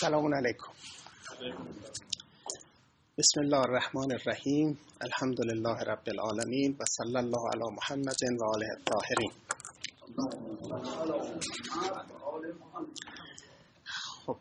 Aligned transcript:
سلام 0.00 0.34
علیکم. 0.34 0.72
بسم 3.18 3.40
الله 3.40 3.56
الرحمن 3.56 4.12
الرحیم. 4.12 4.78
الحمد 5.00 5.40
لله 5.40 5.78
رب 5.78 6.08
العالمین 6.08 6.76
و 6.80 6.84
صلی 6.84 7.16
الله 7.16 7.50
علی 7.52 7.74
محمد 7.76 8.16
و 8.40 8.44
آله 8.44 8.66
الطاهرین. 8.76 9.32
خب 14.26 14.36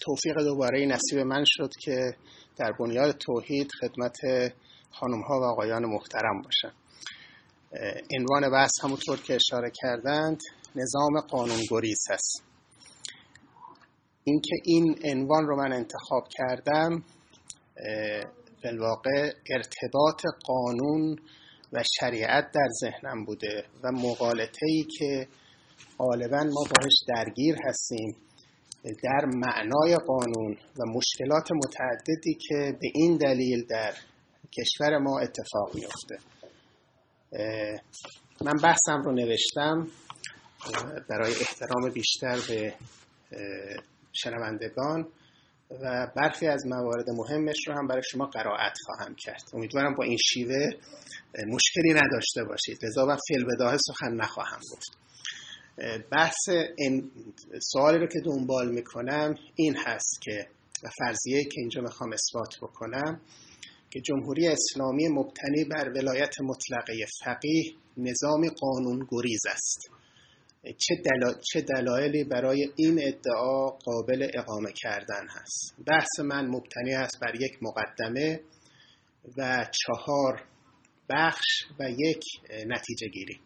توفیق 0.00 0.36
دوباره 0.38 0.86
نصیب 0.86 1.18
من 1.18 1.44
شد 1.46 1.70
که 1.80 2.16
در 2.56 2.72
بنیاد 2.72 3.18
توحید 3.18 3.70
خدمت 3.80 4.16
خانم 4.90 5.22
ها 5.22 5.40
و 5.40 5.44
آقایان 5.44 5.84
محترم 5.84 6.42
باشم. 6.42 6.72
عنوان 8.18 8.50
بحث 8.52 8.72
همونطور 8.82 9.18
که 9.18 9.34
اشاره 9.34 9.72
کردند 9.82 10.40
نظام 10.74 11.20
قانونگریز 11.20 12.00
هست 12.10 12.45
اینکه 14.28 14.56
این 14.64 14.98
عنوان 15.04 15.46
رو 15.46 15.56
من 15.56 15.72
انتخاب 15.72 16.28
کردم 16.30 17.02
بالواقع 18.64 19.32
ارتباط 19.50 20.22
قانون 20.44 21.16
و 21.72 21.82
شریعت 22.00 22.44
در 22.54 22.68
ذهنم 22.80 23.24
بوده 23.24 23.64
و 23.84 23.92
مقالطه 23.92 24.66
ای 24.66 24.86
که 24.98 25.28
غالبا 25.98 26.44
ما 26.44 26.62
باش 26.62 26.92
درگیر 27.08 27.56
هستیم 27.64 28.16
در 29.02 29.24
معنای 29.24 29.96
قانون 29.96 30.52
و 30.52 30.82
مشکلات 30.94 31.48
متعددی 31.52 32.34
که 32.48 32.78
به 32.80 32.88
این 32.94 33.16
دلیل 33.16 33.66
در 33.66 33.94
کشور 34.58 34.98
ما 34.98 35.20
اتفاق 35.20 35.74
میفته 35.74 36.18
من 38.42 38.54
بحثم 38.62 39.02
رو 39.04 39.12
نوشتم 39.12 39.88
برای 41.08 41.32
احترام 41.32 41.90
بیشتر 41.94 42.38
به 42.48 42.74
شنوندگان 44.16 45.08
و 45.70 46.12
برخی 46.16 46.46
از 46.46 46.66
موارد 46.66 47.10
مهمش 47.10 47.68
رو 47.68 47.74
هم 47.74 47.86
برای 47.86 48.02
شما 48.10 48.26
قرائت 48.26 48.74
خواهم 48.84 49.14
کرد. 49.14 49.42
امیدوارم 49.52 49.94
با 49.94 50.04
این 50.04 50.16
شیوه 50.16 50.70
مشکلی 51.48 51.92
نداشته 51.94 52.44
باشید. 52.44 52.84
لذا 52.84 53.06
من 53.06 53.16
فیل 53.28 53.44
بداه 53.44 53.76
سخن 53.76 54.14
نخواهم 54.14 54.60
گفت 54.72 54.98
بحث 56.12 56.48
این 56.76 57.10
سوالی 57.72 57.98
رو 57.98 58.06
که 58.06 58.20
دنبال 58.24 58.72
می‌کنم 58.72 59.34
این 59.54 59.76
هست 59.76 60.22
که 60.22 60.46
و 60.84 60.88
فرضیه 60.98 61.44
که 61.44 61.60
اینجا 61.60 61.80
می‌خوام 61.80 62.12
اثبات 62.12 62.56
بکنم 62.62 63.20
که 63.90 64.00
جمهوری 64.00 64.48
اسلامی 64.48 65.08
مبتنی 65.08 65.64
بر 65.64 65.88
ولایت 65.88 66.40
مطلقه 66.40 67.06
فقیه 67.24 67.74
نظام 67.96 68.48
قانون 68.60 69.06
گریز 69.10 69.40
است. 69.50 69.90
چه, 70.72 70.94
چه 71.52 71.60
دلایلی 71.60 72.24
برای 72.24 72.72
این 72.76 73.00
ادعا 73.02 73.66
قابل 73.66 74.30
اقامه 74.34 74.72
کردن 74.72 75.26
هست. 75.28 75.74
بحث 75.86 76.20
من 76.20 76.46
مبتنی 76.46 76.94
است 76.94 77.20
بر 77.20 77.34
یک 77.34 77.58
مقدمه 77.62 78.40
و 79.36 79.66
چهار 79.72 80.44
بخش 81.10 81.64
و 81.80 81.90
یک 81.90 82.22
نتیجه 82.66 83.08
گیری. 83.08 83.40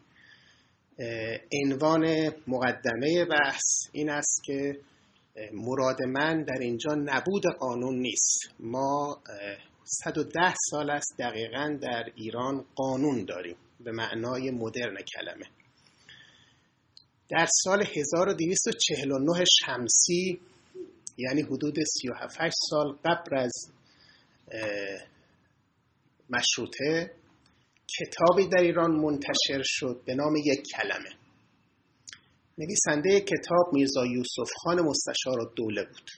عنوان 1.65 2.31
مقدمه 2.47 3.25
بحث 3.25 3.63
این 3.91 4.09
است 4.09 4.41
که 4.45 4.77
مراد 5.53 6.03
من 6.03 6.43
در 6.43 6.59
اینجا 6.59 6.95
نبود 6.95 7.43
قانون 7.59 7.99
نیست. 7.99 8.39
ما 8.59 9.21
110 9.83 10.53
سال 10.69 10.89
است 10.89 11.15
دقیقا 11.19 11.77
در 11.81 12.03
ایران 12.15 12.65
قانون 12.75 13.25
داریم 13.25 13.55
به 13.79 13.91
معنای 13.91 14.51
مدرن 14.51 14.97
کلمه. 15.15 15.45
در 17.31 17.47
سال 17.63 17.83
1249 17.83 19.45
شمسی 19.45 20.39
یعنی 21.17 21.41
حدود 21.41 21.75
37 21.83 22.51
سال 22.69 22.97
قبل 23.05 23.37
از 23.37 23.51
مشروطه 26.29 27.11
کتابی 27.99 28.47
در 28.47 28.61
ایران 28.61 28.91
منتشر 28.91 29.61
شد 29.63 30.01
به 30.05 30.15
نام 30.15 30.35
یک 30.35 30.63
کلمه. 30.75 31.09
نویسنده 32.57 33.19
کتاب 33.19 33.73
میرزا 33.73 34.05
یوسف 34.05 34.51
خان 34.63 34.81
مستشار 34.81 35.51
دوله 35.55 35.83
بود 35.83 36.11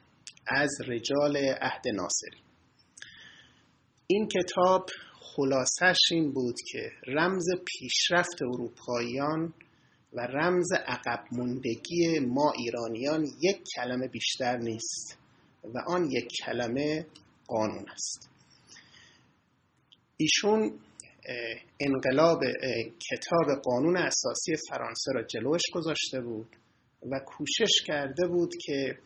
از 0.48 0.70
رجال 0.88 1.38
عهد 1.38 1.88
ناصری. 1.94 2.44
این 4.08 4.28
کتاب 4.28 4.86
خلاصش 5.20 6.00
این 6.12 6.34
بود 6.34 6.56
که 6.72 6.92
رمز 7.08 7.46
پیشرفت 7.66 8.42
اروپاییان 8.42 9.54
و 10.16 10.22
رمز 10.22 10.72
عقب 10.72 11.24
موندگی 11.32 12.20
ما 12.20 12.54
ایرانیان 12.58 13.26
یک 13.42 13.58
کلمه 13.76 14.08
بیشتر 14.08 14.58
نیست 14.58 15.18
و 15.64 15.80
آن 15.88 16.12
یک 16.12 16.28
کلمه 16.46 17.06
قانون 17.48 17.86
است. 17.90 18.30
ایشون 20.18 20.80
انقلاب 21.80 22.40
کتاب 23.12 23.62
قانون 23.64 23.98
اساسی 23.98 24.56
فرانسه 24.70 25.12
را 25.14 25.24
جلوش 25.24 25.62
گذاشته 25.74 26.22
بود 26.22 26.56
و 27.12 27.20
کوشش 27.20 27.72
کرده 27.88 28.28
بود 28.28 28.54
که 28.66 28.98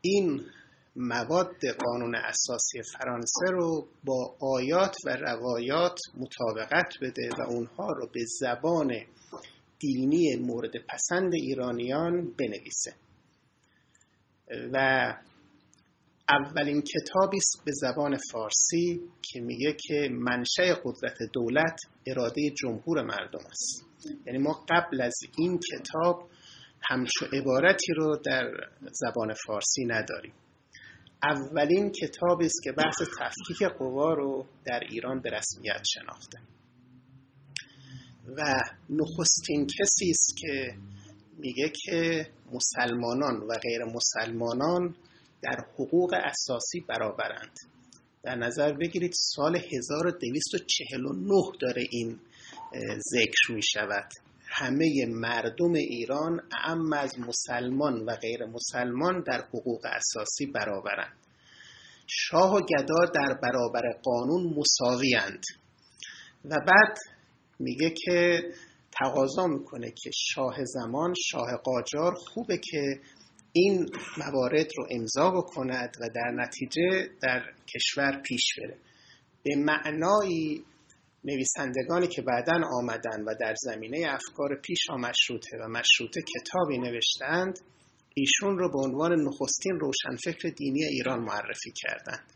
این 0.00 0.40
مواد 0.96 1.56
قانون 1.84 2.14
اساسی 2.14 2.82
فرانسه 2.98 3.50
رو 3.50 3.88
با 4.04 4.36
آیات 4.40 4.96
و 5.06 5.16
روایات 5.16 5.98
مطابقت 6.14 6.92
بده 7.02 7.28
و 7.38 7.50
اونها 7.50 7.92
رو 7.92 8.06
به 8.12 8.20
زبان 8.40 8.92
دینی 9.78 10.36
مورد 10.36 10.72
پسند 10.88 11.34
ایرانیان 11.34 12.34
بنویسه. 12.38 12.94
و 14.72 15.14
اولین 16.28 16.82
کتابی 16.82 17.36
است 17.36 17.64
به 17.64 17.72
زبان 17.74 18.18
فارسی 18.32 19.00
که 19.22 19.40
میگه 19.40 19.76
که 19.80 20.08
منشأ 20.12 20.74
قدرت 20.84 21.18
دولت 21.32 21.80
اراده 22.06 22.50
جمهور 22.50 23.02
مردم 23.02 23.46
است. 23.50 23.84
یعنی 24.26 24.38
ما 24.38 24.64
قبل 24.68 25.00
از 25.00 25.14
این 25.38 25.58
کتاب 25.58 26.30
همچو 26.90 27.26
عبارتی 27.32 27.92
رو 27.92 28.16
در 28.24 28.50
زبان 28.92 29.34
فارسی 29.46 29.84
نداریم. 29.84 30.34
اولین 31.22 31.90
کتابی 31.90 32.46
است 32.46 32.62
که 32.64 32.72
بحث 32.72 33.02
تفکیک 33.18 33.68
قوا 33.78 34.14
رو 34.14 34.46
در 34.66 34.80
ایران 34.90 35.20
به 35.20 35.30
رسمیت 35.30 35.82
شناخته. 35.94 36.38
و 38.28 38.42
نخستین 38.90 39.66
کسی 39.66 40.10
است 40.10 40.36
که 40.36 40.74
میگه 41.38 41.72
که 41.84 42.26
مسلمانان 42.52 43.36
و 43.36 43.58
غیر 43.58 43.84
مسلمانان 43.84 44.96
در 45.42 45.64
حقوق 45.74 46.14
اساسی 46.14 46.80
برابرند. 46.80 47.58
در 48.22 48.34
نظر 48.36 48.72
بگیرید 48.72 49.12
سال 49.14 49.56
1249 49.56 51.34
داره 51.60 51.86
این 51.90 52.20
ذکر 53.12 53.52
می 53.52 53.62
شود 53.62 54.08
همه 54.46 55.06
مردم 55.08 55.72
ایران 55.72 56.40
اعم 56.52 56.92
از 56.92 57.18
مسلمان 57.18 58.04
و 58.04 58.16
غیر 58.16 58.46
مسلمان 58.46 59.22
در 59.26 59.40
حقوق 59.40 59.80
اساسی 59.84 60.46
برابرند. 60.46 61.16
شاه 62.06 62.54
و 62.54 62.60
گدا 62.60 63.04
در 63.14 63.38
برابر 63.42 63.82
قانون 64.02 64.54
مساویند 64.56 65.44
و 66.44 66.56
بعد 66.66 66.98
میگه 67.58 67.90
که 67.90 68.42
تقاضا 68.92 69.46
می‌کنه 69.46 69.90
که 69.90 70.10
شاه 70.34 70.64
زمان 70.64 71.14
شاه 71.30 71.56
قاجار 71.64 72.14
خوبه 72.14 72.58
که 72.58 73.00
این 73.52 73.90
موارد 74.18 74.66
رو 74.76 74.86
امضا 74.90 75.30
بکند 75.30 75.96
و 76.00 76.08
در 76.14 76.30
نتیجه 76.30 77.08
در 77.22 77.42
کشور 77.74 78.22
پیش 78.22 78.42
بره. 78.58 78.78
به 79.42 79.56
معنای 79.56 80.62
نویسندگانی 81.24 82.06
که 82.06 82.22
بعدا 82.22 82.60
آمدن 82.72 83.22
و 83.22 83.34
در 83.40 83.54
زمینه 83.58 84.06
افکار 84.08 84.60
پیش 84.62 84.90
مشروطه 84.90 85.56
و 85.60 85.68
مشروطه 85.68 86.22
کتابی 86.22 86.78
نوشتند 86.78 87.58
ایشون 88.14 88.58
رو 88.58 88.70
به 88.72 88.78
عنوان 88.78 89.20
نخستین 89.20 89.80
روشنفکر 89.80 90.48
دینی 90.48 90.84
ایران 90.84 91.20
معرفی 91.20 91.72
کردند. 91.76 92.32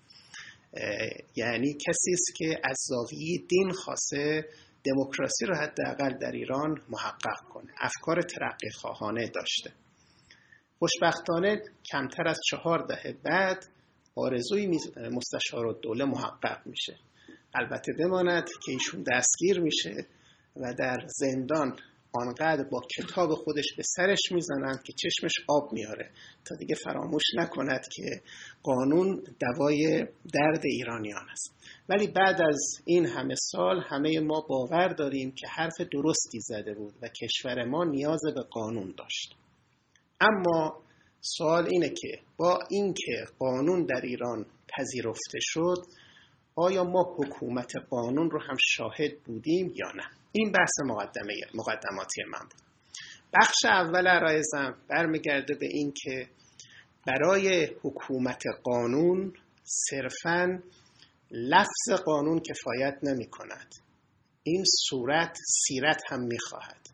یعنی 1.37 1.75
کسی 1.75 2.13
است 2.13 2.35
که 2.37 2.61
از 2.65 2.77
زاویه 2.89 3.39
دین 3.49 3.73
خاصه 3.73 4.49
دموکراسی 4.85 5.47
رو 5.47 5.55
حداقل 5.55 6.19
در 6.19 6.33
ایران 6.33 6.83
محقق 6.89 7.41
کنه. 7.53 7.73
افکار 7.79 8.23
ترقی 8.23 8.71
خواهانه 8.71 9.29
داشته. 9.29 9.73
خوشبختانه 10.79 11.63
کمتر 11.93 12.29
از 12.29 12.41
چهار 12.51 12.87
دهه 12.87 13.17
بعد 13.25 13.65
آرزوی 14.17 14.79
مستشار 15.13 15.67
و 15.67 15.73
دوله 15.73 16.05
محقق 16.05 16.67
میشه. 16.67 16.97
البته 17.55 17.93
بماند 17.93 18.49
که 18.65 18.73
ایشون 18.73 19.05
دستگیر 19.13 19.61
میشه 19.61 20.07
و 20.57 20.75
در 20.75 21.07
زندان 21.07 21.77
آنقدر 22.13 22.65
با 22.65 22.81
کتاب 22.97 23.35
خودش 23.35 23.65
به 23.77 23.83
سرش 23.83 24.33
می‌زنند 24.33 24.83
که 24.83 24.93
چشمش 24.93 25.33
آب 25.49 25.73
میاره 25.73 26.11
تا 26.45 26.57
دیگه 26.57 26.75
فراموش 26.75 27.23
نکند 27.37 27.89
که 27.97 28.23
قانون 28.63 29.23
دوای 29.41 30.07
درد 30.35 30.63
ایرانیان 30.65 31.29
است. 31.31 31.55
ولی 31.89 32.07
بعد 32.07 32.43
از 32.43 32.83
این 32.85 33.07
همه 33.07 33.35
سال 33.35 33.81
همه 33.81 34.21
ما 34.21 34.47
باور 34.49 34.89
داریم 34.89 35.31
که 35.31 35.47
حرف 35.47 35.81
درستی 35.93 36.41
زده 36.41 36.75
بود 36.75 36.95
و 37.03 37.09
کشور 37.09 37.65
ما 37.65 37.85
نیاز 37.85 38.21
به 38.35 38.43
قانون 38.51 38.95
داشت. 38.99 39.35
اما 40.21 40.83
سوال 41.21 41.67
اینه 41.67 41.89
که 41.89 42.21
با 42.37 42.59
اینکه 42.71 43.25
قانون 43.39 43.87
در 43.87 44.01
ایران 44.01 44.47
پذیرفته 44.69 45.39
شد 45.41 45.83
آیا 46.57 46.85
ما 46.85 47.17
حکومت 47.19 47.73
قانون 47.91 48.31
رو 48.31 48.41
هم 48.43 48.57
شاهد 48.61 49.23
بودیم 49.25 49.73
یا 49.77 49.93
نه؟ 49.95 50.18
این 50.33 50.53
بحث 50.53 50.81
مقدمه 50.85 51.35
مقدماتی 51.55 52.23
من 52.23 52.41
بود. 52.41 52.69
بخش 53.35 53.65
اول 53.65 54.07
عرایزم 54.07 54.77
برمیگرده 54.89 55.55
به 55.55 55.67
این 55.67 55.93
که 56.03 56.29
برای 57.07 57.65
حکومت 57.83 58.43
قانون 58.65 59.33
صرفا 59.65 60.63
لفظ 61.31 61.91
قانون 62.05 62.41
کفایت 62.41 62.99
نمی 63.03 63.27
کند 63.27 63.75
این 64.43 64.65
صورت 64.89 65.37
سیرت 65.47 66.03
هم 66.09 66.21
می 66.21 66.39
خواهد 66.39 66.89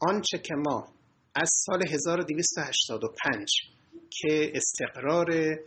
آنچه 0.00 0.38
که 0.38 0.54
ما 0.54 0.88
از 1.34 1.50
سال 1.66 1.88
1285 1.88 3.50
که 4.10 4.52
استقرار 4.54 5.58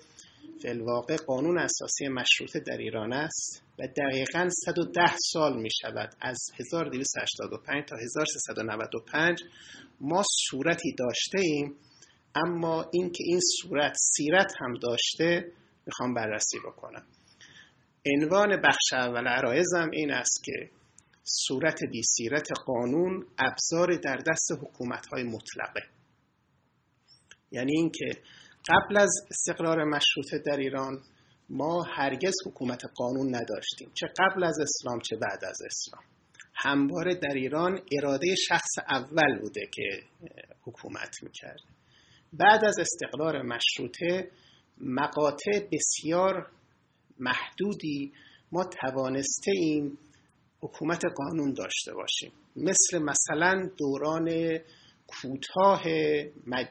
فلواقع 0.64 1.16
قانون 1.16 1.58
اساسی 1.58 2.08
مشروطه 2.08 2.60
در 2.60 2.78
ایران 2.78 3.14
است 3.14 3.64
و 3.80 3.88
دقیقا 3.88 4.50
110 4.66 5.16
سال 5.32 5.62
می 5.62 5.70
شود. 5.82 6.16
از 6.22 6.38
1285 6.60 7.86
تا 7.86 7.96
1395 7.96 9.44
ما 10.02 10.24
صورتی 10.50 10.96
داشته 11.00 11.40
ایم 11.40 11.76
اما 12.36 12.90
اینکه 12.94 13.24
این 13.28 13.40
صورت 13.62 13.94
سیرت 13.96 14.54
هم 14.60 14.74
داشته 14.74 15.52
می‌خوام 15.86 16.14
بررسی 16.14 16.60
بکنم. 16.60 17.06
عنوان 18.06 18.62
بخش 18.62 18.94
اول 18.94 19.28
عرایزم 19.28 19.90
این 19.94 20.12
است 20.12 20.44
که 20.44 20.70
صورت 21.24 21.80
بی 21.92 22.02
سیرت 22.04 22.48
قانون 22.66 23.26
ابزار 23.38 23.96
در 23.96 24.18
دست 24.18 24.52
حکومت 24.62 25.06
های 25.06 25.24
مطلقه. 25.24 25.84
یعنی 27.52 27.72
اینکه 27.78 28.22
قبل 28.70 28.98
از 28.98 29.12
استقرار 29.32 29.84
مشروطه 29.84 30.40
در 30.46 30.58
ایران 30.58 31.02
ما 31.50 31.84
هرگز 31.84 32.34
حکومت 32.46 32.82
قانون 32.96 33.36
نداشتیم 33.36 33.92
چه 33.94 34.08
قبل 34.20 34.44
از 34.44 34.60
اسلام 34.60 35.00
چه 35.00 35.16
بعد 35.16 35.46
از 35.46 35.58
اسلام. 35.66 36.04
همواره 36.56 37.16
در 37.16 37.34
ایران 37.34 37.80
اراده 37.92 38.36
شخص 38.48 38.72
اول 38.90 39.40
بوده 39.40 39.70
که 39.74 40.04
حکومت 40.62 41.24
می‌کرد. 41.24 41.60
بعد 42.34 42.66
از 42.66 42.80
استقرار 42.80 43.42
مشروطه 43.42 44.32
مقاطع 44.78 45.68
بسیار 45.72 46.48
محدودی 47.20 48.14
ما 48.52 48.64
توانسته 48.64 49.52
ایم 49.56 49.98
حکومت 50.62 51.02
قانون 51.16 51.54
داشته 51.54 51.94
باشیم. 51.94 52.32
مثل 52.56 53.04
مثلا 53.04 53.70
دوران 53.78 54.58
کوتاه 55.08 55.84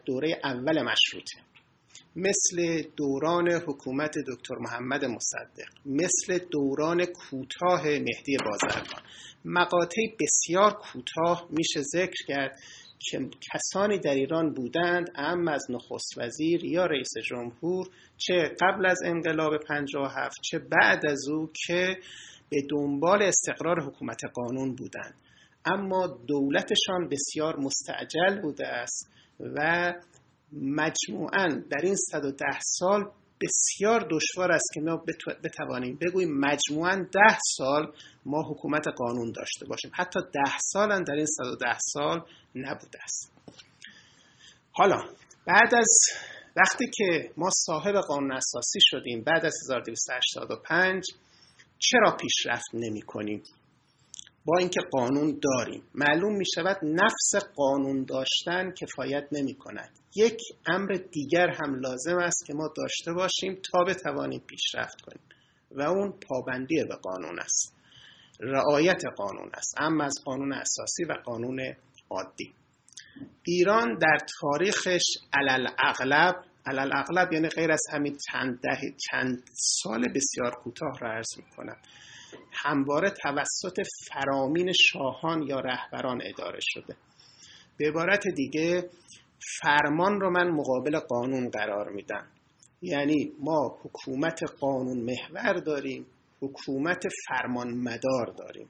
دوره 0.06 0.40
اول 0.44 0.82
مشروطه. 0.82 1.51
مثل 2.16 2.82
دوران 2.96 3.50
حکومت 3.50 4.18
دکتر 4.18 4.54
محمد 4.60 5.04
مصدق 5.04 5.68
مثل 5.86 6.38
دوران 6.50 7.04
کوتاه 7.04 7.82
مهدی 7.84 8.36
بازرگان. 8.44 9.02
مقاطع 9.44 10.02
بسیار 10.20 10.72
کوتاه 10.72 11.48
میشه 11.50 11.82
ذکر 11.82 12.26
کرد 12.28 12.60
که 12.98 13.18
کسانی 13.52 13.98
در 13.98 14.14
ایران 14.14 14.54
بودند 14.54 15.10
ام 15.14 15.48
از 15.48 15.66
نخست 15.70 16.18
وزیر 16.18 16.64
یا 16.64 16.86
رئیس 16.86 17.12
جمهور 17.24 17.88
چه 18.16 18.56
قبل 18.60 18.86
از 18.86 18.98
انقلاب 19.04 19.52
57 19.68 20.36
چه 20.42 20.58
بعد 20.58 21.06
از 21.06 21.28
او 21.28 21.50
که 21.66 21.98
به 22.48 22.62
دنبال 22.70 23.22
استقرار 23.22 23.80
حکومت 23.80 24.20
قانون 24.34 24.74
بودند. 24.74 25.14
اما 25.64 26.06
دولتشان 26.06 27.08
بسیار 27.10 27.56
مستعجل 27.56 28.40
بوده 28.42 28.66
است 28.66 29.10
و 29.40 29.92
مجموعا 30.52 31.62
در 31.70 31.80
این 31.82 31.96
110 31.96 32.60
سال 32.60 33.10
بسیار 33.40 34.08
دشوار 34.10 34.52
است 34.52 34.70
که 34.74 34.80
ما 34.80 35.04
بتوانیم. 35.44 35.98
بگوییم 36.00 36.38
مجموعا 36.38 37.06
ده 37.12 37.38
سال 37.56 37.92
ما 38.26 38.42
حکومت 38.50 38.88
قانون 38.96 39.32
داشته 39.32 39.66
باشیم. 39.66 39.90
حتی 39.94 40.20
ده 40.34 40.58
سال 40.58 40.92
هم 40.92 41.04
در 41.04 41.14
این 41.14 41.26
110 41.26 41.78
سال 41.78 42.22
نبوده 42.54 43.02
است. 43.02 43.32
حالا 44.72 44.96
بعد 45.46 45.74
از 45.74 45.88
وقتی 46.56 46.90
که 46.94 47.30
ما 47.36 47.50
صاحب 47.50 47.94
قانون 47.94 48.32
اساسی 48.32 48.78
شدیم 48.82 49.22
بعد 49.24 49.46
از 49.46 49.54
1285 49.64 51.04
چرا 51.78 52.16
پیشرفت 52.16 52.74
نمی 52.74 53.02
کنیم؟ 53.02 53.42
با 54.44 54.58
اینکه 54.58 54.80
قانون 54.90 55.40
داریم. 55.42 55.82
معلوم 55.94 56.36
می 56.36 56.44
شود 56.54 56.78
نفس 56.82 57.46
قانون 57.56 58.04
داشتن 58.04 58.70
کفایت 58.70 59.28
نمی 59.32 59.54
کند 59.54 59.98
یک 60.14 60.38
امر 60.66 60.98
دیگر 61.12 61.48
هم 61.48 61.74
لازم 61.74 62.18
است 62.18 62.46
که 62.46 62.54
ما 62.54 62.68
داشته 62.76 63.12
باشیم 63.12 63.60
تا 63.72 63.84
بتوانیم 63.84 64.40
پیشرفت 64.46 65.00
کنیم 65.00 65.22
و 65.70 65.82
اون 65.82 66.14
پابندی 66.28 66.84
به 66.88 66.96
قانون 66.96 67.38
است. 67.38 67.76
رعایت 68.40 69.02
قانون 69.16 69.50
است. 69.54 69.74
اما 69.78 70.04
از 70.04 70.14
قانون 70.24 70.52
اساسی 70.52 71.04
و 71.04 71.12
قانون 71.24 71.60
عادی. 72.10 72.54
ایران 73.42 73.98
در 73.98 74.18
تاریخش 74.40 75.02
علل 75.32 75.66
اغلب 75.78 76.34
علل 76.66 76.90
اغلب 76.94 77.32
یعنی 77.32 77.48
غیر 77.48 77.72
از 77.72 77.82
همین 77.92 78.18
چند 78.30 78.60
ده 78.60 78.94
چند 79.10 79.42
سال 79.52 80.08
بسیار 80.08 80.50
کوتاه 80.64 80.98
را 81.00 81.12
عرض 81.12 81.36
می 81.36 81.44
کنم 81.56 81.76
همواره 82.52 83.10
توسط 83.10 83.80
فرامین 84.08 84.72
شاهان 84.72 85.42
یا 85.42 85.60
رهبران 85.60 86.22
اداره 86.24 86.58
شده. 86.62 86.96
به 87.76 87.88
عبارت 87.88 88.28
دیگه 88.28 88.90
فرمان 89.60 90.20
رو 90.20 90.30
من 90.30 90.50
مقابل 90.50 90.98
قانون 90.98 91.50
قرار 91.50 91.88
میدم. 91.92 92.26
یعنی 92.82 93.32
ما 93.40 93.78
حکومت 93.82 94.40
قانون 94.60 94.98
محور 94.98 95.52
داریم 95.52 96.06
حکومت 96.40 97.04
فرمان 97.26 97.74
مدار 97.74 98.26
داریم. 98.38 98.68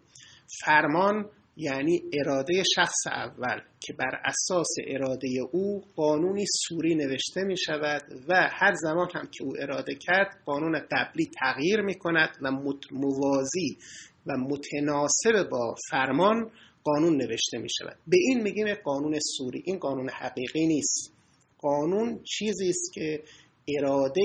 فرمان 0.65 1.31
یعنی 1.57 2.03
اراده 2.13 2.63
شخص 2.77 3.07
اول 3.07 3.61
که 3.81 3.93
بر 3.93 4.21
اساس 4.25 4.69
اراده 4.87 5.29
او 5.53 5.85
قانونی 5.97 6.45
سوری 6.47 6.95
نوشته 6.95 7.45
می 7.45 7.59
شود 7.59 8.03
و 8.29 8.49
هر 8.53 8.75
زمان 8.75 9.09
هم 9.15 9.27
که 9.27 9.45
او 9.45 9.53
اراده 9.59 9.95
کرد 9.95 10.43
قانون 10.45 10.81
قبلی 10.93 11.31
تغییر 11.41 11.81
می 11.81 11.95
کند 11.95 12.37
و 12.43 12.51
موازی 12.93 13.79
و 14.27 14.33
متناسب 14.37 15.49
با 15.51 15.75
فرمان 15.91 16.51
قانون 16.85 17.17
نوشته 17.17 17.59
می 17.59 17.69
شود 17.71 17.97
به 18.07 18.17
این 18.21 18.43
میگیم 18.43 18.75
قانون 18.75 19.19
سوری. 19.39 19.63
این 19.65 19.79
قانون 19.79 20.11
حقیقی 20.11 20.67
نیست. 20.67 21.13
قانون 21.59 22.23
چیزی 22.25 22.69
است 22.69 22.93
که 22.95 23.23
اراده 23.69 24.23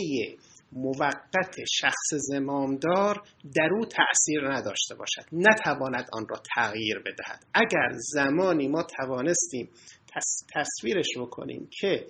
موقت 0.72 1.56
شخص 1.74 2.14
زمامدار 2.14 3.22
در 3.56 3.70
او 3.78 3.86
تأثیر 3.86 4.52
نداشته 4.52 4.96
باشد. 4.96 5.24
نتواند 5.32 6.10
آن 6.14 6.26
را 6.30 6.42
تغییر 6.56 7.00
بدهد. 7.00 7.46
اگر 7.54 7.90
زمانی 7.92 8.68
ما 8.68 8.84
توانستیم 8.84 9.70
تصویرش 10.54 11.08
بکنیم 11.18 11.70
که 11.80 12.08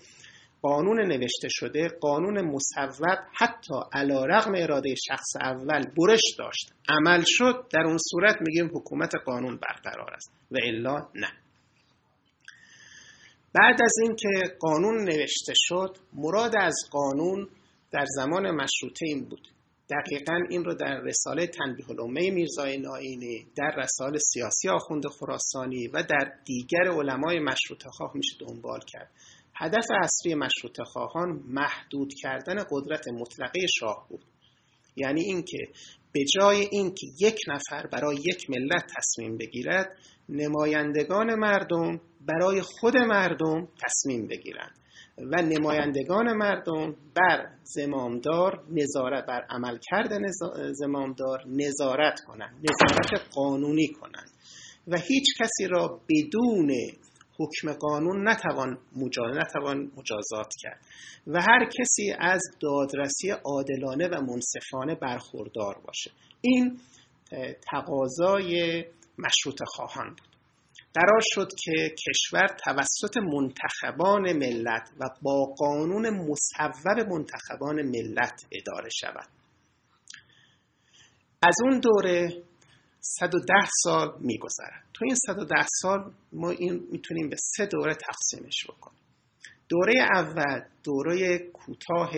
قانون 0.62 1.00
نوشته 1.00 1.48
شده 1.50 1.88
قانون 1.88 2.42
مصوب 2.42 3.06
حتی 3.34 3.74
علا 3.94 4.26
رغم 4.26 4.52
اراده 4.56 4.96
شخص 5.08 5.36
اول 5.42 5.84
برش 5.98 6.22
داشت 6.40 6.74
عمل 6.90 7.24
شد 7.26 7.66
در 7.74 7.82
اون 7.82 7.98
صورت 8.12 8.38
میگیم 8.42 8.68
حکومت 8.74 9.12
قانون 9.26 9.60
برقرار 9.60 10.14
است 10.14 10.32
و 10.52 10.58
الا 10.64 10.96
نه. 11.16 11.28
بعد 13.54 13.82
از 13.84 13.94
اینکه 14.04 14.56
قانون 14.60 15.04
نوشته 15.04 15.54
شد 15.56 15.98
مراد 16.14 16.54
از 16.60 16.76
قانون 16.92 17.50
در 17.98 18.06
زمان 18.06 18.52
مشروطه 18.52 19.06
این 19.06 19.26
بود. 19.30 19.48
دقیقا 19.90 20.40
این 20.50 20.66
رو 20.66 20.74
در 20.74 21.00
رساله 21.00 21.48
تنبیه 21.48 21.90
الامه 21.90 22.32
میرزای 22.32 22.78
ناینی 22.78 23.48
در 23.56 23.72
رسال 23.78 24.18
سیاسی 24.18 24.70
آخوند 24.70 25.08
خراسانی 25.08 25.88
و 25.88 26.04
در 26.04 26.32
دیگر 26.46 26.92
علمای 26.92 27.40
مشروطه 27.40 27.90
خواه 27.90 28.12
میشه 28.16 28.36
دنبال 28.40 28.80
کرد. 28.88 29.12
هدف 29.56 29.86
اصلی 30.04 30.36
مشروطه 30.36 30.84
خواهان 30.84 31.44
محدود 31.48 32.14
کردن 32.14 32.64
قدرت 32.72 33.08
مطلقه 33.08 33.60
شاه 33.80 34.08
بود. 34.10 34.26
یعنی 34.96 35.22
اینکه 35.22 35.68
به 36.12 36.26
جای 36.40 36.68
اینکه 36.72 37.08
یک 37.20 37.40
نفر 37.48 37.88
برای 37.88 38.16
یک 38.16 38.50
ملت 38.50 38.86
تصمیم 38.98 39.38
بگیرد 39.38 39.98
نمایندگان 40.30 41.36
مردم 41.36 42.02
برای 42.22 42.62
خود 42.62 42.98
مردم 42.98 43.68
تصمیم 43.86 44.28
بگیرند. 44.28 44.87
و 45.18 45.42
نمایندگان 45.42 46.34
مردم 46.34 46.96
بر 47.16 47.48
زمامدار 47.64 48.64
نظارت 48.70 49.26
بر 49.26 49.46
عملکرد 49.50 50.10
زمامدار 50.72 51.44
نظارت 51.48 52.20
کنند 52.20 52.56
نظارت 52.70 53.22
قانونی 53.34 53.88
کنند. 53.88 54.32
و 54.88 54.98
هیچ 54.98 55.26
کسی 55.40 55.68
را 55.68 56.02
بدون 56.10 56.72
حکم 57.40 57.74
قانون 57.74 58.28
نتوان 58.28 58.78
مجاز 58.96 59.38
نتوان 59.38 59.92
مجازات 59.98 60.54
کرد. 60.62 60.82
و 61.28 61.42
هر 61.42 61.66
کسی 61.66 62.14
از 62.20 62.42
دادرسی 62.60 63.30
عادلانه 63.30 64.08
و 64.08 64.22
منصفانه 64.22 64.96
برخوردار 64.96 65.82
باشه. 65.86 66.12
این 66.42 66.80
تقاضای 67.72 68.86
مشروط 69.18 69.64
خواهان 69.66 70.10
بود. 70.10 70.27
قرار 70.94 71.22
شد 71.24 71.48
که 71.64 71.96
کشور 72.08 72.48
توسط 72.48 73.18
منتخبان 73.18 74.34
ملت 74.34 74.90
و 75.00 75.06
با 75.22 75.46
قانون 75.58 76.10
مصوب 76.10 77.08
منتخبان 77.10 77.82
ملت 77.82 78.46
اداره 78.52 78.90
شود. 78.90 79.28
از 81.42 81.56
اون 81.64 81.80
دوره 81.80 82.44
110 83.00 83.44
سال 83.84 84.18
میگذرد. 84.20 84.84
تو 84.94 85.06
این 85.06 85.16
110 85.16 85.56
سال 85.82 86.12
ما 86.34 86.50
این 86.50 86.88
می‌تونیم 86.92 87.30
به 87.30 87.36
سه 87.40 87.66
دوره 87.66 87.94
تقسیمش 87.94 88.66
بکنیم. 88.70 89.00
دوره 89.70 89.94
اول 90.16 90.62
دوره 90.84 91.40
کوتاه 91.40 92.12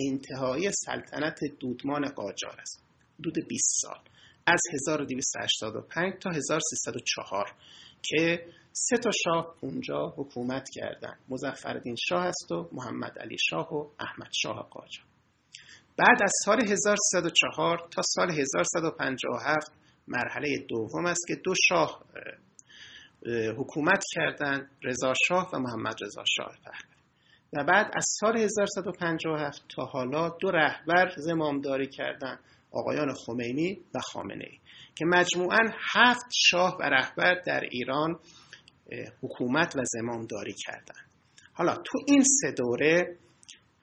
انتهایی 0.00 0.70
سلطنت 0.72 1.38
دودمان 1.60 2.08
قاجار 2.08 2.60
است. 2.60 2.82
حدود 3.20 3.34
20 3.48 3.80
سال. 3.82 3.98
از 4.46 4.60
1285 4.74 6.14
تا 6.22 6.30
1304 6.30 7.54
که 8.02 8.46
سه 8.72 8.96
تا 8.96 9.10
شاه 9.24 9.54
اونجا 9.60 10.14
حکومت 10.16 10.68
کردن. 10.74 11.18
مظفرالدین 11.28 11.96
شاه 12.08 12.24
است 12.24 12.52
و 12.52 12.68
محمد 12.72 13.18
علی 13.18 13.36
شاه 13.50 13.74
و 13.74 13.88
احمد 14.00 14.30
شاه 14.42 14.68
قاجار 14.70 15.04
بعد 15.96 16.22
از 16.22 16.32
سال 16.44 16.68
1304 16.68 17.88
تا 17.90 18.02
سال 18.02 18.30
1157 18.30 19.72
مرحله 20.08 20.66
دوم 20.68 21.06
است 21.06 21.26
که 21.28 21.34
دو 21.34 21.54
شاه 21.68 22.04
حکومت 23.58 24.04
کردند 24.12 24.70
رضا 24.82 25.14
شاه 25.28 25.50
و 25.52 25.58
محمد 25.58 25.94
رضا 26.02 26.24
شاه 26.36 26.56
پهلوی 26.64 27.02
و 27.52 27.64
بعد 27.64 27.90
از 27.94 28.06
سال 28.20 28.36
1157 28.36 29.62
تا 29.76 29.84
حالا 29.84 30.28
دو 30.28 30.50
رهبر 30.50 31.12
زمامداری 31.16 31.86
کردند 31.86 32.38
آقایان 32.70 33.14
خمینی 33.26 33.80
و 33.94 33.98
خامنه 34.00 34.44
ای 34.50 34.58
که 34.94 35.04
مجموعا 35.04 35.70
هفت 35.94 36.26
شاه 36.34 36.76
و 36.80 36.82
رهبر 36.82 37.34
در 37.46 37.60
ایران 37.60 38.18
حکومت 39.22 39.76
و 39.76 39.80
زمامداری 39.84 40.54
کردند. 40.66 41.10
حالا 41.52 41.74
تو 41.74 41.98
این 42.06 42.22
سه 42.40 42.52
دوره 42.52 43.16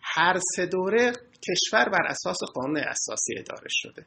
هر 0.02 0.40
سه 0.56 0.66
دوره 0.66 1.12
کشور 1.50 1.90
بر 1.90 2.08
اساس 2.08 2.38
قانون 2.54 2.78
اساسی 2.78 3.34
اداره 3.38 3.68
شده. 3.70 4.06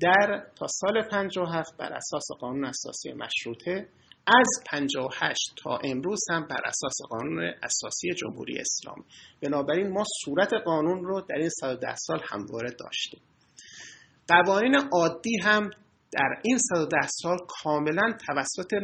در 0.00 0.46
تا 0.56 0.66
سال 0.66 1.02
57 1.10 1.76
بر 1.76 1.92
اساس 1.92 2.26
قانون 2.40 2.64
اساسی 2.64 3.12
مشروطه 3.12 3.88
از 4.26 4.62
58 4.66 5.54
تا 5.62 5.78
امروز 5.84 6.20
هم 6.30 6.46
بر 6.46 6.60
اساس 6.66 6.96
قانون 7.08 7.54
اساسی 7.62 8.14
جمهوری 8.14 8.58
اسلامی. 8.58 9.04
بنابراین 9.42 9.88
ما 9.88 10.04
صورت 10.24 10.50
قانون 10.64 11.04
رو 11.04 11.20
در 11.20 11.34
این 11.34 11.48
110 11.48 11.94
سال 11.94 12.20
همواره 12.24 12.70
داشتیم. 12.70 13.20
قوانین 14.28 14.76
عادی 14.92 15.38
هم 15.42 15.70
در 16.12 16.40
این 16.42 16.58
110 16.58 17.06
سال 17.06 17.38
کاملا 17.48 18.16
توسط 18.26 18.74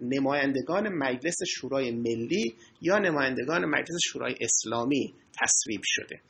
نمایندگان 0.00 0.88
مجلس 0.88 1.36
شورای 1.46 1.90
ملی 1.90 2.56
یا 2.80 2.98
نمایندگان 2.98 3.64
مجلس 3.64 3.98
شورای 4.04 4.34
اسلامی 4.40 5.14
تصویب 5.42 5.80
شده. 5.84 6.20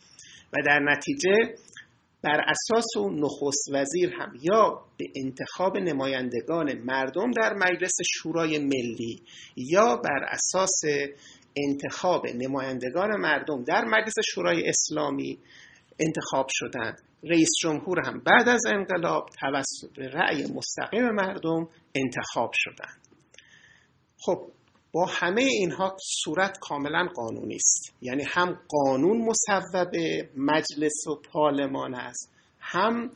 و 0.52 0.56
در 0.66 0.78
نتیجه 0.78 1.54
بر 2.24 2.40
اساس 2.40 2.86
اون 2.96 3.24
نخست 3.24 3.68
وزیر 3.72 4.14
هم 4.14 4.32
یا 4.42 4.84
به 4.98 5.04
انتخاب 5.16 5.76
نمایندگان 5.76 6.72
مردم 6.72 7.30
در 7.30 7.54
مجلس 7.54 7.94
شورای 8.06 8.58
ملی 8.58 9.22
یا 9.56 9.96
بر 9.96 10.24
اساس 10.28 10.80
انتخاب 11.56 12.26
نمایندگان 12.26 13.16
مردم 13.20 13.64
در 13.64 13.84
مجلس 13.84 14.14
شورای 14.34 14.68
اسلامی 14.68 15.38
انتخاب 16.00 16.46
شدند. 16.50 17.02
رئیس 17.22 17.48
جمهور 17.62 18.00
هم 18.06 18.20
بعد 18.20 18.48
از 18.48 18.66
انقلاب 18.66 19.28
توسط 19.40 19.98
رأی 19.98 20.52
مستقیم 20.52 21.10
مردم 21.10 21.68
انتخاب 21.94 22.50
شدند. 22.54 23.06
خب 24.18 24.48
با 24.92 25.06
همه 25.06 25.42
اینها 25.42 25.96
صورت 26.24 26.58
کاملا 26.60 27.08
قانونی 27.14 27.54
است. 27.54 27.94
یعنی 28.02 28.24
هم 28.28 28.58
قانون 28.68 29.28
مصوب 29.28 29.96
مجلس 30.36 31.06
و 31.06 31.20
پارلمان 31.32 31.94
است 31.94 32.32
هم 32.60 33.10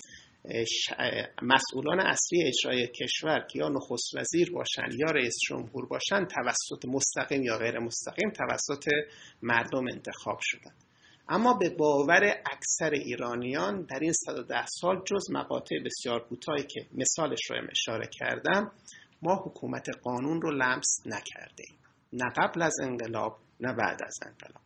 مسئولان 1.42 2.00
اصلی 2.00 2.44
اجرای 2.46 2.86
کشور 2.86 3.46
که 3.50 3.58
یا 3.58 3.68
نخست 3.68 4.16
وزیر 4.16 4.50
باشن 4.52 4.88
یا 4.98 5.10
رئیس 5.10 5.34
جمهور 5.48 5.86
باشن 5.86 6.24
توسط 6.24 6.84
مستقیم 6.84 7.42
یا 7.42 7.58
غیر 7.58 7.78
مستقیم 7.78 8.30
توسط 8.30 8.88
مردم 9.42 9.84
انتخاب 9.92 10.38
شدن. 10.40 10.74
اما 11.30 11.54
به 11.54 11.70
باور 11.70 12.42
اکثر 12.52 12.90
ایرانیان 12.90 13.82
در 13.82 13.98
این 14.00 14.12
110 14.12 14.66
سال 14.66 15.02
جز 15.04 15.30
مقاطع 15.30 15.76
بسیار 15.84 16.28
کوتاهی 16.28 16.62
که 16.62 16.86
مثالش 16.94 17.50
رو 17.50 17.56
اشاره 17.70 18.06
کردم 18.12 18.72
ما 19.22 19.34
حکومت 19.34 19.86
قانون 20.02 20.42
رو 20.42 20.50
لمس 20.50 21.00
نکرده 21.06 21.64
ایم. 21.68 21.78
نه 22.12 22.32
قبل 22.36 22.62
از 22.62 22.74
انقلاب 22.82 23.38
نه 23.60 23.72
بعد 23.72 23.98
از 24.06 24.18
انقلاب. 24.26 24.62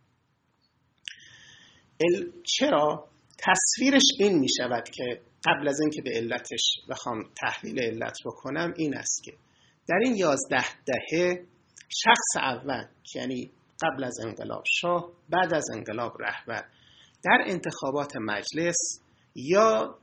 چرا؟ 2.45 3.09
تصویرش 3.39 4.03
این 4.19 4.39
می 4.39 4.49
شود 4.59 4.89
که 4.89 5.21
قبل 5.45 5.69
از 5.69 5.81
اینکه 5.81 6.03
به 6.03 6.11
علتش 6.11 6.61
بخوام 6.91 7.23
تحلیل 7.37 7.81
علت 7.81 8.19
بکنم 8.25 8.75
این 8.77 8.97
است 8.97 9.23
که 9.25 9.33
در 9.89 9.99
این 10.05 10.17
یازده 10.17 10.65
دهه 10.85 11.45
شخص 11.89 12.37
اول 12.37 12.87
یعنی 13.15 13.51
قبل 13.83 14.05
از 14.05 14.19
انقلاب 14.25 14.63
شاه 14.81 15.13
بعد 15.29 15.55
از 15.55 15.65
انقلاب 15.75 16.23
رهبر. 16.23 16.65
در 17.25 17.39
انتخابات 17.47 18.17
مجلس 18.17 18.77
یا 19.35 19.99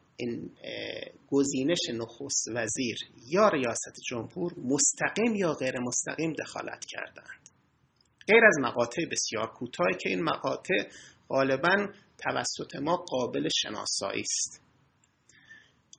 گزینش 1.27 1.79
نخست 1.93 2.47
وزیر 2.55 2.97
یا 3.27 3.49
ریاست 3.49 3.93
جمهور 4.09 4.53
مستقیم 4.57 5.35
یا 5.35 5.53
غیر 5.53 5.79
مستقیم 5.79 6.33
دخالت 6.33 6.85
کردند. 6.85 7.49
غیر 8.27 8.45
از 8.45 8.55
مقاطع 8.61 9.01
بسیار 9.11 9.47
کوتاهی 9.47 9.93
که 10.01 10.09
این 10.09 10.23
مقاطع 10.23 10.87
غالبا 11.29 11.87
توسط 12.17 12.75
ما 12.75 12.97
قابل 12.97 13.49
شناسایی 13.61 14.21
است. 14.21 14.61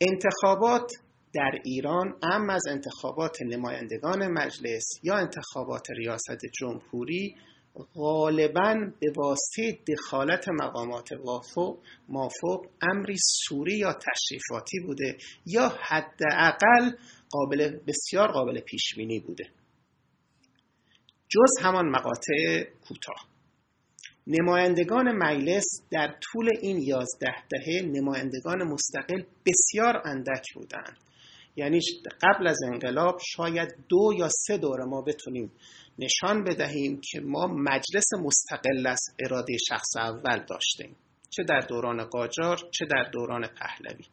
انتخابات 0.01 0.93
در 1.35 1.61
ایران 1.65 2.15
ام 2.23 2.51
از 2.51 2.63
انتخابات 2.71 3.37
نمایندگان 3.43 4.27
مجلس 4.27 4.85
یا 5.03 5.15
انتخابات 5.17 5.91
ریاست 5.91 6.41
جمهوری 6.61 7.37
غالبا 7.75 8.93
به 9.01 9.13
واسطه 9.17 9.79
دخالت 9.89 10.49
مقامات 10.49 11.13
وافق 11.13 11.79
مافوق 12.09 12.67
امری 12.83 13.17
سوری 13.19 13.79
یا 13.79 13.93
تشریفاتی 13.93 14.81
بوده 14.87 15.17
یا 15.47 15.69
حداقل 15.69 16.91
قابل 17.31 17.79
بسیار 17.87 18.33
قابل 18.33 18.61
پیش 18.61 18.95
بینی 18.97 19.21
بوده. 19.21 19.45
جز 21.29 21.65
همان 21.65 21.89
مقاطع 21.89 22.65
کوتاه. 22.89 23.29
نمایندگان 24.27 25.13
مجلس 25.13 25.65
در 25.91 26.17
طول 26.23 26.49
این 26.61 26.79
یازده 26.83 27.35
دهه 27.51 27.83
نمایندگان 27.83 28.63
مستقل 28.63 29.23
بسیار 29.47 30.03
اندک 30.05 30.55
بودند. 30.55 30.97
یعنی 31.57 31.81
قبل 32.23 32.47
از 32.47 32.59
انقلاب 32.73 33.19
شاید 33.37 33.75
دو 33.89 34.13
یا 34.17 34.29
سه 34.29 34.57
دوره 34.57 34.85
ما 34.85 35.03
بتونیم 35.03 35.53
نشان 35.99 36.45
بدهیم 36.45 37.01
که 37.11 37.21
ما 37.21 37.47
مجلس 37.47 38.07
مستقل 38.25 38.87
از 38.87 39.01
اراده 39.19 39.57
شخص 39.69 39.97
اول 39.97 40.45
داشتیم. 40.49 40.97
چه 41.31 41.43
در 41.43 41.61
دوران 41.61 42.05
قاجار 42.05 42.57
چه 42.71 42.85
در 42.85 43.11
دوران 43.13 43.47
پهلوی. 43.47 44.05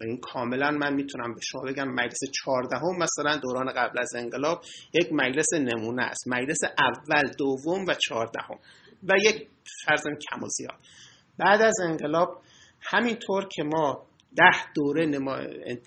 و 0.00 0.04
این 0.04 0.20
کاملا 0.20 0.70
من 0.70 0.94
می‌تونم 0.94 1.34
به 1.34 1.40
شما 1.40 1.62
بگم 1.62 1.88
مجلس 1.88 2.20
چهاردهم 2.32 2.98
مثلا 2.98 3.36
دوران 3.36 3.72
قبل 3.72 4.00
از 4.00 4.14
انقلاب 4.14 4.62
یک 4.94 5.12
مجلس 5.12 5.52
نمونه 5.54 6.02
است. 6.02 6.28
مجلس 6.28 6.58
اول 6.78 7.22
دوم 7.38 7.86
و 7.88 7.94
چهاردهم. 7.94 8.58
و 9.02 9.12
یک 9.22 9.48
فرزن 9.84 10.14
کم 10.30 10.42
و 10.42 10.48
زیاد. 10.48 10.80
بعد 11.38 11.62
از 11.62 11.74
انقلاب 11.84 12.42
همینطور 12.80 13.48
که 13.48 13.62
ما 13.62 14.06
ده 14.36 14.72
دوره 14.74 15.18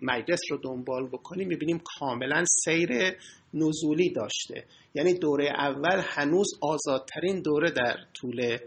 مجلس 0.01 0.39
رو 0.50 0.58
دنبال 0.63 1.08
بکنیم 1.08 1.48
می‌بینیم 1.48 1.82
کاملا 2.00 2.46
سیر 2.63 3.18
نزولی 3.56 4.14
داشته. 4.14 4.66
یعنی 4.94 5.14
دوره 5.14 5.46
اول 5.46 6.02
هنوز 6.04 6.48
آزادترین 6.62 7.42
دوره 7.42 7.72
در 7.72 7.98
طول 8.14 8.58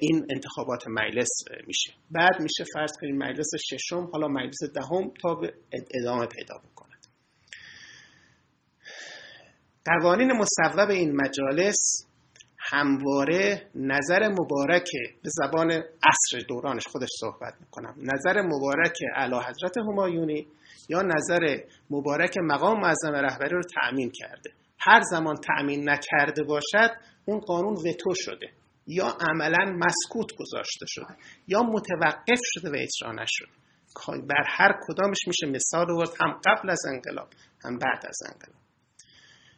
این 0.00 0.26
انتخابات 0.30 0.84
مجلس 0.88 1.28
میشه. 1.66 1.92
بعد 2.10 2.40
میشه 2.40 2.64
فرض 2.74 2.90
کنیم 3.00 3.18
مجلس 3.18 3.50
ششم 3.70 4.08
حالا 4.12 4.28
مجلس 4.28 4.58
دهم 4.74 5.12
تا 5.22 5.34
به 5.34 5.54
ادامه 5.94 6.26
پیدا 6.26 6.54
بکنه. 6.58 6.92
قوانین 9.84 10.32
مصوب 10.32 10.90
این 10.90 11.16
مجالس 11.16 12.06
همواره 12.58 13.70
نظر 13.74 14.28
مبارک 14.28 14.88
به 15.22 15.30
زبان 15.30 15.70
عصر 15.72 16.46
دورانش 16.48 16.86
خودش 16.86 17.08
صحبت 17.20 17.54
می‌کنم. 17.60 17.94
نظر 17.98 18.42
مبارک 18.42 18.98
اعلی 19.16 19.34
حضرت 19.34 19.78
همایونی 19.78 20.46
یا 20.92 21.02
نظر 21.02 21.58
مبارک 21.90 22.38
مقام 22.38 22.80
معظم 22.80 23.12
رهبری 23.12 23.54
رو 23.54 23.62
تأمین 23.62 24.10
کرده. 24.14 24.50
هر 24.80 25.00
زمان 25.10 25.36
تأمین 25.36 25.90
نکرده 25.90 26.42
باشد 26.42 26.90
اون 27.24 27.40
قانون 27.40 27.74
وتو 27.74 28.14
شده. 28.14 28.46
یا 28.86 29.16
عملا 29.20 29.78
مسکوت 29.78 30.32
گذاشته 30.38 30.86
شده. 30.88 31.16
یا 31.48 31.62
متوقف 31.62 32.40
شده 32.42 32.70
و 32.70 32.74
اجرا 32.78 33.12
نشده. 33.12 33.48
بر 34.28 34.44
هر 34.46 34.72
کدامش 34.88 35.18
میشه 35.26 35.46
مثال 35.46 35.90
آورد 35.90 36.10
هم 36.20 36.40
قبل 36.46 36.70
از 36.70 36.80
انقلاب 36.88 37.28
هم 37.64 37.78
بعد 37.78 38.06
از 38.08 38.18
انقلاب. 38.26 38.62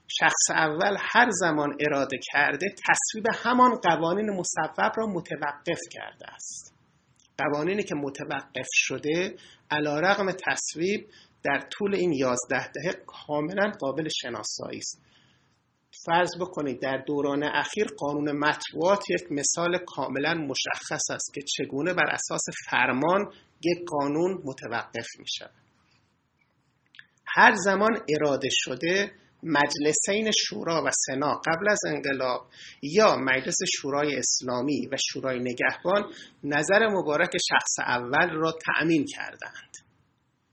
شخص 0.09 0.51
اول 0.51 0.97
هر 1.01 1.29
زمان 1.31 1.77
اراده 1.81 2.19
کرده 2.33 2.67
تصویب 2.69 3.27
همان 3.35 3.75
قوانین 3.75 4.31
مصوب 4.31 4.93
را 4.97 5.07
متوقف 5.07 5.81
کرده 5.91 6.35
است. 6.35 6.74
قوانینی 7.39 7.83
که 7.83 7.95
متوقف 7.95 8.69
شده 8.73 9.37
علا 9.71 10.01
رقم 10.01 10.33
تصویب 10.33 11.07
در 11.45 11.69
طول 11.73 11.95
این 11.95 12.13
یازده 12.13 12.73
دهه 12.73 12.93
کاملا 13.07 13.73
قابل 13.81 14.09
شناسایی 14.09 14.79
است. 14.79 15.01
فرض 16.07 16.31
بکنید 16.41 16.83
در 16.83 16.97
دوران 17.07 17.43
اخیر 17.43 17.87
قانون 17.99 18.33
مطبوعات 18.33 19.11
یک 19.11 19.33
مثال 19.33 19.79
کاملا 19.87 20.35
مشخص 20.35 21.11
است 21.11 21.35
که 21.35 21.41
چگونه 21.43 21.95
بر 21.95 22.11
اساس 22.11 22.43
فرمان 22.71 23.33
یک 23.65 23.79
قانون 23.89 24.43
متوقف 24.45 25.07
می 25.19 25.27
شود 25.39 25.55
هر 27.27 27.55
زمان 27.55 28.01
اراده 28.09 28.49
شده 28.51 29.13
مجلسین 29.45 30.31
شورا 30.39 30.85
و 30.87 30.91
سنا 31.07 31.41
قبل 31.47 31.69
از 31.71 31.81
انقلاب 31.87 32.47
یا 32.83 33.17
مجلس 33.17 33.57
شورای 33.77 34.17
اسلامی 34.17 34.89
و 34.93 34.97
شورای 35.13 35.39
نگهبان 35.39 36.13
نظر 36.45 36.89
مبارک 36.89 37.31
شخص 37.51 37.79
اول 37.87 38.31
را 38.31 38.53
تأمین 38.53 39.05
کردند. 39.05 39.77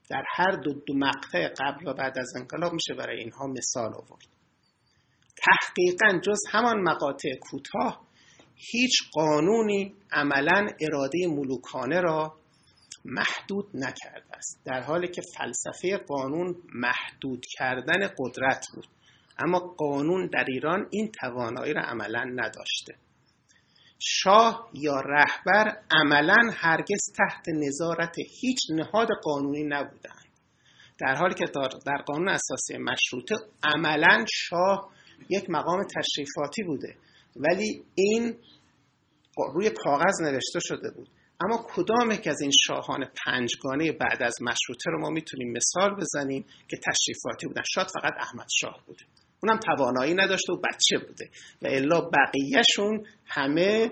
در 0.10 0.24
هر 0.36 0.51
دو, 0.51 0.74
دو 0.74 0.93
مقطع 0.98 1.48
قبل 1.48 1.88
و 1.88 1.93
بعد 1.93 2.19
از 2.19 2.33
انقلاب 2.36 2.74
میشه 2.74 2.93
برای 2.93 3.19
اینها 3.19 3.48
مثال 3.48 3.93
آورد. 3.93 4.27
تحقیقا 5.38 6.19
جز 6.19 6.39
همان 6.51 6.81
مقاطع 6.81 7.29
کوتاه 7.41 8.07
هیچ 8.55 8.91
قانونی 9.13 9.95
عملا 10.12 10.67
اراده 10.81 11.27
ملوکانه 11.27 12.01
را 12.01 12.40
محدود 13.05 13.65
نکرده 13.74 14.36
است. 14.38 14.62
در 14.65 14.81
حالی 14.81 15.08
که 15.08 15.22
فلسفه 15.38 15.98
قانون 15.98 16.55
محدود 16.74 17.46
کردن 17.58 18.08
قدرت 18.17 18.65
بود. 18.74 18.88
اما 19.38 19.60
قانون 19.60 20.27
در 20.27 20.46
ایران 20.48 20.88
این 20.89 21.12
توانایی 21.12 21.74
را 21.74 21.81
عملا 21.81 22.24
نداشته. 22.24 22.96
شاه 24.00 24.70
یا 24.74 25.00
رهبر 25.00 25.77
عملا 25.91 26.51
هرگز 26.53 27.13
تحت 27.17 27.46
نظارت 27.50 28.15
هیچ 28.41 28.60
نهاد 28.70 29.08
قانونی 29.24 29.63
نبودند. 29.63 30.25
در 31.00 31.15
حالی 31.15 31.34
که 31.34 31.46
در 31.86 31.98
قانون 32.05 32.29
اساسی 32.29 32.77
مشروطه 32.77 33.36
عملا 33.63 34.25
شاه 34.34 34.91
یک 35.29 35.50
مقام 35.50 35.84
تشریفاتی 35.84 36.63
بوده. 36.63 36.96
ولی 37.36 37.84
این 37.96 38.36
روی 39.53 39.70
کاغذ 39.70 40.22
نوشته 40.22 40.60
شده 40.60 40.91
بود. 40.91 41.10
اما 41.43 41.65
کدام 41.75 42.12
یک 42.12 42.27
از 42.27 42.41
این 42.41 42.51
شاهان 42.67 43.05
پنجگانه 43.25 43.91
بعد 43.91 44.24
از 44.24 44.41
مشروطه 44.41 44.91
رو 44.91 45.01
ما 45.01 45.10
می‌تونیم 45.10 45.51
مثال 45.51 45.95
بزنیم 45.95 46.45
که 46.67 46.77
تشریفاتی 46.77 47.48
بودن؟ 47.48 47.62
شاید 47.74 47.88
فقط 47.88 48.13
احمد 48.19 48.48
شاه 48.60 48.83
بوده. 48.88 49.03
اونم 49.43 49.60
توانایی 49.60 50.13
نداشته 50.13 50.53
و 50.53 50.57
بچه 50.57 51.05
بوده. 51.07 51.29
و 51.62 51.67
الا 51.67 52.01
بقیهشون 52.01 53.05
همه 53.25 53.91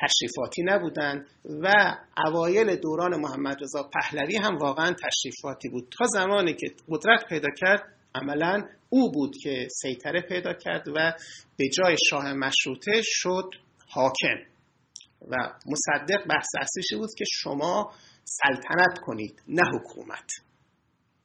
تشریفاتی 0.00 0.62
نبودن 0.64 1.26
و 1.44 1.96
اوایل 2.26 2.76
دوران 2.76 3.20
محمد 3.20 3.56
رضا 3.62 3.90
پهلوی 3.94 4.36
هم 4.36 4.56
واقعا 4.56 4.94
تشریفاتی 5.04 5.68
بود. 5.68 5.94
تا 5.98 6.04
زمانی 6.06 6.54
که 6.54 6.66
قدرت 6.88 7.28
پیدا 7.28 7.48
کرد 7.56 7.82
عملا 8.14 8.68
او 8.88 9.12
بود 9.12 9.36
که 9.42 9.68
سیطره 9.70 10.20
پیدا 10.20 10.52
کرد 10.52 10.88
و 10.88 11.12
به 11.56 11.68
جای 11.68 11.96
شاه 12.10 12.32
مشروطه 12.32 13.00
شد 13.04 13.50
حاکم. 13.88 14.55
و 15.30 15.36
مصدق 15.66 16.26
بحث 16.28 16.48
اصلیش 16.60 16.98
بود 16.98 17.10
که 17.18 17.24
شما 17.32 17.92
سلطنت 18.24 18.98
کنید 19.06 19.42
نه 19.48 19.62
حکومت. 19.74 20.30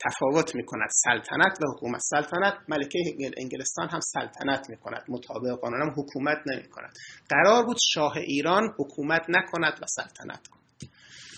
تفاوت 0.05 0.55
می 0.55 0.65
کند 0.65 0.89
سلطنت 0.91 1.57
و 1.61 1.71
حکومت. 1.75 2.01
سلطنت 2.01 2.53
ملکه 2.67 2.99
انگلستان 3.37 3.89
هم 3.89 3.99
سلطنت 3.99 4.69
می 4.69 4.77
کند 4.77 5.03
مطابق 5.09 5.59
قانون 5.61 5.81
هم 5.81 5.93
حکومت 5.97 6.37
نمی 6.53 6.69
کند 6.69 6.93
قرار 7.29 7.65
بود 7.65 7.77
شاه 7.93 8.17
ایران 8.17 8.75
حکومت 8.79 9.21
نکند 9.29 9.79
و 9.81 9.85
سلطنت 9.87 10.47
کند. 10.47 10.91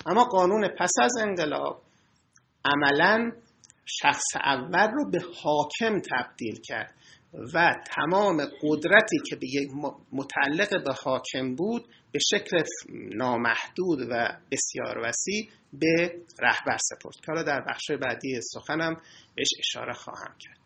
اما 0.05 0.23
قانون 0.23 0.67
پس 0.79 0.91
از 1.01 1.17
انقلاب 1.17 1.81
عملا 2.65 3.31
شخص 3.85 4.35
اول 4.35 4.91
رو 4.91 5.09
به 5.11 5.19
حاکم 5.43 5.99
تبدیل 5.99 6.61
کرد. 6.63 6.95
و 7.53 7.75
تمام 7.95 8.45
قدرتی 8.61 9.17
که 9.29 9.35
به 9.35 9.47
متعلق 10.11 10.83
به 10.83 10.93
حاکم 10.93 11.55
بود 11.55 11.87
به 12.11 12.19
شکل 12.31 12.63
نامحدود 13.15 13.99
و 14.09 14.37
بسیار 14.51 14.97
وسیع 15.03 15.49
به 15.73 16.15
رهبر 16.39 16.77
سپرد. 16.77 17.15
که 17.15 17.25
حالا 17.27 17.43
در 17.43 17.61
بخش 17.69 17.91
بعدی 17.91 18.41
سخنم 18.41 19.01
بهش 19.35 19.49
اشاره 19.59 19.93
خواهم 19.93 20.35
کرد. 20.39 20.57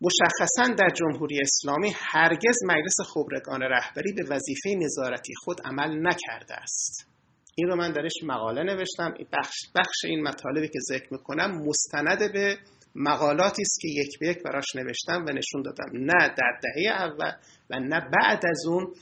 مشخصا 0.00 0.74
در 0.74 0.88
جمهوری 0.94 1.38
اسلامی 1.42 1.92
هرگز 1.96 2.64
مجلس 2.66 2.96
خبرگان 3.14 3.62
رهبری 3.62 4.12
به 4.12 4.22
وظیفه 4.22 4.70
نظارتی 4.76 5.34
خود 5.44 5.60
عمل 5.64 6.06
نکرده 6.06 6.54
است. 6.54 7.06
این 7.54 7.68
رو 7.68 7.76
من 7.76 7.92
درش 7.92 8.12
مقاله 8.22 8.62
نوشتم. 8.62 9.14
بخش, 9.32 9.56
بخش 9.74 10.04
این 10.04 10.22
مطالبی 10.22 10.68
که 10.68 10.78
ذکر 10.88 11.08
می‌کنم 11.10 11.50
مستند 11.50 12.32
به 12.32 12.58
مقالاتی 12.94 13.62
است 13.62 13.80
که 13.80 13.88
یک 13.88 14.18
به 14.18 14.28
یک 14.28 14.42
براش 14.42 14.76
نوشتم 14.76 15.24
و 15.28 15.32
نشون 15.32 15.62
دادم. 15.62 15.90
نه 15.92 16.28
در 16.28 16.60
دهه 16.62 16.92
اول 16.92 17.32
و 17.70 17.78
نه 17.78 18.00
بعد 18.00 18.46
از 18.46 18.66
اون 18.66 18.94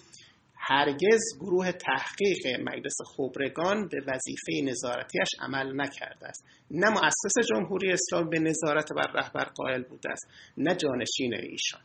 هرگز 0.56 1.20
گروه 1.40 1.72
تحقیق 1.72 2.60
مجلس 2.60 2.96
خبرگان 3.16 3.88
به 3.88 4.00
وظیفه 4.06 4.70
نظارتیش 4.70 5.28
عمل 5.40 5.80
نکرده 5.80 6.26
است. 6.26 6.44
نه 6.70 6.90
مؤسس 6.90 7.48
جمهوری 7.48 7.92
اسلام 7.92 8.30
به 8.30 8.38
نظارت 8.38 8.92
بر 8.92 9.12
رهبر 9.14 9.44
قائل 9.44 9.82
بوده 9.82 10.10
است 10.10 10.28
نه 10.56 10.74
جانشین 10.74 11.34
ایشان. 11.34 11.80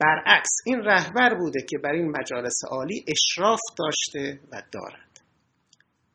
برعکس 0.00 0.50
این 0.66 0.80
رهبر 0.80 1.34
بوده 1.34 1.60
که 1.70 1.78
بر 1.78 1.92
این 1.92 2.12
مجالس 2.20 2.64
عالی 2.70 3.04
اشراف 3.08 3.60
داشته 3.78 4.40
و 4.52 4.62
دارد. 4.72 5.09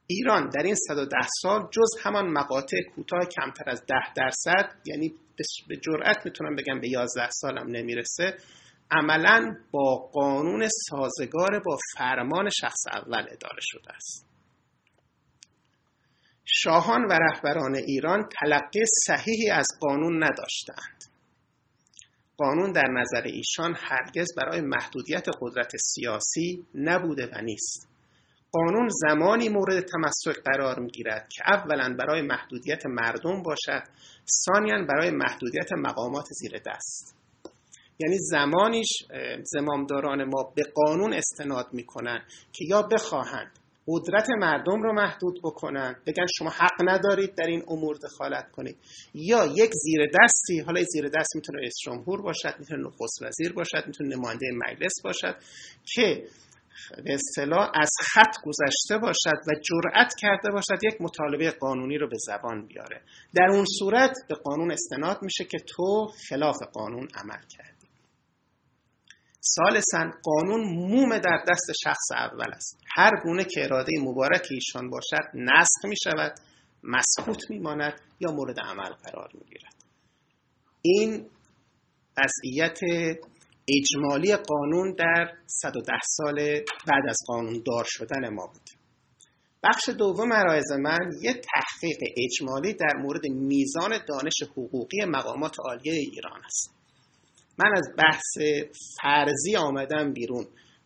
ایران 0.08 0.50
در 0.50 0.64
این 0.64 0.76
110 0.76 1.18
سال 1.42 1.68
جز 1.72 1.90
همان 2.04 2.28
مقاطع 2.28 2.78
کوتاه 2.96 3.26
کمتر 3.26 3.70
از 3.70 3.86
10 3.86 3.96
درصد 4.16 4.76
یعنی 4.86 5.14
به 5.68 5.78
جرأت 5.78 6.26
می‌تونم 6.26 6.56
بگم 6.56 6.80
به 6.80 6.90
11 6.90 7.30
سالم 7.30 7.68
نمی‌رسه. 7.68 8.38
عملا 8.92 9.56
با 9.72 9.96
قانون 10.14 10.68
سازگار 10.90 11.60
با 11.60 11.78
فرمان 11.98 12.50
شخص 12.50 12.88
اول 12.94 13.26
اداره 13.32 13.60
شده 13.62 13.94
است. 13.94 14.26
شاهان 16.46 17.06
و 17.06 17.14
رهبران 17.14 17.76
ایران 17.76 18.30
تلقی 18.40 18.80
صحیحی 19.06 19.50
از 19.50 19.68
قانون 19.80 20.24
نداشتند. 20.24 21.04
قانون 22.38 22.72
در 22.72 22.88
نظر 22.88 23.22
ایشان 23.22 23.76
هرگز 23.78 24.28
برای 24.38 24.62
محدودیت 24.62 25.26
قدرت 25.42 25.72
سیاسی 25.78 26.66
نبوده 26.76 27.28
و 27.34 27.42
نیست. 27.42 27.95
قانون 28.52 28.90
زمانی 28.90 29.50
مورد 29.50 29.86
تمسک 29.86 30.44
قرار 30.46 30.80
می 30.80 30.92
گیرد 30.92 31.30
که 31.30 31.44
اولا 31.48 31.96
برای 32.00 32.22
محدودیت 32.22 32.86
مردم 32.86 33.44
باشد 33.44 33.84
ثانیا 34.46 34.86
برای 34.90 35.12
محدودیت 35.12 35.70
مقامات 35.78 36.26
زیر 36.30 36.62
دست. 36.66 37.16
یعنی 38.00 38.18
زمانیش 38.20 38.90
زمامداران 39.44 40.24
ما 40.24 40.54
به 40.56 40.64
قانون 40.76 41.14
استناد 41.14 41.68
می‌کنن 41.74 42.22
که 42.54 42.66
یا 42.70 42.82
بخواهند 42.82 43.52
قدرت 43.88 44.30
مردم 44.30 44.82
رو 44.82 44.94
محدود 44.94 45.40
بکنن 45.44 45.96
بگن 46.06 46.26
شما 46.38 46.50
حق 46.50 46.90
ندارید 46.90 47.36
در 47.36 47.48
این 47.48 47.64
امور 47.68 47.98
دخالت 48.04 48.52
کنید 48.52 48.78
یا 49.14 49.46
یک 49.46 49.72
زیر 49.74 50.06
دستی 50.06 50.60
حالا 50.60 50.84
زیر 50.84 51.10
دست 51.10 51.36
می‌تونه 51.36 51.60
رئیس 51.60 51.74
جمهور 51.86 52.22
باشد 52.22 52.56
می‌تونه 52.60 52.84
نخست 52.84 53.22
وزیر 53.22 53.54
باشد 53.54 53.84
می‌تونه 53.88 54.16
نماینده 54.16 54.46
مجلس 54.68 54.94
باشد 55.04 55.36
که 55.86 56.28
به 57.04 57.14
اصطلاح 57.14 57.72
از 57.74 57.92
خط 58.02 58.36
گذشته 58.44 58.98
باشد 58.98 59.40
و 59.48 59.52
جرأت 59.62 60.14
کرده 60.20 60.52
باشد 60.52 60.84
یک 60.84 61.02
مطالبه 61.02 61.52
قانونی 61.52 61.98
رو 61.98 62.10
به 62.10 62.18
زبان 62.28 62.68
بیاره. 62.68 63.02
در 63.36 63.48
اون 63.52 63.66
صورت 63.80 64.14
به 64.30 64.36
قانون 64.36 64.72
استناد 64.72 65.20
میشه 65.22 65.44
که 65.44 65.58
تو 65.68 66.12
خلاف 66.30 66.58
قانون 66.74 67.08
عمل 67.16 67.42
کردی. 67.50 67.88
سالسا 69.40 70.12
قانون 70.24 70.62
موم 70.62 71.18
در 71.18 71.44
دست 71.48 71.72
شخص 71.84 72.12
اول 72.12 72.54
است. 72.54 72.78
هر 72.98 73.12
گونه 73.24 73.44
که 73.44 73.64
اراده 73.64 73.92
مبارک 74.02 74.48
ایشان 74.52 74.90
باشد 74.90 75.30
نسخ 75.34 75.86
می 75.86 75.96
شود 76.04 76.36
مسکوت 76.84 77.50
می 77.50 77.60
ماند 77.60 78.02
یا 78.20 78.32
مورد 78.32 78.60
عمل 78.60 78.90
قرار 78.90 79.30
می 79.34 79.46
گیرد 79.46 79.76
این 80.82 81.30
وضعیت 82.18 82.80
اجمالی 83.68 84.36
قانون 84.36 84.96
در 84.98 85.34
110 85.46 85.94
سال 86.04 86.36
بعد 86.88 87.04
از 87.10 87.18
قانون 87.28 87.64
دار 87.66 87.86
شدن 87.88 88.30
ما 88.34 88.48
بود. 88.48 88.70
بخش 89.64 89.90
دوم 89.90 90.34
عرایز 90.34 90.72
من 90.72 91.12
یه 91.22 91.34
تحقیق 91.34 91.98
اجمالی 92.18 92.74
در 92.74 92.94
مورد 93.04 93.26
میزان 93.26 94.00
دانش 94.08 94.44
حقوقی 94.52 95.06
مقامات 95.06 95.56
عالیه 95.60 95.94
ایران 95.94 96.42
است. 96.46 96.76
من 97.60 97.72
از 97.78 97.90
بحث 97.98 98.38
فرضی 99.02 99.56
آمدم 99.56 100.14
بیرون. 100.14 100.46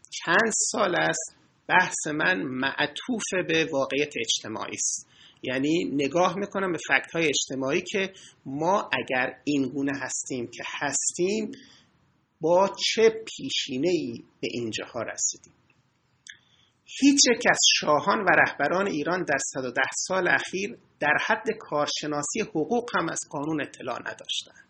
چند 0.09 0.51
سال 0.71 0.95
است 0.95 1.35
بحث 1.67 2.07
من 2.07 2.41
معطوف 2.41 3.23
به 3.47 3.69
واقعیت 3.71 4.13
اجتماعی 4.19 4.75
است. 4.75 5.07
یعنی 5.43 5.83
نگاه 5.93 6.35
می‌کنم 6.37 6.71
به 6.71 6.77
فکت 6.87 7.11
های 7.13 7.25
اجتماعی 7.25 7.81
که 7.81 8.13
ما 8.45 8.89
اگر 8.93 9.33
این 9.43 9.69
گونه 9.69 9.91
هستیم 10.01 10.47
که 10.47 10.63
هستیم 10.79 11.51
با 12.41 12.75
چه 12.85 13.09
پیشینه 13.09 13.89
ای 13.89 14.23
به 14.41 14.47
اینجاها 14.51 15.01
رسیدیم؟ 15.01 15.53
هیچ 16.85 17.19
یک 17.27 17.43
از 17.51 17.59
شاهان 17.75 18.19
و 18.19 18.29
رهبران 18.29 18.87
ایران 18.87 19.23
در 19.23 19.37
110 19.53 19.81
سال 20.07 20.27
اخیر 20.27 20.77
در 20.99 21.17
حد 21.25 21.45
کارشناسی 21.59 22.41
حقوق 22.41 22.89
هم 22.97 23.09
از 23.09 23.19
قانون 23.29 23.61
اطلاع 23.61 23.99
نداشتند. 23.99 24.69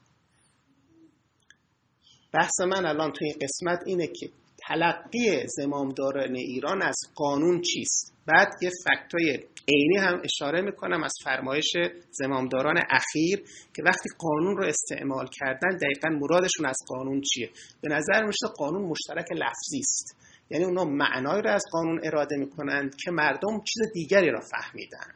بحث 2.33 2.59
من 2.59 2.85
الان 2.85 3.11
توی 3.11 3.27
این 3.27 3.37
قسمت 3.41 3.79
اینه 3.85 4.07
که 4.07 4.29
تلقی 4.57 5.47
زمامداران 5.47 6.35
ایران 6.35 6.81
از 6.81 6.97
قانون 7.15 7.61
چیست؟ 7.61 8.13
بعد 8.25 8.53
یه 8.61 8.69
فکتای 8.69 9.39
عینی 9.69 9.97
هم 9.97 10.21
اشاره 10.23 10.61
می‌کنم 10.61 11.03
از 11.03 11.13
فرمایش 11.23 11.71
زمامداران 12.11 12.77
اخیر 12.89 13.43
که 13.75 13.83
وقتی 13.83 14.09
قانون 14.17 14.57
رو 14.57 14.65
استعمال 14.65 15.27
کردن 15.27 15.77
دقیقا 15.77 16.09
مرادشون 16.09 16.65
از 16.65 16.77
قانون 16.87 17.21
چیه؟ 17.21 17.49
به 17.81 17.89
نظر 17.89 18.25
میشه 18.25 18.47
قانون 18.57 18.81
مشترک 18.81 19.25
لفظی 19.31 19.79
است. 19.79 20.17
یعنی 20.49 20.65
اونا 20.65 20.83
معنایی 20.85 21.41
رو 21.41 21.49
از 21.49 21.63
قانون 21.71 21.99
اراده 22.03 22.37
می‌کنند 22.37 22.95
که 22.95 23.11
مردم 23.11 23.63
چیز 23.63 23.93
دیگری 23.93 24.31
را 24.31 24.39
فهمیدن. 24.39 25.13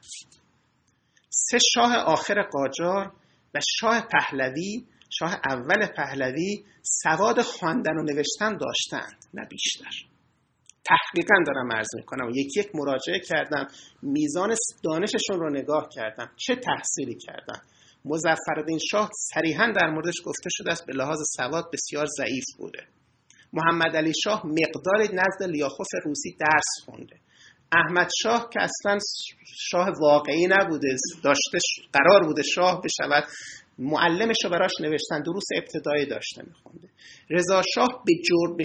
سه 1.30 1.58
شاه 1.74 1.96
آخر 1.96 2.42
قاجار 2.42 3.12
و 3.54 3.60
شاه 3.80 4.08
پهلوی 4.12 4.86
شاه 5.10 5.40
اول 5.46 5.88
پهلوی 5.98 6.64
سواد 6.82 7.42
خواندن 7.42 7.98
و 7.98 8.04
نوشتن 8.04 8.58
داشتند 8.58 9.26
نه 9.34 9.46
بیشتر. 9.46 10.13
تحقیقا 10.86 11.36
دارم 11.48 11.72
عرض 11.72 11.88
می‌کنم. 11.96 12.30
یک 12.30 12.58
یک 12.58 12.76
مراجعه 12.76 13.20
کردم 13.20 13.68
میزان 14.02 14.56
دانششون 14.84 15.40
رو 15.40 15.50
نگاه 15.50 15.90
کردم. 15.96 16.32
چه 16.36 16.56
تحصیلی 16.56 17.16
کردن؟ 17.16 17.62
مزفردین 18.06 18.80
شاه 18.92 19.10
صریحا 19.34 19.74
در 19.76 19.90
موردش 19.90 20.16
گفته 20.26 20.50
شده 20.50 20.72
است 20.72 20.86
به 20.86 20.94
لحاظ 20.94 21.20
سواد 21.38 21.66
بسیار 21.74 22.06
ضعیف 22.18 22.46
بوده. 22.58 22.84
محمد 23.54 23.96
علی 23.96 24.12
شاه 24.24 24.46
مقدار 24.46 25.02
نزد 25.14 25.44
لیاخوف 25.50 25.88
روسی 26.06 26.36
درس 26.40 26.86
خونده. 26.86 27.16
احمد 27.72 28.10
شاه 28.22 28.50
که 28.54 28.62
اصلا 28.62 28.98
شاه 29.46 29.90
واقعی 30.02 30.48
نبوده 30.48 30.96
داشته 31.24 31.58
قرار 31.94 32.24
بوده 32.24 32.44
شاه 32.44 32.82
بشود 32.82 33.24
معلمش 33.80 34.38
رو 34.44 34.50
براش 34.50 34.72
نوشتن 34.82 35.22
دروس 35.22 35.46
ابتدایی 35.58 36.06
داشته 36.06 36.42
میخونده. 36.48 36.90
رضا 37.30 37.62
شاه 37.76 38.04
به 38.06 38.14
جور 38.28 38.56
به 38.58 38.64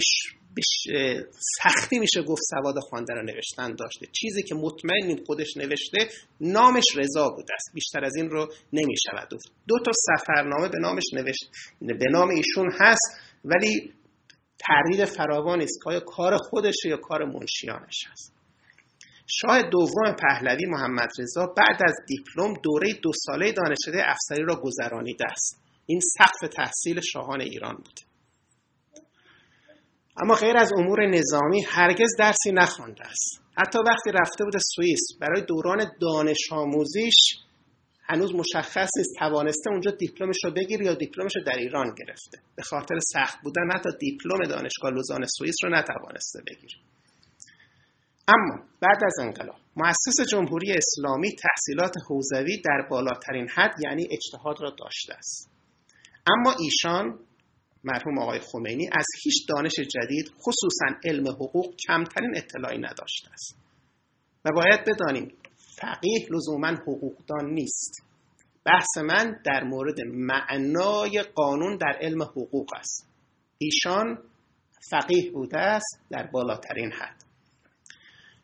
سختی 1.61 1.99
میشه 1.99 2.21
گفت 2.21 2.41
سواد 2.49 2.75
خواندن 2.79 3.15
رو 3.15 3.23
نوشتن 3.23 3.75
داشته. 3.75 4.07
چیزی 4.11 4.43
که 4.43 4.55
مطمئن 4.55 5.25
خودش 5.25 5.57
نوشته 5.57 5.97
نامش 6.41 6.85
رضا 6.97 7.29
بوده 7.29 7.53
است. 7.53 7.71
بیشتر 7.73 8.05
از 8.05 8.15
این 8.15 8.29
رو 8.29 8.47
نمی‌شود 8.73 9.33
گفت. 9.33 9.51
دو 9.67 9.75
تا 9.85 9.91
سفرنامه 9.93 10.69
به 10.69 10.77
نامش 10.79 11.03
نوشت 11.13 11.49
به 11.81 12.05
نام 12.11 12.29
ایشون 12.29 12.71
هست 12.79 13.19
ولی 13.45 13.93
تردید 14.59 15.05
فراوان 15.05 15.61
است 15.61 15.79
که 15.83 15.99
کار 15.99 16.37
خودشه 16.37 16.89
یا 16.89 16.97
کار 16.97 17.25
منشیانش 17.25 18.07
هست. 18.11 18.33
شاه 19.27 19.61
دوم 19.61 20.15
پهلوی 20.19 20.65
محمد 20.65 21.09
رضا 21.19 21.45
بعد 21.45 21.81
از 21.85 21.95
دیپلم 22.07 22.53
دوره 22.63 22.93
دو 22.93 23.11
ساله 23.25 23.51
دانشکده 23.51 24.09
افسری 24.09 24.43
را 24.43 24.61
گذرانیده 24.63 25.25
است. 25.31 25.61
این 25.85 25.99
سقف 25.99 26.53
تحصیل 26.53 27.01
شاهان 27.01 27.41
ایران 27.41 27.75
بوده. 27.75 28.08
اما 30.23 30.33
غیر 30.33 30.57
از 30.57 30.73
امور 30.73 31.07
نظامی 31.07 31.63
هرگز 31.67 32.15
درسی 32.19 32.51
نخوانده 32.51 33.07
است. 33.07 33.41
حتی 33.57 33.79
وقتی 33.87 34.11
رفته 34.11 34.43
بود 34.43 34.53
سوئیس 34.75 34.99
برای 35.21 35.41
دوران 35.41 35.91
دانش 36.01 36.51
آموزیش 36.51 37.15
هنوز 38.03 38.35
مشخص 38.35 38.89
نیست 38.97 39.15
توانسته 39.19 39.69
اونجا 39.69 39.91
دیپلمش 39.91 40.35
رو 40.43 40.51
بگیره 40.51 40.85
یا 40.85 40.93
دیپلمش 40.93 41.35
رو 41.35 41.43
در 41.43 41.57
ایران 41.57 41.95
گرفته. 41.97 42.37
به 42.55 42.63
خاطر 42.63 42.99
سخت 43.13 43.37
بودن 43.43 43.71
حتی 43.73 43.89
دیپلم 43.99 44.43
دانشگاه 44.49 44.91
لوزان 44.91 45.25
سوئیس 45.37 45.55
رو 45.63 45.69
نتوانسته 45.69 46.39
بگیره. 46.47 46.75
اما 48.27 48.63
بعد 48.81 49.03
از 49.05 49.19
انقلاب 49.19 49.55
مؤسس 49.75 50.29
جمهوری 50.31 50.73
اسلامی 50.73 51.35
تحصیلات 51.35 51.93
حوزوی 52.09 52.61
در 52.61 52.87
بالاترین 52.89 53.47
حد 53.49 53.73
یعنی 53.83 54.07
اجتهاد 54.11 54.61
را 54.61 54.69
داشته 54.79 55.13
است. 55.13 55.49
اما 56.27 56.55
ایشان 56.59 57.19
مرحوم 57.83 58.19
آقای 58.19 58.39
خمینی 58.39 58.89
از 58.91 59.05
هیچ 59.23 59.47
دانش 59.49 59.73
جدید 59.75 60.31
خصوصا 60.37 60.99
علم 61.03 61.27
حقوق 61.27 61.75
کمترین 61.87 62.31
اطلاعی 62.35 62.77
نداشته 62.77 63.31
است. 63.33 63.57
و 64.45 64.49
باید 64.55 64.79
بدانیم 64.85 65.31
فقیه 65.81 66.27
لزوما 66.31 66.67
حقوقدان 66.67 67.53
نیست. 67.53 67.91
بحث 68.65 68.97
من 68.97 69.41
در 69.45 69.63
مورد 69.63 70.01
معنای 70.01 71.23
قانون 71.35 71.77
در 71.77 71.97
علم 72.01 72.23
حقوق 72.23 72.73
است. 72.75 73.07
ایشان 73.57 74.17
فقیه 74.89 75.31
بوده 75.31 75.59
است 75.59 75.99
در 76.09 76.27
بالاترین 76.27 76.91
حد. 76.91 77.18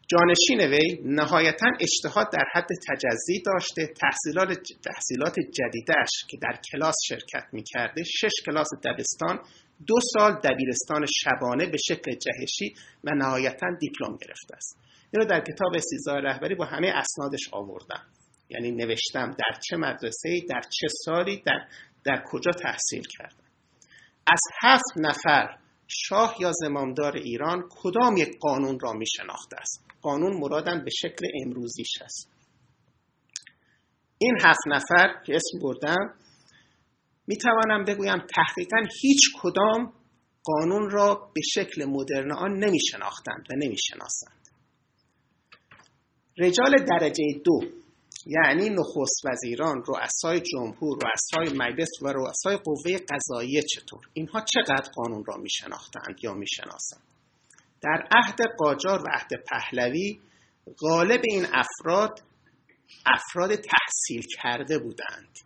جانشین 0.07 0.73
وی 0.73 0.99
نهایتا 1.03 1.67
اجتهاد 1.79 2.31
در 2.33 2.45
حد 2.53 2.67
تجزی 2.87 3.41
داشته. 3.45 3.93
تحصیلات, 4.01 4.57
تحصیلات 4.85 5.35
جدیدش 5.39 6.11
که 6.29 6.37
در 6.41 6.59
کلاس 6.71 6.95
شرکت 7.07 7.45
می 7.53 7.63
کرده 7.63 8.03
شش 8.03 8.31
کلاس 8.45 8.67
دبستان 8.83 9.39
دو 9.87 9.95
سال 10.13 10.33
دبیرستان 10.33 11.05
شبانه 11.23 11.65
به 11.65 11.77
شکل 11.77 12.11
جهشی 12.11 12.75
و 13.03 13.11
نهایتا 13.15 13.67
دیپلم 13.79 14.17
گرفته 14.21 14.55
است. 14.55 14.77
این 15.13 15.21
رو 15.21 15.25
در 15.25 15.39
کتاب 15.39 15.75
استیزای 15.75 16.21
رهبری 16.21 16.55
با 16.55 16.65
همه 16.65 16.87
اسنادش 16.87 17.49
آوردم. 17.51 18.03
یعنی 18.49 18.71
نوشتم 18.71 19.31
در 19.31 19.59
چه 19.69 19.77
مدرسه 19.77 20.41
در 20.49 20.61
چه 20.61 20.87
سالی 21.05 21.43
در, 21.45 21.67
در 22.03 22.23
کجا 22.27 22.51
تحصیل 22.51 23.03
کردم. 23.19 23.45
از 24.27 24.39
هفت 24.61 24.97
نفر 24.97 25.57
شاه 25.87 26.35
یا 26.39 26.51
زمامدار 26.53 27.15
ایران 27.15 27.63
کدام 27.69 28.17
یک 28.17 28.39
قانون 28.39 28.79
را 28.79 28.93
می 28.93 29.05
شناخته 29.07 29.57
است؟ 29.59 29.83
قانون 30.01 30.37
مرادم 30.37 30.83
به 30.83 30.91
شکل 30.91 31.27
امروزیش 31.45 32.01
هست 32.01 32.29
این 34.17 34.37
هفت 34.41 34.67
نفر 34.67 35.21
که 35.25 35.35
اسم 35.35 35.59
بردم 35.61 36.13
می 37.27 37.37
توانم 37.37 37.83
بگویم 37.85 38.17
تحقیقا 38.17 38.77
هیچ 39.01 39.21
کدام 39.41 39.93
قانون 40.43 40.89
را 40.89 41.31
به 41.35 41.41
شکل 41.53 41.85
مدرن 41.85 42.31
آن 42.31 42.51
نمی 42.51 42.79
شناختند 42.79 43.47
و 43.49 43.55
نمی 43.65 43.77
شناسند. 43.77 44.49
رجال 46.37 46.75
درجه 46.89 47.23
دو 47.45 47.59
یعنی 48.25 48.69
نخست 48.69 49.25
وزیران 49.25 49.83
رؤسای 49.87 50.39
جمهور 50.39 50.99
رؤسای 51.03 51.57
مجلس 51.57 51.89
و 52.01 52.07
رؤسای 52.07 52.57
قوه 52.57 52.97
قضاییه 53.09 53.61
چطور؟ 53.61 54.01
اینها 54.13 54.41
چقدر 54.41 54.89
قانون 54.95 55.23
را 55.27 55.37
می 55.37 55.49
شناختند 55.49 56.15
یا 56.23 56.33
می 56.33 56.47
شناسند 56.47 57.03
در 57.81 58.07
عهد 58.11 58.37
قاجار 58.57 59.03
و 59.03 59.07
عهد 59.13 59.29
پهلوی 59.49 60.19
غالب 60.79 61.21
این 61.23 61.45
افراد 61.53 62.21
افراد 63.05 63.55
تحصیل 63.55 64.23
کرده 64.41 64.79
بودند. 64.79 65.39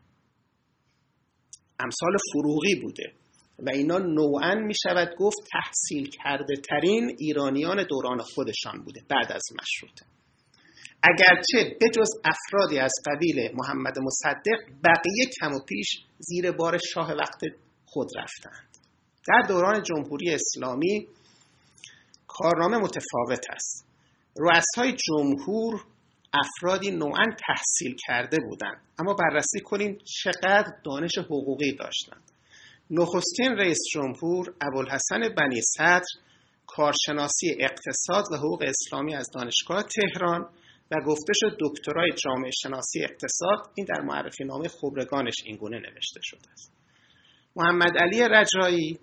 امثال 1.80 2.18
فروغی 2.34 2.76
بوده 2.82 3.14
و 3.60 3.70
اینا 3.74 3.98
نوعا 3.98 4.56
می 4.56 4.74
شود 4.84 5.16
گفت 5.18 5.38
تحصیل 5.52 6.10
کرده 6.10 6.54
ترین 6.70 7.16
ایرانیان 7.20 7.84
دوران 7.84 8.22
خودشان 8.22 8.84
بوده 8.84 9.02
بعد 9.10 9.32
از 9.32 9.44
مشروطه. 9.62 10.06
اگرچه 11.04 11.78
بجز 11.82 12.10
افرادی 12.26 12.80
از 12.80 12.94
قبیل 13.06 13.52
محمد 13.54 14.00
مصدق 14.00 14.60
بقیه 14.84 15.26
کم 15.40 15.54
و 15.54 15.60
پیش 15.60 15.88
زیر 16.20 16.52
بار 16.52 16.78
شاه 16.94 17.14
وقت 17.14 17.42
خود 17.86 18.08
رفتند. 18.18 18.68
در 19.28 19.48
دوران 19.48 19.84
جمهوری 19.84 20.34
اسلامی 20.34 21.08
کارنامه 22.28 22.78
متفاوت 22.78 23.46
است. 23.50 23.86
رؤسای 24.38 24.98
جمهور 25.08 25.86
افرادی 26.34 26.92
نوعا 26.92 27.26
تحصیل 27.48 27.96
کرده 28.08 28.38
بودند 28.50 28.82
اما 29.00 29.14
بررسی 29.14 29.60
کنیم 29.60 29.98
چقدر 30.24 30.74
دانش 30.86 31.18
حقوقی 31.18 31.76
داشتند. 31.76 32.32
نخستین 32.92 33.52
رئیس 33.52 33.78
جمهور 33.94 34.54
ابوالحسن 34.62 35.20
بنی 35.38 35.62
صدر 35.62 36.06
کارشناسی 36.68 37.58
اقتصاد 37.60 38.26
و 38.32 38.36
حقوق 38.36 38.64
اسلامی 38.68 39.16
از 39.16 39.30
دانشگاه 39.34 39.84
تهران 39.84 40.50
و 40.92 40.96
گفته 41.06 41.34
شد 41.36 41.58
دکترای 41.60 42.12
جامعه 42.24 42.52
شناسی 42.52 43.04
اقتصاد 43.04 43.72
این 43.76 43.86
در 43.86 44.02
معرفی 44.02 44.44
نامه 44.44 44.68
خبرگانش 44.68 45.36
اینگونه 45.46 45.80
نوشته 45.80 46.20
شده 46.24 46.52
است. 46.52 46.74
محمد 47.56 47.98
علی 47.98 48.28
رجایی 48.30 49.00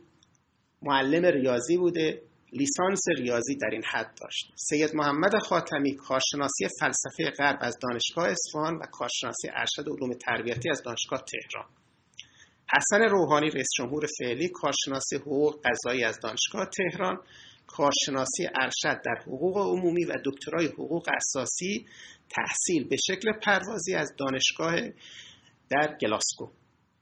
معلم 0.82 1.24
ریاضی 1.24 1.76
بوده 1.76 2.22
لیسانس 2.52 3.00
ریاضی 3.18 3.56
در 3.56 3.68
این 3.72 3.82
حد 3.84 4.14
داشت 4.20 4.52
سید 4.56 4.94
محمد 4.94 5.38
خاتمی 5.38 5.96
کارشناسی 5.96 6.68
فلسفه 6.80 7.30
غرب 7.38 7.58
از 7.60 7.78
دانشگاه 7.82 8.28
اصفهان 8.28 8.74
و 8.76 8.86
کارشناسی 8.92 9.48
ارشد 9.52 9.88
علوم 9.88 10.14
تربیتی 10.14 10.70
از 10.70 10.82
دانشگاه 10.82 11.22
تهران. 11.32 11.68
حسن 12.76 13.02
روحانی 13.02 13.50
رئیس 13.50 13.66
جمهور 13.78 14.06
فعلی 14.18 14.48
کارشناسی 14.48 15.16
حقوق 15.16 15.60
قضایی 15.64 16.04
از 16.04 16.18
دانشگاه 16.20 16.66
تهران 16.66 17.16
کارشناسی 17.66 18.46
ارشد 18.60 19.00
در 19.04 19.22
حقوق 19.26 19.58
عمومی 19.58 20.04
و 20.04 20.12
دکترای 20.24 20.66
حقوق 20.66 21.08
اساسی 21.16 21.86
تحصیل 22.30 22.88
به 22.88 22.96
شکل 22.96 23.32
پروازی 23.42 23.94
از 23.94 24.12
دانشگاه 24.18 24.80
در 25.70 25.96
گلاسکو. 26.00 26.48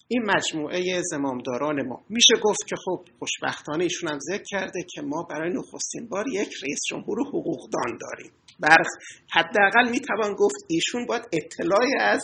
این 0.09 0.23
مجموعه 0.37 1.03
زمامداران 1.11 1.87
ما. 1.87 2.05
میشه 2.09 2.35
گفت 2.43 2.67
که 2.67 2.77
خب 2.85 3.05
خوشبختانه 3.19 3.85
ایشون 3.85 4.11
هم 4.11 4.19
ذکر 4.19 4.43
کرده 4.51 4.85
که 4.95 5.03
ما 5.03 5.23
برای 5.31 5.53
نخستین 5.53 6.09
بار 6.09 6.25
یک 6.29 6.49
رئیس 6.63 6.81
جمهور 6.89 7.19
حقوقدان 7.29 7.99
داریم. 8.01 8.33
بر 8.61 8.83
حداقل 9.31 9.91
می‌توان 9.91 10.35
گفت 10.35 10.57
ایشون 10.69 11.07
باید 11.07 11.23
اطلاعی 11.33 11.93
از 12.01 12.23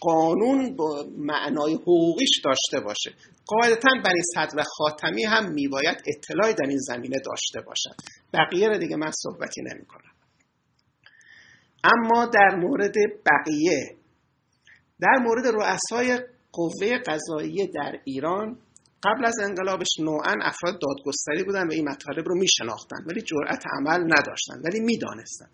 قانون 0.00 0.76
با 0.76 1.06
معنای 1.18 1.74
حقوقیش 1.74 2.40
داشته 2.44 2.80
باشه. 2.80 3.10
قاعدتا 3.46 3.90
برای 4.04 4.22
صدر 4.34 4.62
خاتمی 4.62 5.24
هم 5.24 5.52
میباید 5.52 6.02
اطلاعی 6.06 6.54
در 6.54 6.66
این 6.68 6.78
زمینه 6.78 7.16
داشته 7.26 7.60
باشد. 7.60 7.96
بقیه 8.32 8.68
رو 8.68 8.78
دیگه 8.78 8.96
من 8.96 9.10
صحبتی 9.10 9.62
نمی 9.62 9.86
کنم 9.86 10.14
اما 11.84 12.26
در 12.26 12.56
مورد 12.56 12.94
بقیه 13.26 13.96
در 15.00 15.18
مورد 15.22 15.46
رؤسای 15.46 16.18
قوه 16.52 16.98
قضاییه 17.06 17.66
در 17.74 17.98
ایران 18.04 18.58
قبل 19.04 19.24
از 19.24 19.34
انقلابش 19.42 19.88
نوعا 19.98 20.34
افراد 20.42 20.80
دادگستری 20.80 21.44
بودن 21.44 21.68
و 21.68 21.72
این 21.72 21.88
مطالب 21.88 22.28
رو 22.28 22.38
میشناختن 22.38 22.96
ولی 23.06 23.22
جرأت 23.22 23.62
عمل 23.78 24.00
نداشتن 24.00 24.60
ولی 24.64 24.80
می‌دانستن. 24.80 25.48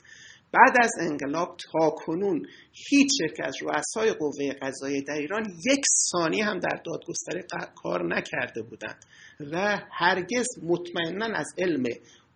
بعد 0.53 0.77
از 0.81 0.91
انقلاب 1.01 1.57
تا 1.57 1.91
کنون 1.91 2.47
هیچ 2.73 3.11
یک 3.21 3.41
از 3.45 3.55
رؤسای 3.63 4.13
قوه 4.13 4.53
قضایی 4.63 5.03
در 5.03 5.15
ایران 5.15 5.43
یک 5.67 5.85
ثانی 6.11 6.41
هم 6.41 6.59
در 6.59 6.81
دادگستری 6.85 7.43
کار 7.83 8.15
نکرده 8.15 8.63
بودند 8.63 9.05
و 9.53 9.81
هرگز 9.91 10.47
مطمئنا 10.63 11.39
از 11.39 11.47
علم 11.59 11.85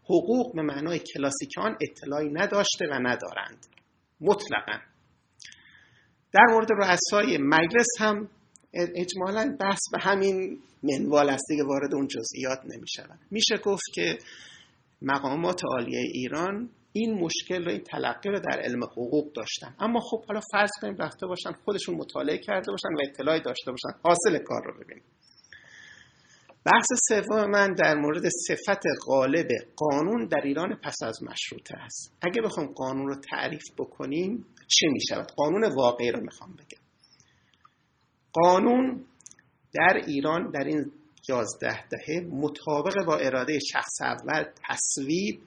حقوق 0.05 0.55
به 0.55 0.63
معنای 0.63 0.99
کلاسیک 0.99 1.59
آن 1.59 1.77
اطلاعی 1.81 2.29
نداشته 2.33 2.87
و 2.91 2.95
ندارند. 2.95 3.67
مطلقا. 4.21 4.79
در 6.33 6.47
مورد 6.51 6.69
رؤسای 6.73 7.39
مجلس 7.39 7.87
هم 8.01 8.29
اجمالا 8.73 9.57
بحث 9.61 9.81
به 9.93 9.99
همین 10.01 10.59
منوال 10.83 11.31
است 11.31 11.45
دیگه 11.49 11.65
وارد 11.65 11.95
اون 11.95 12.09
جزئیات 12.09 12.59
نمی 12.65 12.89
شود 12.89 13.19
میشه 13.31 13.57
گفت 13.65 13.85
که 13.95 14.19
مقامات 15.03 15.61
عالیه 15.65 16.01
ایران 16.01 16.71
این 16.97 17.15
مشکل 17.15 17.65
رو 17.65 17.71
این 17.71 17.81
تلقی 17.81 18.29
رو 18.29 18.41
در 18.41 18.61
علم 18.61 18.85
حقوق 18.85 19.33
داشتن. 19.33 19.75
اما 19.81 20.01
خب 20.01 20.25
حالا 20.29 20.41
فرض 20.53 20.71
کنیم 20.83 20.97
رفته 20.97 21.27
باشن 21.27 21.53
خودشون 21.65 21.95
مطالعه 21.95 22.39
کرده 22.39 22.71
باشن 22.71 22.89
و 22.89 22.99
اطلاعی 23.09 23.41
داشته 23.41 23.71
باشن. 23.71 23.99
حاصل 24.03 24.39
کار 24.39 24.63
رو 24.65 24.85
ببینیم. 24.85 25.05
بحث 26.65 26.87
سوم 27.09 27.51
من 27.51 27.75
در 27.75 27.95
مورد 27.95 28.23
صفت 28.29 28.83
غالب 29.07 29.49
قانون 29.77 30.27
در 30.27 30.41
ایران 30.45 30.77
پس 30.85 30.97
از 31.03 31.23
مشروطه 31.23 31.77
است. 31.77 32.17
اگه 32.23 32.43
بخوام 32.43 32.67
قانون 32.67 33.07
رو 33.07 33.15
تعریف 33.31 33.65
بکنیم 33.79 34.47
چه 34.69 34.87
می 34.93 35.01
شود 35.09 35.33
قانون 35.37 35.65
واقعی 35.75 36.11
رو 36.11 36.21
می‌خوام 36.21 36.53
بگم. 36.53 36.85
قانون 38.33 39.05
در 39.75 40.03
ایران 40.07 40.51
در 40.51 40.65
این 40.65 40.93
یازده 41.29 41.89
دهه 41.89 42.21
مطابق 42.21 43.05
با 43.07 43.17
اراده 43.17 43.59
شخص 43.59 44.03
اول 44.03 44.45
تصویب 44.69 45.41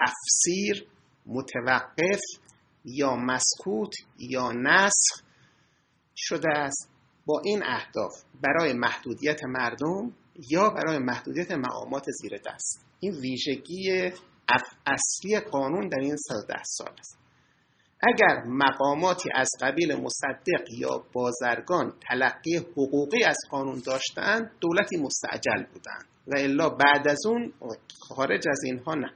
تفسیر 0.00 0.86
متوقف 1.26 2.20
یا 2.84 3.16
مسکوت 3.16 3.94
یا 4.18 4.52
نسخ 4.52 5.22
شده 6.16 6.48
است 6.48 6.90
با 7.26 7.40
این 7.44 7.62
اهداف 7.62 8.12
برای 8.42 8.72
محدودیت 8.72 9.44
مردم 9.44 10.12
یا 10.50 10.70
برای 10.70 10.98
محدودیت 10.98 11.52
مقامات 11.52 12.04
زیر 12.10 12.32
دست. 12.46 12.86
این 13.00 13.14
ویژگی 13.14 14.12
اصلی 14.86 15.40
قانون 15.40 15.88
در 15.88 15.98
این 15.98 16.16
110 16.16 16.62
سال 16.62 16.94
است. 16.98 17.18
اگر 18.02 18.44
مقاماتی 18.46 19.28
از 19.34 19.48
قبیل 19.60 19.94
مصدق 19.94 20.70
یا 20.78 21.04
بازرگان 21.12 21.92
تلقی 22.08 22.56
حقوقی 22.56 23.24
از 23.24 23.36
قانون 23.50 23.82
داشتند 23.86 24.50
دولتی 24.60 24.96
مستعجل 24.96 25.64
بودند 25.72 26.04
و 26.26 26.38
الا 26.38 26.68
بعد 26.68 27.08
از 27.08 27.26
اون 27.26 27.52
خارج 28.08 28.48
از 28.48 28.60
اینها 28.64 28.94
نه. 28.94 29.12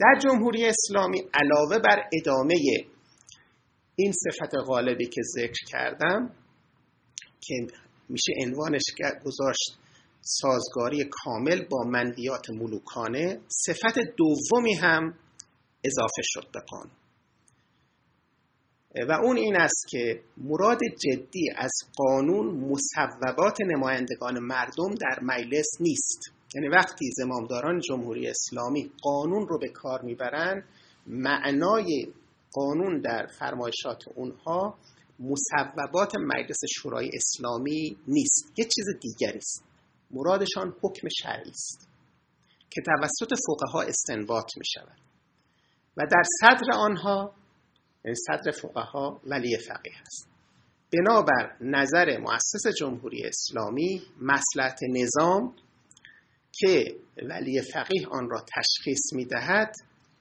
در 0.00 0.18
جمهوری 0.22 0.66
اسلامی 0.66 1.22
علاوه 1.34 1.78
بر 1.78 2.08
ادامه 2.12 2.54
این 3.96 4.12
صفت 4.12 4.54
غالبی 4.66 5.06
که 5.06 5.22
ذکر 5.36 5.64
کردم 5.68 6.30
که 7.40 7.54
میشه 8.08 8.32
عنوانش 8.46 8.82
گذاشت 9.24 9.78
سازگاری 10.20 11.08
کامل 11.10 11.64
با 11.64 11.84
منویات 11.84 12.50
ملوکانه 12.50 13.40
صفت 13.48 13.98
دومی 14.16 14.74
هم 14.74 15.14
اضافه 15.84 16.22
شد 16.22 16.46
به 16.52 16.60
قانون. 16.68 16.99
و 18.94 19.12
اون 19.12 19.36
این 19.36 19.56
است 19.56 19.86
که 19.88 20.20
مراد 20.36 20.78
جدی 20.98 21.50
از 21.56 21.72
قانون 21.96 22.46
مصوبات 22.46 23.56
نمایندگان 23.60 24.38
مردم 24.38 24.94
در 24.94 25.18
مجلس 25.22 25.66
نیست. 25.80 26.20
یعنی 26.54 26.68
وقتی 26.68 27.10
زمامداران 27.16 27.80
جمهوری 27.80 28.28
اسلامی 28.28 28.90
قانون 29.02 29.48
رو 29.48 29.58
به 29.58 29.68
کار 29.68 30.02
می‌برن 30.02 30.64
معنای 31.06 32.12
قانون 32.52 33.00
در 33.00 33.26
فرمایشات 33.38 34.08
اونها 34.14 34.78
مصوبات 35.20 36.12
مجلس 36.16 36.60
شورای 36.74 37.10
اسلامی 37.14 37.96
نیست. 38.08 38.52
یه 38.56 38.64
چیز 38.64 38.84
دیگری 39.00 39.38
است. 39.38 39.64
مرادشان 40.10 40.74
حکم 40.82 41.08
شرعی 41.22 41.50
است 41.50 41.88
که 42.70 42.82
توسط 42.82 43.34
فقها 43.46 43.82
استنباط 43.82 44.46
می 44.56 44.64
شود 44.66 44.98
و 45.96 46.06
در 46.06 46.22
صدر 46.40 46.66
آنها 46.74 47.34
صدر 48.04 48.50
فقها 48.50 49.20
ولی 49.26 49.58
فقیه 49.58 50.00
است. 50.06 50.28
بنابر 50.92 51.56
نظر 51.60 52.18
مؤسس 52.18 52.66
جمهوری 52.78 53.22
اسلامی 53.26 54.02
مسلحت 54.20 54.78
نظام 54.90 55.54
که 56.52 56.96
ولی 57.22 57.62
فقیه 57.72 58.06
آن 58.08 58.30
را 58.30 58.44
تشخیص 58.56 59.12
می 59.12 59.24
دهد 59.24 59.74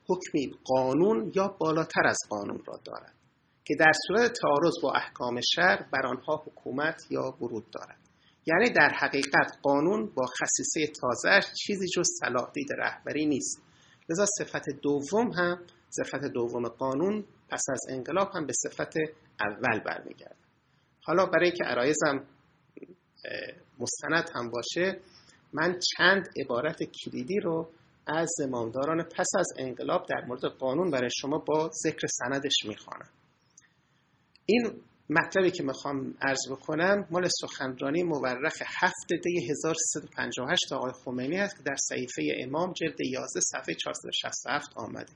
حکمی 0.07 0.55
قانون 0.63 1.31
یا 1.35 1.47
بالاتر 1.47 2.07
از 2.07 2.17
قانون 2.29 2.61
را 2.67 2.79
دارد 2.85 3.13
که 3.65 3.75
در 3.75 3.91
صورت 4.07 4.33
تعارض 4.41 4.73
با 4.83 4.93
احکام 4.93 5.41
شهر 5.55 5.85
بر 5.91 6.05
آنها 6.05 6.43
حکومت 6.45 7.01
یا 7.09 7.37
ورود 7.41 7.69
دارد. 7.71 7.99
یعنی 8.45 8.69
در 8.69 8.89
حقیقت 8.89 9.57
قانون 9.61 10.05
با 10.15 10.25
خصیصه 10.25 10.93
تازهش 11.01 11.43
چیزی 11.53 11.87
جز 11.95 12.07
صلاح 12.19 12.51
دید 12.53 12.67
رهبری 12.77 13.25
نیست. 13.25 13.61
لذا 14.09 14.25
صفت 14.37 14.69
دوم 14.81 15.31
هم 15.31 15.59
صفت 15.89 16.25
دوم 16.33 16.67
قانون 16.67 17.25
پس 17.49 17.63
از 17.71 17.79
انقلاب 17.89 18.31
هم 18.33 18.45
به 18.45 18.53
صفت 18.53 18.93
اول 19.39 19.79
برمیگرد 19.79 20.35
حالا 21.01 21.25
برای 21.25 21.45
اینکه 21.45 21.63
عرایزم 21.63 22.25
مستند 23.79 24.29
هم 24.35 24.49
باشه 24.49 24.99
من 25.53 25.79
چند 25.97 26.27
عبارت 26.43 26.83
کلیدی 26.83 27.39
رو 27.39 27.69
از 28.07 28.29
زمامداران 28.37 29.03
پس 29.03 29.27
از 29.39 29.47
انقلاب 29.57 30.05
در 30.09 30.25
مورد 30.27 30.45
قانون 30.45 30.91
برای 30.91 31.09
شما 31.21 31.37
با 31.37 31.69
ذکر 31.83 32.07
سندش 32.07 32.65
می‌خوانم. 32.67 33.09
این 34.45 34.81
مطلبی 35.09 35.51
که 35.51 35.63
می‌خوام 35.63 36.13
عرض 36.21 36.51
بکنم 36.51 37.07
مال 37.11 37.27
سخنرانی 37.41 38.03
مورخ 38.03 38.61
هفت 38.65 39.13
دی 39.23 39.51
1358 39.51 40.73
آقای 40.73 40.91
خمینی 41.05 41.37
هست 41.37 41.57
که 41.57 41.63
در 41.63 41.75
صحیفه 41.75 42.21
امام 42.43 42.73
جلد 42.73 43.01
11 43.01 43.39
صفحه 43.39 43.75
467 43.75 44.69
آمده. 44.75 45.13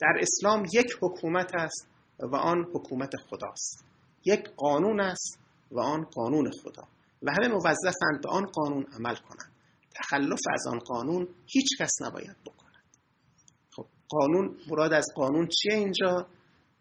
در 0.00 0.12
اسلام 0.20 0.64
یک 0.72 0.86
حکومت 1.02 1.54
است 1.54 1.88
و 2.18 2.36
آن 2.36 2.64
حکومت 2.74 3.16
خداست. 3.16 3.84
یک 4.24 4.50
قانون 4.56 5.00
است 5.00 5.38
و 5.70 5.80
آن 5.80 6.04
قانون 6.04 6.50
خدا. 6.62 6.82
و 7.22 7.32
همه 7.32 7.48
موظفند 7.48 8.22
به 8.22 8.28
آن 8.28 8.46
قانون 8.46 8.86
عمل 8.98 9.14
کنند. 9.14 9.52
تخلف 9.94 10.40
از 10.52 10.66
آن 10.66 10.78
قانون 10.78 11.28
هیچ 11.46 11.66
کس 11.80 12.02
نباید 12.02 12.36
بکند. 12.46 12.84
خب 13.76 13.86
قانون 14.08 14.56
مراد 14.70 14.92
از 14.92 15.06
قانون 15.16 15.48
چیه 15.48 15.74
اینجا؟ 15.74 16.26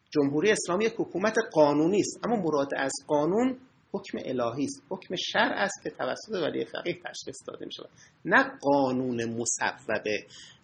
جمهوری 0.10 0.52
اسلامی 0.52 0.86
یک 0.86 0.94
حکومت 0.98 1.36
قانونی 1.54 2.00
است 2.00 2.20
اما 2.26 2.36
مراد 2.36 2.70
از 2.78 2.92
قانون 3.08 3.60
حکم 3.94 4.18
الهی 4.18 4.64
است. 4.64 4.84
حکم 4.90 5.16
شرع 5.16 5.64
است 5.64 5.84
که 5.84 5.90
توسط 5.90 6.32
ولی 6.32 6.66
فقیه 6.66 6.94
تشخیص 6.94 7.38
داده 7.48 7.66
می 7.66 7.74
شود 7.74 7.90
نه 8.26 8.44
قانون 8.62 9.26
مصوب 9.26 10.08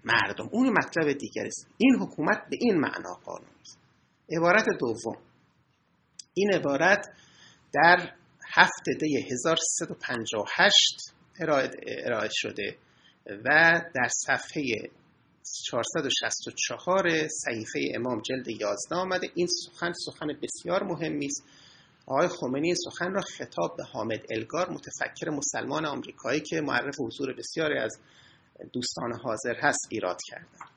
مردم. 0.04 0.50
اون 0.52 0.70
مطلب 0.70 1.14
دیگر 1.14 1.46
است. 1.46 1.68
این 1.78 1.96
حکومت 1.96 2.44
به 2.50 2.58
این 2.62 2.80
معنا 2.80 3.14
قانون 3.26 3.52
است. 3.62 3.80
عبارت 4.38 4.66
دوم. 4.80 5.18
این 6.34 6.54
عبارت 6.54 7.08
در 7.74 8.14
هفت 8.52 8.84
دی 9.00 9.18
1358 9.18 11.14
ارائه 12.06 12.30
شده 12.32 12.78
و 13.46 13.82
در 13.96 14.08
صفحه 14.26 14.64
464 15.66 17.28
صحیفه 17.28 17.80
امام 17.96 18.22
جلد 18.22 18.48
11 18.48 18.96
آمده. 18.96 19.30
این 19.36 19.48
سخن 19.48 19.94
سخن 19.94 20.28
بسیار 20.28 20.84
مهمی 20.84 21.26
است. 21.26 21.44
آقای 22.10 22.28
خمینی 22.28 22.76
سخن 22.76 23.14
را 23.14 23.22
خطاب 23.22 23.78
به 23.78 23.84
حامد 23.84 24.22
الگار 24.32 24.70
متفکر 24.70 25.30
مسلمان 25.30 25.86
آمریکایی 25.86 26.42
که 26.42 26.62
معرف 26.62 26.96
حضور 27.00 27.34
بسیاری 27.34 27.78
از 27.78 28.00
دوستان 28.74 29.20
حاضر 29.24 29.56
هست 29.62 29.88
ایراد 29.90 30.18
کردن 30.28 30.70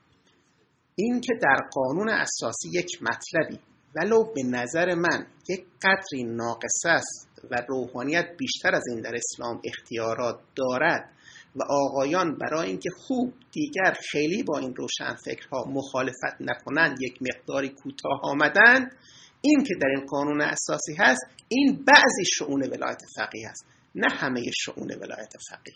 این 0.94 1.20
که 1.20 1.34
در 1.42 1.68
قانون 1.72 2.08
اساسی 2.08 2.68
یک 2.72 3.02
مطلبی 3.02 3.58
ولو 3.96 4.24
به 4.24 4.42
نظر 4.42 4.94
من 4.94 5.26
یک 5.48 5.64
قدری 5.82 6.24
ناقص 6.24 6.86
است 6.86 7.28
و 7.50 7.62
روحانیت 7.68 8.26
بیشتر 8.38 8.74
از 8.74 8.82
این 8.90 9.00
در 9.00 9.14
اسلام 9.14 9.60
اختیارات 9.64 10.40
دارد 10.56 11.10
و 11.56 11.62
آقایان 11.68 12.38
برای 12.38 12.68
اینکه 12.68 12.90
خوب 12.90 13.32
دیگر 13.52 13.96
خیلی 14.10 14.42
با 14.42 14.58
این 14.58 14.74
روشن 14.76 15.14
فکرها 15.24 15.64
مخالفت 15.64 16.40
نکنند 16.40 17.02
یک 17.02 17.18
مقداری 17.22 17.68
کوتاه 17.68 18.20
آمدند 18.22 18.96
این 19.42 19.64
که 19.64 19.74
در 19.80 19.86
این 19.86 20.06
قانون 20.06 20.40
اساسی 20.40 20.94
هست 20.98 21.20
این 21.48 21.84
بعضی 21.86 22.24
شعون 22.38 22.62
ولایت 22.62 23.02
فقیه 23.16 23.48
است 23.48 23.66
نه 23.94 24.08
همه 24.10 24.42
شعون 24.64 24.94
ولایت 24.94 25.32
فقیه. 25.48 25.74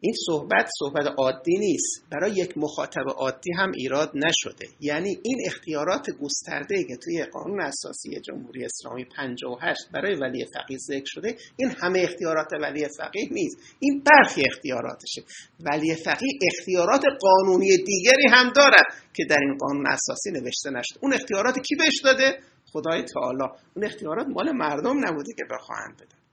این 0.00 0.14
صحبت 0.26 0.68
صحبت 0.78 1.06
عادی 1.18 1.58
نیست. 1.58 2.04
برای 2.12 2.32
یک 2.32 2.58
مخاطب 2.58 3.08
عادی 3.16 3.52
هم 3.52 3.72
ایراد 3.74 4.12
نشده. 4.14 4.68
یعنی 4.80 5.18
این 5.22 5.38
اختیارات 5.46 6.10
گسترده 6.10 6.84
که 6.84 6.96
توی 6.96 7.24
قانون 7.24 7.60
اساسی 7.60 8.20
جمهوری 8.20 8.64
اسلامی 8.64 9.04
58 9.04 9.80
برای 9.92 10.14
ولی 10.14 10.44
فقیه 10.54 10.78
ذکر 10.78 11.04
شده 11.04 11.36
این 11.56 11.70
همه 11.82 12.00
اختیارات 12.00 12.48
ولی 12.62 12.86
فقیه 12.98 13.28
نیست. 13.30 13.56
این 13.80 14.02
برخی 14.06 14.42
اختیاراتشه. 14.52 15.22
ولی 15.60 15.94
فقیه 15.94 16.32
اختیارات 16.58 17.02
قانونی 17.20 17.76
دیگری 17.76 18.26
هم 18.30 18.52
دارد 18.56 18.86
که 19.14 19.24
در 19.24 19.38
این 19.40 19.56
قانون 19.58 19.86
اساسی 19.86 20.30
نوشته 20.30 20.70
نشده. 20.70 20.98
اون 21.02 21.14
اختیارات 21.14 21.54
کی 21.68 21.74
بهش 21.74 22.00
داده؟ 22.04 22.38
خدای 22.72 23.02
تعالی. 23.02 23.44
اون 23.76 23.84
اختیارات 23.84 24.26
مال 24.26 24.52
مردم 24.52 25.08
نبوده 25.08 25.32
که 25.36 25.44
بخواهند 25.50 25.96
بدن. 25.96 26.27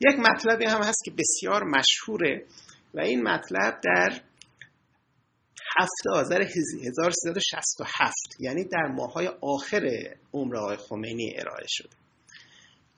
یک 0.00 0.18
مطلبی 0.18 0.64
هم 0.64 0.82
هست 0.82 1.04
که 1.04 1.10
بسیار 1.10 1.64
مشهوره 1.64 2.44
و 2.94 3.00
این 3.00 3.22
مطلب 3.22 3.80
در 3.84 4.20
هفت 5.76 6.06
آذر 6.12 6.42
1367 6.42 8.14
یعنی 8.40 8.64
در 8.64 8.86
ماهای 8.86 9.30
آخر 9.40 10.14
عمر 10.32 10.56
آقای 10.56 10.76
خمینی 10.76 11.34
ارائه 11.38 11.66
شده. 11.68 11.96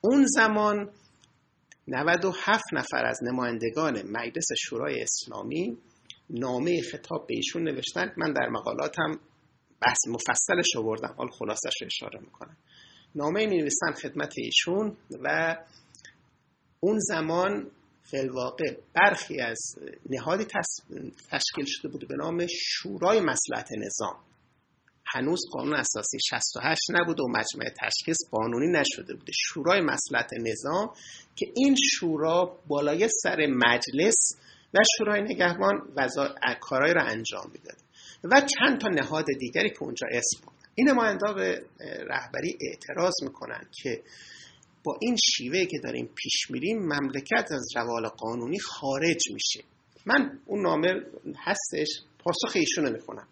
اون 0.01 0.25
زمان 0.25 0.89
97 1.87 2.63
نفر 2.73 3.05
از 3.05 3.19
نمایندگان 3.23 4.01
مجلس 4.11 4.47
شورای 4.57 5.01
اسلامی 5.01 5.77
نامه 6.29 6.81
خطاب 6.81 7.27
به 7.27 7.35
ایشون 7.35 7.63
نوشتن. 7.63 8.11
من 8.17 8.33
در 8.33 8.49
مقالاتم 8.49 9.19
بحث 9.81 10.07
مفصلش 10.07 10.75
آوردم 10.77 11.13
حال 11.17 11.29
خلاصش 11.29 11.81
رو 11.81 11.87
اشاره 11.87 12.19
می‌کنم. 12.19 12.57
نامه 13.15 13.45
نویسن 13.45 13.91
خدمت 14.01 14.33
ایشون 14.37 14.97
و 15.23 15.57
اون 16.83 16.99
زمان 16.99 17.71
فلواقع 18.03 18.77
برخی 18.93 19.39
از 19.41 19.75
نهادی 20.09 20.45
تشکیل 21.29 21.65
شده 21.65 21.87
بود 21.87 22.07
به 22.07 22.15
نام 22.15 22.47
شورای 22.47 23.19
مسلحت 23.19 23.69
نظام. 23.71 24.15
هنوز 25.05 25.39
قانون 25.51 25.73
اساسی 25.73 26.17
68 26.29 26.81
نبود 26.89 27.19
و 27.19 27.27
مجمع 27.27 27.69
تشخیص 27.81 28.17
قانونی 28.31 28.67
نشده 28.67 29.13
بود 29.13 29.29
شورای 29.33 29.81
مسلحت 29.81 30.29
نظام 30.33 30.93
که 31.35 31.45
این 31.55 31.75
شورا 31.91 32.59
بالای 32.67 33.09
سر 33.23 33.37
مجلس 33.49 34.15
و 34.73 34.77
شورای 34.97 35.21
نگهبان 35.21 35.95
کارهایی 36.61 36.93
را 36.93 37.03
انجام 37.03 37.51
می‌داد 37.53 37.77
و 38.23 38.47
چند 38.59 38.81
تا 38.81 38.87
نهاد 38.87 39.25
دیگری 39.39 39.69
که 39.69 39.83
اونجا 39.83 40.07
اسم 40.11 40.45
بود. 40.45 40.53
این 40.75 40.89
نماینده 40.89 41.33
به 41.33 41.65
رهبری 42.07 42.57
اعتراض 42.61 43.13
می‌کنن 43.23 43.67
که 43.71 44.01
با 44.83 44.97
این 45.01 45.17
شیوه 45.23 45.65
که 45.65 45.79
داریم 45.83 46.09
پیش 46.15 46.51
میریم 46.51 46.77
مملکت 46.79 47.51
از 47.51 47.67
روال 47.75 48.07
قانونی 48.07 48.59
خارج 48.59 49.21
میشه. 49.33 49.63
من 50.05 50.39
اون 50.45 50.61
نامه 50.61 50.93
هستش 51.37 51.87
پاسخ 52.19 52.55
ایشونو 52.55 52.89
می‌کنم 52.89 53.27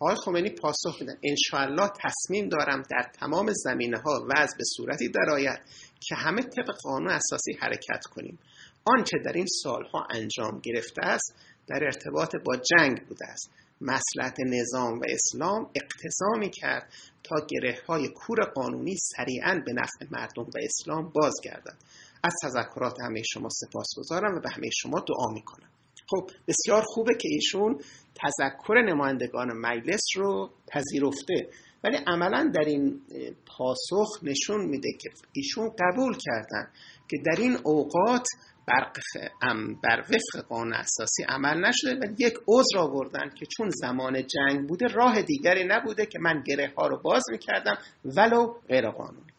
آقای 0.00 0.16
خمینی 0.16 0.50
پاسخ 0.50 1.00
میدن 1.00 1.16
انشاءالله 1.24 1.90
تصمیم 2.04 2.48
دارم 2.48 2.82
در 2.90 3.10
تمام 3.20 3.52
زمینه 3.52 3.98
ها 3.98 4.26
وضع 4.28 4.56
به 4.58 4.64
صورتی 4.76 5.08
درآید 5.08 5.58
که 6.00 6.14
همه 6.14 6.42
طبق 6.42 6.76
قانون 6.82 7.10
اساسی 7.10 7.52
حرکت 7.60 8.04
کنیم. 8.10 8.38
آنچه 8.84 9.18
در 9.24 9.32
این 9.32 9.46
سالها 9.62 10.06
انجام 10.10 10.60
گرفته 10.60 11.06
است 11.06 11.34
در 11.66 11.84
ارتباط 11.84 12.36
با 12.44 12.56
جنگ 12.56 13.06
بوده 13.06 13.26
است. 13.26 13.50
مسلحت 13.80 14.40
نظام 14.40 14.98
و 14.98 15.02
اسلام 15.08 15.70
اقتضا 15.74 16.48
کرد 16.54 16.92
تا 17.24 17.36
گره 17.50 17.78
های 17.88 18.08
کور 18.08 18.44
قانونی 18.44 18.96
سریعا 18.96 19.62
به 19.66 19.72
نفع 19.72 20.06
مردم 20.10 20.42
و 20.42 20.58
اسلام 20.62 21.12
بازگردد. 21.14 21.76
از 22.22 22.32
تذکرات 22.42 23.00
همه 23.00 23.22
شما 23.22 23.48
سپاس 23.48 23.86
گذارم 23.98 24.34
و 24.34 24.40
به 24.40 24.50
همه 24.50 24.70
شما 24.70 25.00
دعا 25.00 25.32
می‌کنم. 25.34 25.68
خب 26.10 26.30
بسیار 26.48 26.82
خوبه 26.86 27.14
که 27.14 27.28
ایشون 27.28 27.80
تذکر 28.14 28.74
نمایندگان 28.74 29.52
مجلس 29.52 30.02
رو 30.16 30.50
پذیرفته 30.68 31.48
ولی 31.84 31.96
عملا 32.06 32.52
در 32.54 32.64
این 32.64 33.00
پاسخ 33.46 34.22
نشون 34.22 34.66
میده 34.66 34.92
که 35.00 35.10
ایشون 35.32 35.70
قبول 35.78 36.16
کردن 36.16 36.70
که 37.08 37.16
در 37.26 37.42
این 37.42 37.58
اوقات 37.64 38.26
بر, 38.66 40.00
وفق 40.00 40.46
قانون 40.48 40.74
اساسی 40.74 41.22
عمل 41.28 41.66
نشده 41.66 41.94
و 41.94 42.12
یک 42.18 42.34
عذر 42.48 42.78
آوردن 42.78 43.30
که 43.38 43.46
چون 43.46 43.70
زمان 43.70 44.26
جنگ 44.26 44.68
بوده 44.68 44.86
راه 44.86 45.22
دیگری 45.22 45.64
نبوده 45.64 46.06
که 46.06 46.18
من 46.18 46.42
گره 46.46 46.72
ها 46.78 46.86
رو 46.86 47.00
باز 47.02 47.22
می‌کردم 47.30 47.78
ولو 48.04 48.54
غیر 48.68 48.90
قانونی 48.90 49.32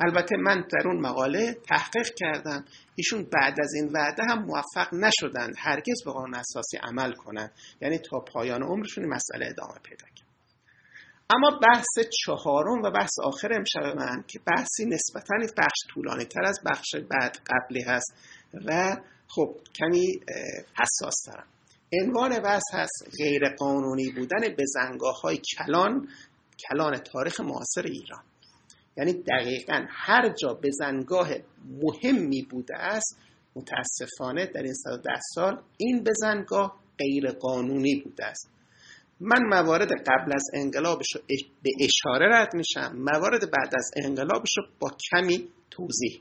البته 0.00 0.36
من 0.36 0.54
در 0.54 0.88
اون 0.88 1.00
مقاله 1.00 1.54
تحقیق 1.54 2.14
کردم 2.16 2.64
ایشون 2.94 3.22
بعد 3.22 3.54
از 3.60 3.74
این 3.74 3.92
وعده 3.94 4.22
هم 4.30 4.42
موفق 4.42 4.94
نشدند 4.94 5.54
هرگز 5.58 6.04
به 6.04 6.12
قانون 6.12 6.34
اساسی 6.34 6.76
عمل 6.76 7.12
کنند. 7.12 7.52
یعنی 7.80 7.98
تا 7.98 8.20
پایان 8.20 8.62
عمرشون 8.62 9.04
مسئله 9.04 9.46
ادامه 9.46 9.74
پیدا 9.84 10.06
کرد. 10.16 10.27
اما 11.30 11.58
بحث 11.62 12.08
چهارم 12.24 12.82
و 12.82 12.90
بحث 12.90 13.18
آخر 13.22 13.52
امشب 13.52 13.96
من 13.96 14.24
که 14.26 14.40
بحثی 14.46 14.86
نسبتا 14.86 15.34
بخش 15.58 15.78
طولانی 15.94 16.24
تر 16.24 16.44
از 16.44 16.60
بخش 16.66 16.94
بعد 16.94 17.38
قبلی 17.46 17.82
هست 17.82 18.14
و 18.66 18.96
خب 19.28 19.56
کمی 19.74 20.20
حساس 20.80 21.14
دارم 21.26 21.46
عنوان 22.02 22.38
بحث 22.38 22.62
هست 22.72 23.04
غیر 23.18 23.48
قانونی 23.58 24.10
بودن 24.10 24.56
بزنگاه 24.58 25.20
های 25.20 25.36
کلان 25.38 26.08
کلان 26.68 26.96
تاریخ 26.96 27.40
معاصر 27.40 27.82
ایران. 27.82 28.22
یعنی 28.96 29.12
دقیقا 29.12 29.86
هر 29.88 30.28
جا 30.28 30.60
بزنگاه 30.62 31.28
مهمی 31.82 32.42
بوده 32.50 32.76
است 32.76 33.18
متاسفانه 33.56 34.46
در 34.46 34.62
این 34.62 34.74
110 34.74 35.10
سال 35.34 35.62
این 35.76 36.04
بزنگاه 36.04 36.78
غیر 36.98 37.30
قانونی 37.30 38.02
بوده 38.04 38.24
است. 38.24 38.50
من 39.20 39.42
موارد 39.44 39.92
قبل 39.92 40.32
از 40.34 40.44
انقلابش 40.54 41.06
رو 41.14 41.20
به 41.62 41.70
اشاره 41.80 42.36
رد 42.36 42.54
میشم. 42.54 42.92
موارد 42.96 43.50
بعد 43.50 43.74
از 43.76 43.90
انقلابش 43.96 44.50
رو 44.56 44.64
با 44.78 44.90
کمی 45.10 45.48
توضیح. 45.70 46.20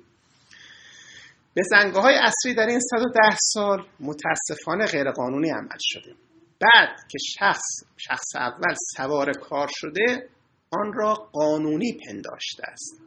به 1.53 1.63
زنگاه 1.69 2.03
های 2.03 2.15
اصلی 2.15 2.53
در 2.53 2.67
این 2.67 2.79
110 2.79 3.37
سال 3.39 3.85
متاسفانه 3.99 4.85
غیرقانونی 4.85 5.49
عمل 5.49 5.77
شده. 5.79 6.15
بعد 6.59 6.89
که 7.09 7.17
شخص 7.39 7.83
شخص 7.97 8.35
اول 8.35 8.75
سوار 8.97 9.31
کار 9.31 9.67
شده 9.71 10.29
آن 10.71 10.93
را 10.93 11.13
قانونی 11.13 11.97
پنداشته 12.07 12.63
است. 12.67 13.01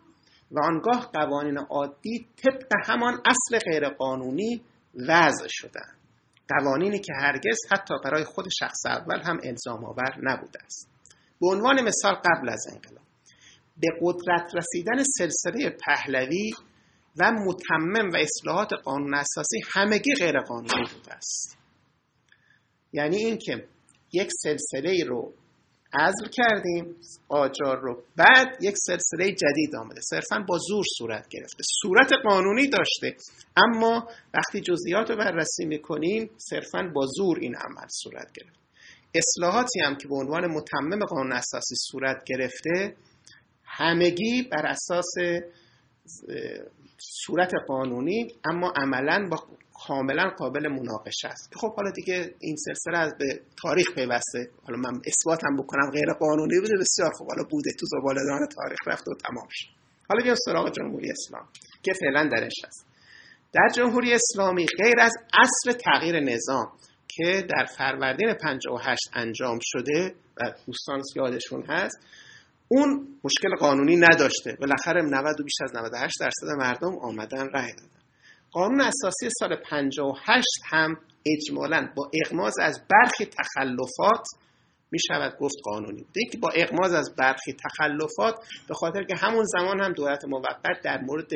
و 0.50 0.60
آنگاه 0.64 1.10
قوانین 1.12 1.58
عادی 1.58 2.26
طبق 2.42 2.72
همان 2.86 3.22
اصل 3.24 3.58
غیرقانونی 3.58 4.62
وضع 5.08 5.46
شدند. 5.48 5.99
قوانینی 6.58 6.98
که 6.98 7.12
هرگز 7.20 7.58
حتی 7.70 7.94
برای 8.04 8.24
خود 8.24 8.44
شخص 8.58 8.86
اول 8.86 9.20
هم 9.24 9.40
الزام 9.44 9.84
آور 9.84 10.16
نبوده 10.22 10.62
است. 10.64 10.88
به 11.40 11.46
عنوان 11.46 11.82
مثال 11.82 12.14
قبل 12.14 12.48
از 12.48 12.66
انقلاب 12.72 13.06
به 13.80 13.88
قدرت 14.00 14.52
رسیدن 14.54 15.02
سلسله 15.18 15.76
پهلوی 15.86 16.50
و 17.18 17.32
متمم 17.32 18.10
و 18.10 18.16
اصلاحات 18.16 18.72
قانون 18.72 19.14
اساسی 19.14 19.60
همگی 19.74 20.14
غیر 20.14 20.40
قانونی 20.40 20.84
بوده 20.94 21.14
است. 21.14 21.58
یعنی 22.92 23.16
اینکه 23.16 23.68
یک 24.12 24.30
سلسله 24.42 25.04
رو 25.04 25.34
عزل 25.92 26.28
کردیم. 26.32 26.96
آجار 27.28 27.80
رو 27.80 28.02
بعد 28.16 28.56
یک 28.60 28.74
سلسله 28.78 29.32
جدید 29.32 29.76
آمده. 29.80 30.00
صرفا 30.00 30.44
با 30.48 30.58
زور 30.68 30.84
صورت 30.98 31.28
گرفته. 31.28 31.62
صورت 31.82 32.12
قانونی 32.24 32.68
داشته. 32.68 33.16
اما 33.56 34.08
وقتی 34.34 34.60
جزئیات 34.60 35.10
رو 35.10 35.16
بررسی 35.16 35.64
می‌کنیم 35.66 36.30
صرفا 36.36 36.82
با 36.94 37.06
زور 37.06 37.38
این 37.38 37.54
عمل 37.56 37.86
صورت 38.02 38.32
گرفت 38.32 38.60
اصلاحاتی 39.14 39.80
هم 39.80 39.96
که 39.96 40.08
به 40.08 40.14
عنوان 40.14 40.46
متمم 40.46 41.04
قانون 41.04 41.32
اساسی 41.32 41.74
صورت 41.90 42.24
گرفته 42.26 42.96
همگی 43.64 44.48
بر 44.52 44.66
اساس 44.66 45.14
صورت 47.00 47.50
قانونی 47.68 48.28
اما 48.44 48.72
عملا 48.76 49.28
با 49.30 49.36
کاملا 49.86 50.30
قابل 50.38 50.68
مناقشه 50.68 51.28
است. 51.28 51.54
خب 51.56 51.74
حالا 51.74 51.90
دیگه 51.90 52.34
این 52.40 52.56
سلسله 52.56 52.98
از 52.98 53.12
به 53.18 53.40
تاریخ 53.62 53.94
پیوسته. 53.94 54.50
حالا 54.66 54.78
من 54.78 55.00
اثبات 55.06 55.44
هم 55.44 55.56
بکنم 55.56 55.90
غیر 55.90 56.12
قانونی 56.20 56.60
بوده. 56.60 56.74
بسیار 56.80 57.10
خب 57.18 57.26
حالا 57.26 57.42
بوده 57.50 57.70
تو 57.80 57.86
زبالدان 57.86 58.48
تاریخ 58.56 58.78
رفت 58.86 59.08
و 59.08 59.14
تمام 59.14 59.48
شد. 59.50 59.66
حالا 60.08 60.22
بیام 60.22 60.36
سراغ 60.44 60.72
جمهوری 60.72 61.10
اسلام 61.10 61.48
که 61.82 61.92
فعلا 61.92 62.28
درش 62.32 62.54
هست. 62.66 62.86
در 63.52 63.68
جمهوری 63.74 64.12
اسلامی 64.14 64.66
غیر 64.66 65.00
از 65.00 65.12
اصل 65.38 65.78
تغییر 65.78 66.20
نظام 66.20 66.72
که 67.08 67.46
در 67.48 67.64
فروردین 67.64 68.34
58 68.34 69.00
انجام 69.12 69.58
شده 69.62 70.14
و 70.36 70.52
دوستان 70.66 71.02
یادشون 71.16 71.62
هست 71.62 71.98
اون 72.72 73.08
مشکل 73.24 73.56
قانونی 73.60 73.96
نداشته. 73.96 74.56
بالاخره 74.60 75.02
90 75.02 75.40
و 75.40 75.44
بیش 75.44 75.54
از 75.62 75.76
98 75.76 76.14
درصد 76.20 76.46
مردم 76.58 76.98
آمدن 76.98 77.48
رای 77.52 77.72
دادن. 77.72 78.00
قانون 78.52 78.80
اساسی 78.80 79.28
سال 79.38 79.56
58 79.56 80.44
هم 80.70 80.96
اجمالا 81.26 81.88
با 81.96 82.10
اغماز 82.24 82.54
از 82.62 82.80
برخی 82.90 83.24
تخلفات 83.24 84.26
می 84.90 84.98
شود 85.08 85.36
گفت 85.40 85.56
قانونی 85.64 86.06
که 86.32 86.38
با 86.38 86.50
اغماز 86.50 86.92
از 86.92 87.14
برخی 87.18 87.52
تخلفات 87.52 88.34
به 88.68 88.74
خاطر 88.74 89.02
که 89.02 89.16
همون 89.16 89.44
زمان 89.44 89.80
هم 89.80 89.92
دولت 89.92 90.24
موقت 90.24 90.80
در 90.84 91.00
مورد 91.00 91.30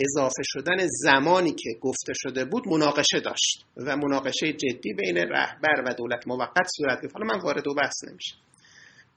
اضافه 0.00 0.42
شدن 0.42 0.86
زمانی 0.90 1.52
که 1.52 1.70
گفته 1.80 2.12
شده 2.16 2.44
بود 2.44 2.68
مناقشه 2.68 3.20
داشت 3.20 3.64
و 3.76 3.96
مناقشه 3.96 4.52
جدی 4.52 4.92
بین 4.94 5.16
رهبر 5.16 5.82
و 5.86 5.94
دولت 5.94 6.26
موقت 6.26 6.66
صورت 6.76 7.00
گرفت. 7.02 7.16
حالا 7.16 7.26
من 7.26 7.40
وارد 7.40 7.68
و 7.68 7.74
بحث 7.74 8.04
نمیشه 8.08 8.34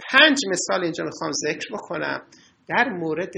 پنج 0.09 0.37
مثال 0.49 0.83
اینجا 0.83 1.03
می‌خوام 1.03 1.31
ذکر 1.31 1.67
بکنم 1.73 2.21
در 2.67 2.89
مورد 2.89 3.33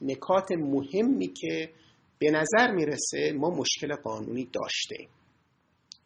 نکات 0.00 0.52
مهمی 0.52 1.32
که 1.32 1.72
به 2.18 2.30
نظر 2.30 2.70
می‌رسه 2.70 3.32
ما 3.32 3.50
مشکل 3.50 3.94
قانونی 3.94 4.50
داشته. 4.52 4.96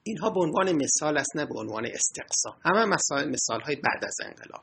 اینها 0.02 0.30
به 0.30 0.40
عنوان 0.40 0.72
مثال 0.72 1.18
است 1.18 1.36
نه 1.36 1.46
به 1.46 1.58
عنوان 1.58 1.86
استقصا. 1.86 2.56
همه 2.64 2.84
مثال, 2.84 3.30
مثال 3.30 3.60
های 3.60 3.76
بعد 3.76 4.04
از 4.04 4.16
انقلاب. 4.24 4.62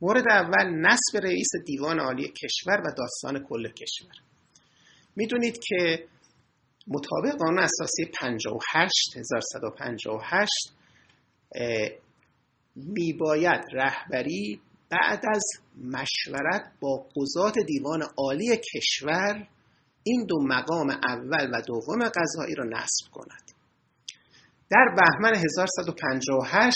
مورد 0.00 0.28
اول 0.30 0.70
نصب 0.70 1.16
رئیس 1.22 1.50
دیوان 1.66 2.00
عالی 2.00 2.28
کشور 2.28 2.80
و 2.80 2.92
داستان 2.98 3.44
کل 3.48 3.68
کشور. 3.68 4.14
می‌دونید 5.16 5.58
که 5.58 6.06
مطابق 6.86 7.38
قانون 7.38 7.58
اساسی 7.58 8.04
58 8.04 9.16
1158 9.16 10.50
میباید 12.76 13.60
رهبری 13.72 14.60
بعد 14.90 15.22
از 15.34 15.44
مشورت 15.84 16.72
با 16.80 17.06
قضات 17.16 17.54
دیوان 17.66 18.02
عالی 18.18 18.60
کشور 18.74 19.48
این 20.02 20.26
دو 20.28 20.42
مقام 20.42 20.90
اول 20.90 21.50
و 21.52 21.62
دوم 21.66 22.08
قضایی 22.08 22.54
را 22.54 22.64
نصب 22.64 23.10
کند. 23.12 23.50
در 24.70 24.96
بهمن 24.96 25.36
1158 25.36 26.74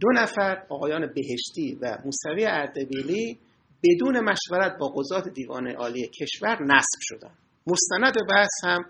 دو 0.00 0.08
نفر 0.14 0.66
آقایان 0.68 1.06
بهشتی 1.14 1.78
و 1.80 1.98
موسوی 2.04 2.46
اردبیلی 2.46 3.38
بدون 3.82 4.20
مشورت 4.20 4.78
با 4.78 4.88
قضات 4.88 5.28
دیوان 5.28 5.68
عالی 5.68 6.08
کشور 6.20 6.62
نصب 6.62 6.98
شدند. 7.00 7.38
مستند 7.66 8.14
بحث 8.28 8.64
هم 8.64 8.84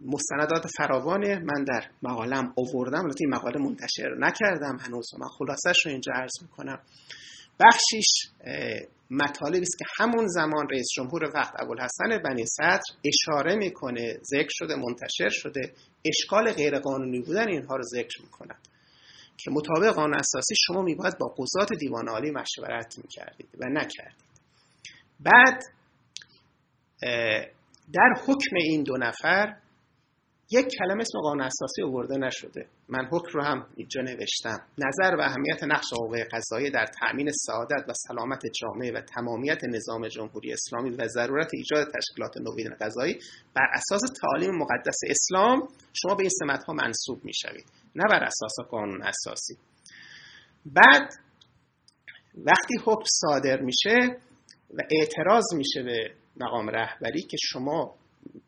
مستندات 0.00 0.66
فراوانه. 0.76 1.38
من 1.38 1.64
در 1.64 1.84
مقالم 2.02 2.52
اووردم 2.56 3.04
البته 3.04 3.18
این 3.20 3.34
مقاله 3.34 3.58
منتشر 3.58 4.14
نکردم 4.18 4.78
هنوز. 4.80 5.10
من 5.18 5.28
خلاصش 5.28 5.86
رو 5.86 5.92
اینجا 5.92 6.12
عرض 6.12 6.42
می‌کنم. 6.42 6.78
بخشیش 7.60 8.06
مطالبی 9.10 9.62
است 9.62 9.78
که 9.78 9.84
همون 9.96 10.26
زمان 10.26 10.68
رئیس 10.70 10.86
جمهور 10.96 11.24
وقت 11.34 11.52
ابوالحسن 11.62 12.18
بنی 12.24 12.46
صدر 12.46 12.82
اشاره 13.04 13.56
می‌کنه 13.56 14.18
ذکر 14.22 14.48
شده 14.50 14.76
منتشر 14.76 15.28
شده 15.28 15.72
اشکال 16.04 16.52
غیرقانونی 16.52 17.20
بودن 17.20 17.48
اینها 17.48 17.76
رو 17.76 17.82
ذکر 17.82 18.22
می‌کنند 18.22 18.68
که 19.36 19.50
مطابق 19.50 19.94
قانون 19.94 20.14
اساسی 20.14 20.54
شما 20.66 20.82
میباید 20.82 21.18
با 21.18 21.34
قضات 21.38 21.72
دیوان 21.78 22.08
عالی 22.08 22.30
مشورت 22.30 22.98
می‌کردید 22.98 23.48
و 23.58 23.66
نکردید. 23.68 24.30
بعد 25.20 25.62
در 27.92 28.14
حکم 28.26 28.56
این 28.56 28.82
دو 28.82 28.96
نفر 28.96 29.56
یک 30.52 30.66
کلمه 30.78 31.00
اسم 31.00 31.20
قانون 31.20 31.40
اساسی 31.40 31.82
آورده 31.82 32.18
نشده. 32.18 32.66
من 32.88 33.08
حکم 33.12 33.28
رو 33.34 33.44
هم 33.44 33.66
اینجا 33.76 34.02
نوشتم. 34.02 34.58
نظر 34.78 35.16
و 35.16 35.20
اهمیت 35.20 35.64
نقش 35.64 35.86
قوه 35.94 36.24
قضایی 36.32 36.70
در 36.70 36.86
تأمین 37.00 37.30
سعادت 37.32 37.88
و 37.88 37.92
سلامت 37.92 38.42
جامعه 38.46 38.92
و 38.92 39.00
تمامیت 39.00 39.64
نظام 39.64 40.08
جمهوری 40.08 40.52
اسلامی 40.52 40.90
و 40.90 41.08
ضرورت 41.08 41.48
ایجاد 41.52 41.86
تشکیلات 41.86 42.36
نوین 42.36 42.74
قضایی 42.80 43.18
بر 43.54 43.66
اساس 43.74 44.00
تعالیم 44.22 44.50
مقدس 44.50 44.98
اسلام 45.08 45.68
شما 45.92 46.14
به 46.14 46.22
این 46.22 46.30
سمت 46.30 46.64
ها 46.64 46.72
منصوب 46.72 47.24
می‌شوید. 47.24 47.64
نه 47.96 48.04
بر 48.10 48.24
اساس 48.24 48.68
قانون 48.70 49.02
اساسی. 49.02 49.58
بعد 50.66 51.12
وقتی 52.34 52.74
حکم 52.84 53.04
صادر 53.06 53.60
میشه 53.60 54.16
و 54.74 54.82
اعتراض 54.90 55.54
میشه 55.54 55.82
به 55.82 56.14
مقام 56.36 56.68
رهبری 56.68 57.22
که 57.22 57.36
شما 57.40 57.94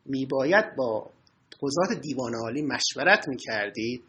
میباید 0.06 0.76
با 0.76 1.10
قضات 1.60 2.00
دیوان 2.00 2.34
عالی 2.34 2.62
مشورت 2.62 3.28
می‌کردید 3.28 4.02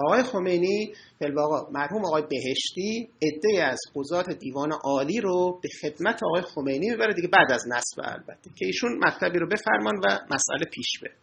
آقای 0.00 0.22
خمینی 0.22 0.92
بالواقع 1.20 1.70
مرحوم 1.70 2.04
آقای 2.04 2.22
بهشتی 2.22 3.08
عده 3.22 3.64
از 3.64 3.78
قضات 3.94 4.30
دیوان 4.30 4.72
عالی 4.72 5.20
رو 5.20 5.60
به 5.62 5.68
خدمت 5.82 6.22
آقای 6.22 6.42
خمینی 6.42 6.90
می‌بره 6.90 7.14
دیگه 7.14 7.28
بعد 7.28 7.52
از 7.52 7.64
نصب 7.68 8.00
البته 8.02 8.50
که 8.56 8.66
ایشون 8.66 8.98
مطلبی 9.04 9.38
رو 9.38 9.48
بفرمان 9.48 9.96
و 9.96 10.18
مسئله 10.30 10.70
پیش 10.72 10.98
بره. 11.02 11.14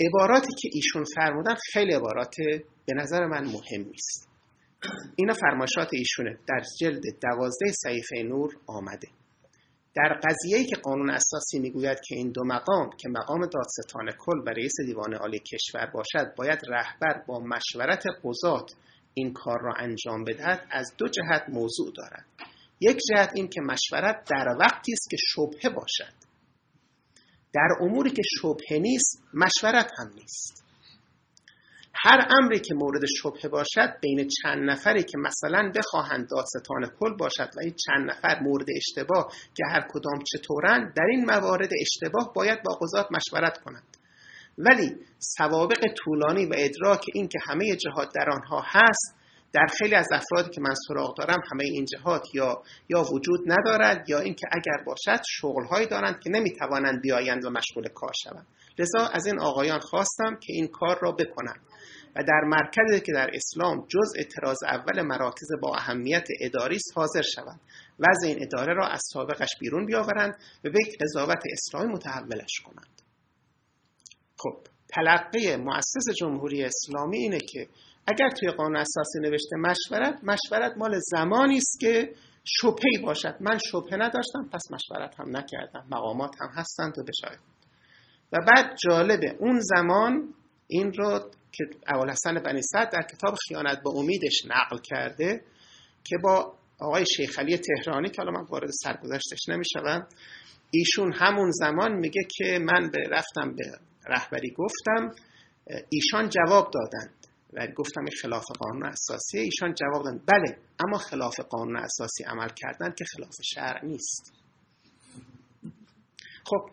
عباراتی 0.00 0.54
که 0.62 0.68
ایشون 0.72 1.04
فرمودن 1.16 1.54
خیلی 1.72 1.92
عبارات 1.92 2.34
به 2.86 2.94
نظر 2.96 3.26
من 3.26 3.44
مهم 3.44 3.88
نیست. 3.90 4.28
اینا 5.16 5.34
فرماشات 5.34 5.88
ایشونه. 5.92 6.38
در 6.48 6.62
جلد 6.80 7.02
دوازده 7.22 7.72
صحیفه 7.72 8.22
نور 8.22 8.56
آمده. 8.66 9.08
در 9.94 10.20
قضیه‌ای 10.28 10.64
که 10.64 10.76
قانون 10.76 11.10
اساسی 11.10 11.58
می‌گوید 11.58 11.98
که 12.00 12.14
این 12.16 12.30
دو 12.30 12.44
مقام 12.44 12.90
که 12.96 13.08
مقام 13.08 13.40
دادستان 13.40 14.10
کل 14.18 14.38
و 14.38 14.50
رئیس 14.50 14.72
دیوان 14.86 15.14
عالی 15.14 15.38
کشور 15.38 15.86
باشد 15.86 16.34
باید 16.36 16.58
رهبر 16.68 17.24
با 17.26 17.40
مشورت 17.40 18.04
قضات 18.24 18.72
این 19.14 19.32
کار 19.32 19.60
را 19.60 19.74
انجام 19.78 20.24
بدهد 20.24 20.66
از 20.70 20.92
دو 20.98 21.08
جهت 21.08 21.44
موضوع 21.48 21.92
دارد. 21.96 22.24
یک 22.80 22.98
جهت 23.10 23.30
این 23.34 23.48
که 23.48 23.60
مشورت 23.60 24.24
در 24.30 24.56
وقتی 24.60 24.92
است 24.92 25.10
که 25.10 25.16
شبهه 25.20 25.74
باشد. 25.74 26.14
در 27.52 27.68
اموری 27.80 28.10
که 28.10 28.22
شبهه 28.40 28.78
نیست 28.78 29.22
مشورت 29.34 29.90
هم 29.98 30.12
نیست. 30.14 30.64
هر 32.06 32.28
امری 32.40 32.60
که 32.60 32.74
مورد 32.74 33.02
شبهه 33.06 33.48
باشد 33.48 34.00
بین 34.00 34.28
چند 34.42 34.70
نفری 34.70 35.02
که 35.02 35.18
مثلا 35.18 35.72
بخواهند 35.76 36.28
دادستان 36.30 36.98
کل 37.00 37.16
باشد 37.16 37.50
و 37.56 37.60
این 37.60 37.74
چند 37.86 38.10
نفر 38.10 38.40
مورد 38.40 38.66
اشتباه 38.76 39.32
که 39.54 39.64
هر 39.70 39.86
کدام 39.90 40.18
چطورند 40.32 40.94
در 40.96 41.04
این 41.10 41.24
موارد 41.24 41.70
اشتباه 41.80 42.32
باید 42.34 42.62
با 42.62 42.74
قضات 42.74 43.06
مشورت 43.12 43.58
کنند. 43.58 43.96
ولی 44.58 44.96
سوابق 45.18 45.84
طولانی 45.96 46.46
و 46.46 46.54
ادراک 46.56 47.04
این 47.14 47.28
که 47.28 47.38
همه 47.46 47.76
جهات 47.76 48.08
در 48.14 48.30
آنها 48.30 48.62
هست 48.66 49.14
در 49.52 49.66
خیلی 49.78 49.94
از 49.94 50.08
افرادی 50.12 50.50
که 50.50 50.60
من 50.60 50.74
سراغ 50.88 51.16
دارم 51.16 51.42
همه 51.52 51.64
این 51.64 51.84
جهات 51.84 52.34
یا 52.34 52.62
یا 52.88 53.02
وجود 53.02 53.40
ندارد 53.46 54.10
یا 54.10 54.18
اینکه 54.18 54.46
اگر 54.52 54.84
باشد 54.86 55.22
شغلهایی 55.28 55.86
دارند 55.86 56.20
که 56.20 56.30
نمی‌توانند 56.30 57.00
بیایند 57.02 57.44
و 57.44 57.50
مشغول 57.50 57.88
کار 57.88 58.12
شوند. 58.24 58.46
لذا 58.78 59.06
از 59.06 59.26
این 59.26 59.40
آقایان 59.40 59.80
خواستم 59.80 60.36
که 60.42 60.52
این 60.52 60.68
کار 60.68 60.98
را 61.02 61.12
بکنند. 61.12 61.60
و 62.16 62.22
در 62.22 62.40
مرکزی 62.44 63.00
که 63.00 63.12
در 63.12 63.30
اسلام 63.34 63.86
جز 63.88 64.12
اعتراض 64.16 64.62
اول 64.62 65.02
مراکز 65.02 65.48
با 65.62 65.76
اهمیت 65.76 66.26
اداری 66.40 66.76
است 66.76 66.92
حاضر 66.94 67.22
شوند. 67.22 67.60
وضع 67.98 68.26
این 68.26 68.38
اداره 68.42 68.74
را 68.74 68.88
از 68.88 69.00
سابقش 69.12 69.48
بیرون 69.60 69.86
بیاورند 69.86 70.34
و 70.64 70.70
به 70.70 70.78
یک 70.86 70.98
قضاوت 71.00 71.42
اسلامی 71.52 71.92
متحولش 71.92 72.60
کنند. 72.64 73.02
خب 74.38 74.56
تلقی 74.88 75.56
مؤسس 75.56 76.14
جمهوری 76.18 76.64
اسلامی 76.64 77.18
اینه 77.18 77.38
که 77.38 77.68
اگر 78.06 78.28
توی 78.28 78.50
قانون 78.50 78.76
اساسی 78.76 79.20
نوشته 79.20 79.56
مشورت 79.56 80.20
مشورت 80.22 80.76
مال 80.76 80.98
زمانی 80.98 81.56
است 81.56 81.80
که 81.80 82.14
شبهی 82.44 82.98
باشد. 83.02 83.36
من 83.40 83.58
شبهه 83.58 83.94
نداشتم 83.94 84.48
پس 84.52 84.62
مشورت 84.70 85.20
هم 85.20 85.36
نکردم. 85.36 85.86
مقامات 85.90 86.30
هم 86.40 86.48
هستند 86.54 86.98
و 86.98 87.02
بشاید. 87.02 87.40
و 88.32 88.36
بعد 88.46 88.76
جالبه 88.84 89.36
اون 89.40 89.60
زمان 89.60 90.34
این 90.68 90.92
رو 90.92 91.30
که 91.56 91.64
اول 91.88 92.10
حسن 92.10 92.34
بنی 92.34 92.62
صد 92.62 92.90
در 92.92 93.02
کتاب 93.02 93.34
خیانت 93.48 93.78
به 93.84 93.90
امیدش 93.90 94.42
نقل 94.46 94.78
کرده 94.78 95.44
که 96.04 96.16
با 96.22 96.54
آقای 96.80 97.04
شیخ 97.16 97.38
علی 97.38 97.58
تهرانی 97.58 98.08
که 98.08 98.22
حالا 98.22 98.32
من 98.32 98.46
وارد 98.48 98.70
سرگذشتش 98.70 99.48
نمی‌شوم 99.48 100.06
ایشون 100.70 101.12
همون 101.12 101.50
زمان 101.50 101.92
میگه 101.92 102.22
که 102.30 102.58
من 102.58 102.90
به 102.90 103.08
رفتم 103.10 103.54
به 103.56 103.64
رهبری 104.06 104.54
گفتم 104.58 105.14
ایشان 105.90 106.28
جواب 106.28 106.70
دادند. 106.74 107.14
و 107.56 107.66
گفتم 107.66 108.00
این 108.00 108.12
خلاف 108.22 108.44
قانون 108.58 108.86
اساسی 108.86 109.38
ایشان 109.38 109.74
جواب 109.74 110.04
دادن 110.04 110.20
بله 110.26 110.58
اما 110.86 110.98
خلاف 110.98 111.40
قانون 111.40 111.76
اساسی 111.76 112.24
عمل 112.24 112.48
کردن 112.48 112.94
که 112.98 113.04
خلاف 113.04 113.34
شرع 113.42 113.84
نیست. 113.84 114.32
خب 116.44 116.70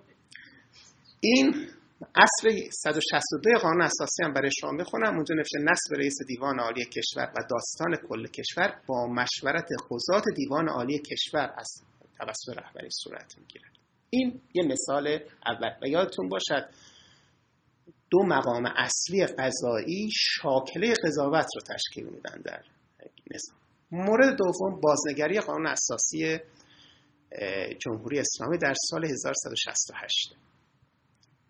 این 1.19 1.67
اصل 2.15 2.69
162 2.71 3.59
قانون 3.61 3.81
اساسی 3.81 4.23
هم 4.23 4.33
برای 4.33 4.49
شما 4.59 4.71
می‌خونم. 4.71 5.15
اونجا 5.15 5.35
نوشته 5.35 5.59
نصب 5.59 5.93
رئیس 5.97 6.15
دیوان 6.27 6.59
عالی 6.59 6.85
کشور 6.85 7.31
و 7.35 7.43
داستان 7.49 7.97
کل 8.09 8.27
کشور 8.27 8.81
با 8.87 9.07
مشورت 9.07 9.67
قضات 9.89 10.23
دیوان 10.35 10.69
عالی 10.69 10.99
کشور 10.99 11.53
از 11.57 11.83
توسط 12.19 12.57
رهبری 12.57 12.89
صورت 13.03 13.37
می‌گیرد 13.37 13.71
این 14.09 14.41
یه 14.53 14.63
مثال 14.63 15.19
اول. 15.45 15.71
و 15.81 15.87
یادتون 15.87 16.29
باشد 16.29 16.69
دو 18.09 18.23
مقام 18.23 18.65
اصلی 18.65 19.25
قضایی 19.25 20.09
شاکله 20.13 20.93
قضاوت 21.03 21.47
رو 21.55 21.61
تشکیل 21.75 22.05
میدن 22.05 22.41
در 22.45 22.63
نظام. 23.31 23.57
مورد 23.91 24.37
دوم 24.37 24.81
بازنگری 24.81 25.39
قانون 25.39 25.67
اساسی 25.67 26.39
جمهوری 27.79 28.19
اسلامی 28.19 28.57
در 28.57 28.73
سال 28.89 29.05
1168 29.05 30.35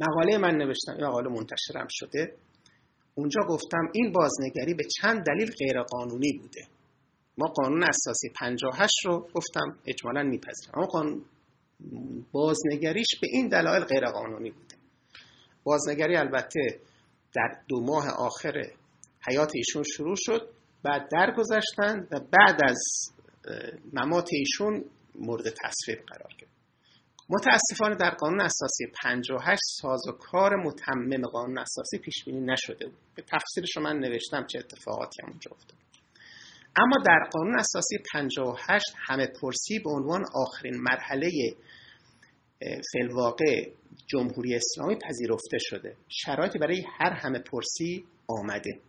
مقاله 0.02 0.38
من 0.38 0.56
نوشتم 0.56 0.92
این 0.92 1.06
مقاله 1.06 1.30
منتشرم 1.30 1.88
شده. 1.90 2.36
اونجا 3.16 3.42
گفتم 3.50 3.92
این 3.94 4.12
بازنگری 4.12 4.74
به 4.74 4.84
چند 5.02 5.24
دلیل 5.26 5.52
غیرقانونی 5.60 6.40
بوده. 6.42 6.68
ما 7.38 7.48
قانون 7.48 7.84
اساسی 7.84 8.30
58 8.36 8.94
رو 9.06 9.28
گفتم 9.34 9.78
اجمالا 9.86 10.24
میپذیرم. 10.24 10.74
اما 10.76 10.86
قانون 10.86 11.26
بازنگریش 12.32 13.08
به 13.22 13.28
این 13.32 13.48
دلایل 13.48 13.84
غیرقانونی 13.84 14.52
بوده. 14.52 14.76
بازنگری 15.64 16.16
البته 16.16 16.80
در 17.36 17.58
دو 17.68 17.82
ماه 17.82 18.10
آخر 18.10 18.54
حیات 19.30 19.52
ایشون 19.56 19.84
شروع 19.84 20.16
شد 20.18 20.50
بعد 20.84 21.10
درگذشتن 21.12 22.08
و 22.12 22.20
بعد 22.20 22.60
از 22.64 22.84
ممات 23.94 24.30
ایشون 24.32 24.86
مورد 25.16 25.44
تصویب 25.44 26.00
قرار 26.08 26.34
گرفت. 26.40 26.61
متاسفانه 27.32 27.96
در 27.96 28.10
قانون 28.10 28.42
اساسی 28.42 28.86
58 29.04 29.62
سازوکار 29.82 30.56
متمم 30.56 31.28
قانون 31.28 31.58
اساسی 31.58 31.98
پیش 31.98 32.26
بینی 32.26 32.42
نشده 32.42 32.86
بود. 32.86 32.98
به 33.16 33.22
تفسیرش 33.22 33.78
من 33.78 34.00
نوشتم 34.00 34.46
چه 34.46 34.60
اتفاقاتی 34.60 35.22
هم 35.22 35.30
اونجا 35.30 35.52
افتاد. 35.52 35.78
اما 36.76 36.96
در 37.06 37.30
قانون 37.32 37.60
اساسی 37.60 37.98
58 38.14 38.86
همه 39.08 39.28
پرسی 39.42 39.80
به 39.80 39.90
عنوان 39.90 40.26
آخرین 40.34 40.78
مرحله 40.78 41.32
فلواقع 42.94 43.72
جمهوری 44.08 44.56
اسلامی 44.56 44.96
پذیرفته 44.96 45.58
شده. 45.60 45.96
شرایطی 46.08 46.60
برای 46.60 46.84
هر 47.00 47.14
همه 47.14 47.40
پرسی 47.40 48.06
آمده. 48.28 48.80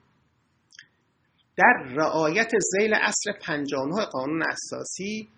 در 1.57 1.95
رعایت 1.97 2.51
زیل 2.59 2.95
اصل 2.95 3.32
59 3.32 4.05
قانون 4.05 4.43
اساسی 4.43 5.28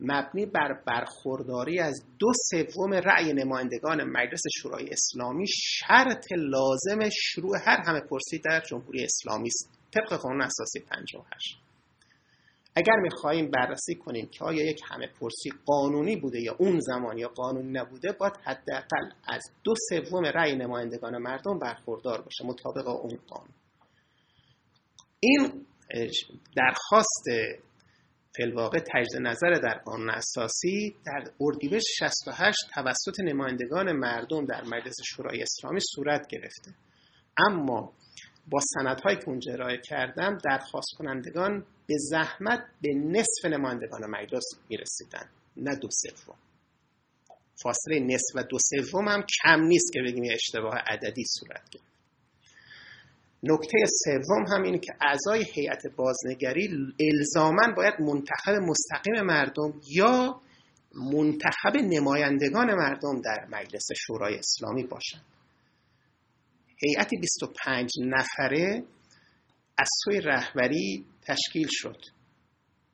مبنی 0.00 0.46
بر 0.46 0.82
برخورداری 0.86 1.78
از 1.78 2.04
دو 2.18 2.32
سوم 2.50 2.94
رأی 2.94 3.32
نمایندگان 3.32 4.04
مجلس 4.04 4.42
شورای 4.62 4.88
اسلامی 4.90 5.46
شرط 5.48 6.26
لازم 6.32 7.08
شروع 7.12 7.56
هر 7.66 7.80
همه 7.86 8.00
پرسی 8.00 8.38
در 8.38 8.60
جمهوری 8.60 9.04
اسلامی 9.04 9.48
است. 9.48 9.70
طبق 9.94 10.20
قانون 10.20 10.42
اساسی 10.42 10.80
58 10.80 11.56
اگر 12.74 12.96
می‌خواهیم 13.02 13.50
بررسی 13.50 13.94
کنیم 13.94 14.26
که 14.26 14.44
آیا 14.44 14.70
یک 14.70 14.80
همه 14.88 15.06
پرسی 15.06 15.50
قانونی 15.66 16.16
بوده 16.16 16.40
یا 16.40 16.56
اون 16.58 16.80
زمان 16.80 17.18
یا 17.18 17.28
قانونی 17.28 17.72
نبوده 17.72 18.12
باید 18.12 18.36
حداقل 18.44 19.10
از 19.28 19.42
دو 19.64 19.74
سوم 19.88 20.24
رأی 20.24 20.56
نمایندگان 20.56 21.18
مردم 21.18 21.58
برخوردار 21.58 22.22
باشه 22.22 22.44
مطابق 22.44 22.88
اون 22.88 23.18
قانون. 23.28 23.54
این 25.20 25.66
درخواست 26.56 27.24
فلواقع 28.36 28.78
تجدید 28.78 29.22
نظر 29.22 29.50
در 29.50 29.78
قانون 29.84 30.10
اساسی 30.10 30.96
در 31.06 31.24
اردیبهشت 31.40 31.86
68 31.98 32.58
توسط 32.74 33.20
نمایندگان 33.24 33.92
مردم 33.92 34.46
در 34.46 34.64
مجلس 34.64 34.96
شورای 35.04 35.42
اسلامی 35.42 35.80
صورت 35.94 36.26
گرفته. 36.26 36.74
اما 37.48 37.92
با 38.50 38.60
سندهایی 38.60 39.16
که 39.16 39.28
اونجا 39.28 39.52
ارائه 39.52 39.78
کردم 39.78 40.38
درخواست 40.44 40.94
کنندگان 40.98 41.66
به 41.86 41.94
زحمت 41.98 42.60
به 42.82 42.94
نصف 42.94 43.44
نمایندگان 43.44 44.10
مجلس 44.10 44.44
می‌رسیدن 44.68 45.28
نه 45.56 45.76
دو 45.76 45.88
سوم. 45.90 46.36
فاصله 47.62 48.00
نصف 48.00 48.34
و 48.34 48.42
دو 48.42 48.58
سوم 48.58 49.08
هم 49.08 49.24
کم 49.42 49.60
نیست 49.60 49.92
که 49.92 50.00
بگیم 50.06 50.24
اشتباه 50.32 50.74
عددی 50.74 51.24
صورت 51.38 51.70
گرفت. 51.70 51.89
نکته 53.42 53.78
سوم 54.04 54.44
هم 54.48 54.62
اینه 54.62 54.78
که 54.78 54.92
اعضای 55.00 55.44
هیئت 55.54 55.86
بازنگری 55.96 56.68
الزاما 57.00 57.72
باید 57.76 57.94
منتخب 58.00 58.52
مستقیم 58.52 59.20
مردم 59.22 59.80
یا 59.90 60.40
منتخب 60.94 61.76
نمایندگان 61.76 62.74
مردم 62.74 63.20
در 63.20 63.46
مجلس 63.50 63.86
شورای 63.96 64.38
اسلامی 64.38 64.84
باشند. 64.84 65.24
هیئت 66.82 67.10
25 67.20 67.90
نفره 68.00 68.84
از 69.78 69.88
سوی 70.04 70.20
رهبری 70.20 71.06
تشکیل 71.22 71.68
شد. 71.70 71.96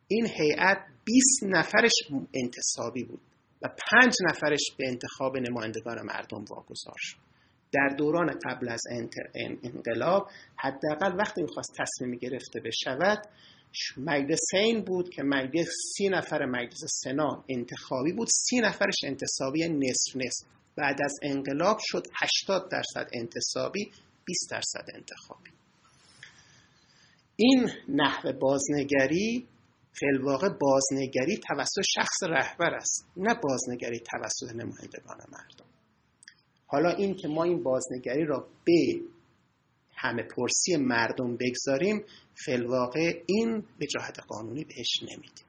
این 0.09 0.26
هیئت 0.26 0.78
20 1.05 1.42
نفرش 1.42 1.92
انتصابی 2.34 3.05
بود 3.05 3.20
و 3.62 3.68
5 3.92 4.14
نفرش 4.30 4.62
به 4.78 4.88
انتخاب 4.88 5.36
نمایندگان 5.36 6.03
مردم 6.03 6.44
واگذار 6.51 6.97
شد. 6.97 7.26
در 7.73 7.95
دوران 7.99 8.39
قبل 8.45 8.69
از 8.69 8.83
انقلاب 9.35 10.31
حداقل 10.57 11.17
وقتی 11.19 11.43
می‌خواست 11.43 11.73
تصمیم 11.79 12.19
گرفته 12.19 12.61
بشود 12.61 13.19
مجلس 13.97 14.55
این 14.55 14.85
بود 14.85 15.11
که 15.11 15.23
مجلس 15.23 15.69
سی 15.97 16.09
نفر 16.09 16.45
مجلس 16.45 17.01
سنا 17.05 17.45
انتخابی 17.49 18.12
بود. 18.12 18.29
سی 18.31 18.61
نفرش 18.61 18.97
انتصابی 19.05 19.69
نصف 19.69 20.17
نصف. 20.17 20.47
بعد 20.77 20.97
از 21.05 21.14
انقلاب 21.23 21.79
شد 21.81 22.03
80 22.23 22.71
درصد 22.71 23.11
انتصابی 23.12 23.91
20 24.25 24.51
درصد 24.51 24.85
انتخابی. 24.95 25.51
این 27.37 27.71
نحوه 27.89 28.33
بازنگری 28.33 29.47
فلواقع 29.93 30.49
بازنگری 30.49 31.37
توسط 31.49 31.83
شخص 31.95 32.23
رهبر 32.23 32.75
است. 32.75 33.07
نه 33.17 33.35
بازنگری 33.35 34.01
توسط 34.01 34.55
نمایندگان 34.55 35.19
مردم. 35.33 35.76
حالا 36.67 36.91
این 36.91 37.14
که 37.14 37.29
ما 37.29 37.45
این 37.45 37.62
بازنگری 37.62 38.25
را 38.25 38.49
به 38.64 39.01
همه 39.95 40.23
پرسی 40.23 40.77
مردم 40.77 41.37
بگذاریم 41.37 42.05
فلواقع 42.47 43.23
این 43.27 43.64
به 43.79 43.87
جهت 43.87 44.21
قانونی 44.29 44.64
بهش 44.64 45.03
نمیدیم 45.03 45.47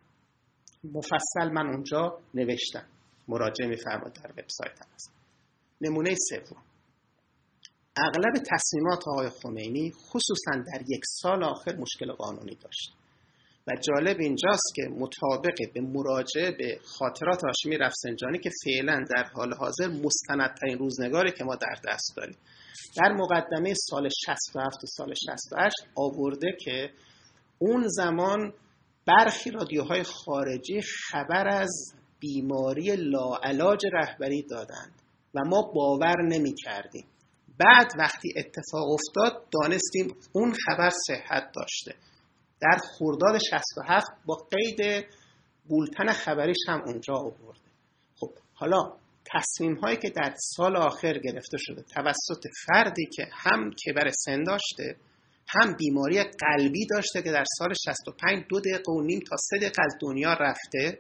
مفصل 0.84 1.51
من 1.53 1.68
اونجا 1.68 2.20
نوشتم. 2.34 2.86
مراجعه 3.28 3.68
میفرماد 3.68 4.13
در 4.13 4.32
وبسایت 4.32 4.80
هست. 4.93 5.11
نمونه 5.82 6.15
سوم. 6.30 6.63
اغلب 7.97 8.34
تصمیمات 8.51 9.07
آقای 9.07 9.30
خمینی 9.30 9.91
خصوصا 9.91 10.51
در 10.51 10.82
یک 10.88 11.01
سال 11.05 11.43
آخر 11.43 11.76
مشکل 11.76 12.11
قانونی 12.11 12.55
داشت. 12.55 12.93
و 13.68 13.72
جالب 13.76 14.18
اینجاست 14.20 14.76
که 14.76 14.82
مطابق 14.82 15.74
به 15.74 15.82
مراجعه 15.82 16.51
به 16.51 16.80
خاطرات 16.84 17.41
هاشمی 17.45 17.78
رفسنجانی 17.78 18.39
که 18.39 18.49
فعلا 18.63 19.05
در 19.15 19.24
حال 19.24 19.53
حاضر 19.53 19.88
مستندترین 19.88 20.78
روزنگاری 20.78 21.32
که 21.32 21.43
ما 21.43 21.55
در 21.55 21.91
دست 21.91 22.13
داریم. 22.18 22.38
در 22.97 23.13
مقدمه 23.13 23.74
سال 23.74 24.09
67 24.26 24.84
و 24.84 24.88
سال 24.88 25.13
68 25.13 25.76
آورده 25.95 26.57
که 26.59 26.89
اون 27.59 27.88
زمان 27.88 28.53
برخی 29.07 29.51
رادیوهای 29.51 30.03
خارجی 30.03 30.82
خبر 30.82 31.47
از 31.47 31.93
بیماری 32.20 32.95
لاعلاج 32.95 33.86
رهبری 33.93 34.43
دادند 34.43 35.01
و 35.36 35.39
ما 35.45 35.61
باور 35.76 36.22
نمی 36.22 36.53
کردیم 36.53 37.05
بعد 37.59 37.91
وقتی 37.99 38.34
اتفاق 38.38 38.89
افتاد 38.91 39.45
دانستیم 39.61 40.15
اون 40.34 40.53
خبر 40.65 40.89
صحت 41.07 41.51
داشته. 41.55 41.95
در 42.62 42.78
خورداد 42.78 43.38
67 43.49 44.08
با 44.26 44.36
قید 44.36 45.05
بولتن 45.70 46.08
خبریش 46.14 46.58
هم 46.68 46.82
اونجا 46.86 47.14
آورده. 47.14 47.60
خب 48.20 48.30
حالا 48.53 48.93
تصمیم 49.34 49.76
هایی 49.76 49.97
که 49.97 50.10
در 50.10 50.34
سال 50.38 50.76
آخر 50.76 51.18
گرفته 51.18 51.58
شده 51.60 51.82
توسط 51.82 52.47
فردی 52.66 53.05
که 53.16 53.28
هم 53.32 53.72
کبر 53.72 54.12
سن 54.12 54.43
داشته 54.43 54.95
هم 55.47 55.74
بیماری 55.74 56.24
قلبی 56.24 56.86
داشته 56.86 57.22
که 57.22 57.32
در 57.32 57.43
سال 57.58 57.74
65 57.86 58.45
دو 58.49 58.60
دقیقه 58.60 58.91
و 58.91 59.01
نیم 59.01 59.20
تا 59.20 59.36
سه 59.38 59.58
دقیقه 59.58 59.82
از 59.84 59.95
دنیا 60.01 60.34
رفته 60.34 60.99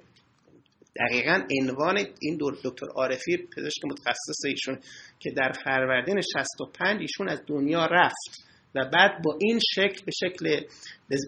دقیقا 0.95 1.47
عنوان 1.61 1.97
این 2.19 2.37
دکتر 2.63 2.87
عارفی 2.95 3.37
پزشک 3.37 3.85
متخصص 3.85 4.45
ایشون 4.45 4.79
که 5.19 5.31
در 5.31 5.51
فروردین 5.63 6.21
65 6.21 7.01
ایشون 7.01 7.29
از 7.29 7.41
دنیا 7.47 7.85
رفت. 7.85 8.46
و 8.75 8.85
بعد 8.93 9.11
با 9.25 9.37
این 9.41 9.59
شکل 9.75 10.05
به 10.05 10.11
شکل 10.11 10.61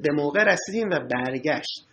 به 0.04 0.12
موقع 0.14 0.44
رسیدیم 0.44 0.90
و 0.90 1.00
برگشت. 1.00 1.86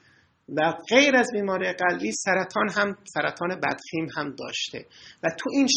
و 0.56 0.72
غیر 0.88 1.16
از 1.16 1.28
بیماری 1.32 1.72
قلبی 1.72 2.12
سرطان 2.12 2.70
هم 2.76 2.96
سرطان 3.04 3.48
بدخیم 3.48 4.06
هم 4.16 4.34
داشته. 4.38 4.86
و 5.22 5.28
تو 5.38 5.50
این 5.52 5.68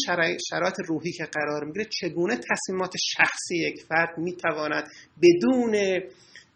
شرایط 0.50 0.74
روحی 0.86 1.12
که 1.12 1.24
قرار 1.24 1.64
می‌گیره 1.64 1.84
چگونه 1.84 2.36
تصمیمات 2.36 2.92
شخصی 2.96 3.58
یک 3.58 3.82
فرد 3.88 4.18
می‌تواند 4.18 4.84
بدون 5.22 6.00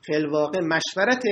فلواقع 0.07 0.61
مشورت 0.61 1.23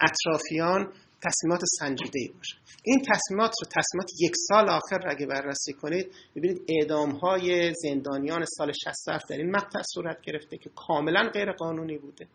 اطرافیان 0.00 0.92
تصمیمات 1.24 1.60
سنجیده 1.78 2.18
ای 2.20 2.28
باشه. 2.28 2.56
این 2.84 3.02
تصمیمات 3.12 3.52
رو 3.62 3.68
تصمیمات 3.68 4.10
یک 4.20 4.32
سال 4.48 4.68
آخر 4.68 5.08
اگه 5.08 5.26
بررسی 5.26 5.72
کنید 5.72 6.06
ببینید 6.36 6.62
اعدام 6.68 7.10
های 7.10 7.72
زندانیان 7.82 8.44
سال 8.44 8.72
67 8.72 9.28
در 9.28 9.36
این 9.36 9.50
مقطع 9.50 9.82
صورت 9.94 10.20
گرفته 10.20 10.56
که 10.56 10.70
کاملا 10.76 11.30
غیر 11.34 11.52
قانونی 11.52 11.98
بوده. 11.98 12.26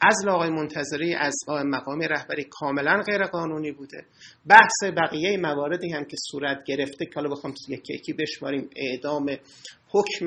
از 0.00 0.28
آقای 0.28 0.50
منتظری 0.50 1.14
از 1.14 1.34
مقام 1.48 2.00
رهبری 2.00 2.44
کاملا 2.50 3.02
غیر 3.06 3.24
قانونی 3.26 3.72
بوده. 3.72 4.04
بحث 4.46 4.92
بقیه 4.96 5.36
مواردی 5.36 5.90
هم 5.90 6.04
که 6.04 6.16
صورت 6.30 6.64
گرفته 6.66 7.06
که 7.06 7.12
حالا 7.14 7.28
بخوام 7.28 7.54
یکی 7.68 7.94
یکی 7.94 8.12
بشماریم 8.12 8.70
اعدام 8.76 9.26
حکم 9.88 10.26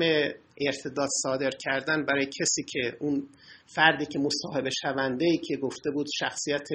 ارتداد 0.66 1.08
صادر 1.22 1.50
کردن 1.50 2.04
برای 2.04 2.26
کسی 2.26 2.62
که 2.62 2.96
اون 3.00 3.28
فردی 3.74 4.06
که 4.06 4.18
مصاحبه 4.18 4.70
شونده 4.82 5.24
ای 5.24 5.38
که 5.38 5.56
گفته 5.56 5.90
بود 5.90 6.06
شخصیت 6.18 6.68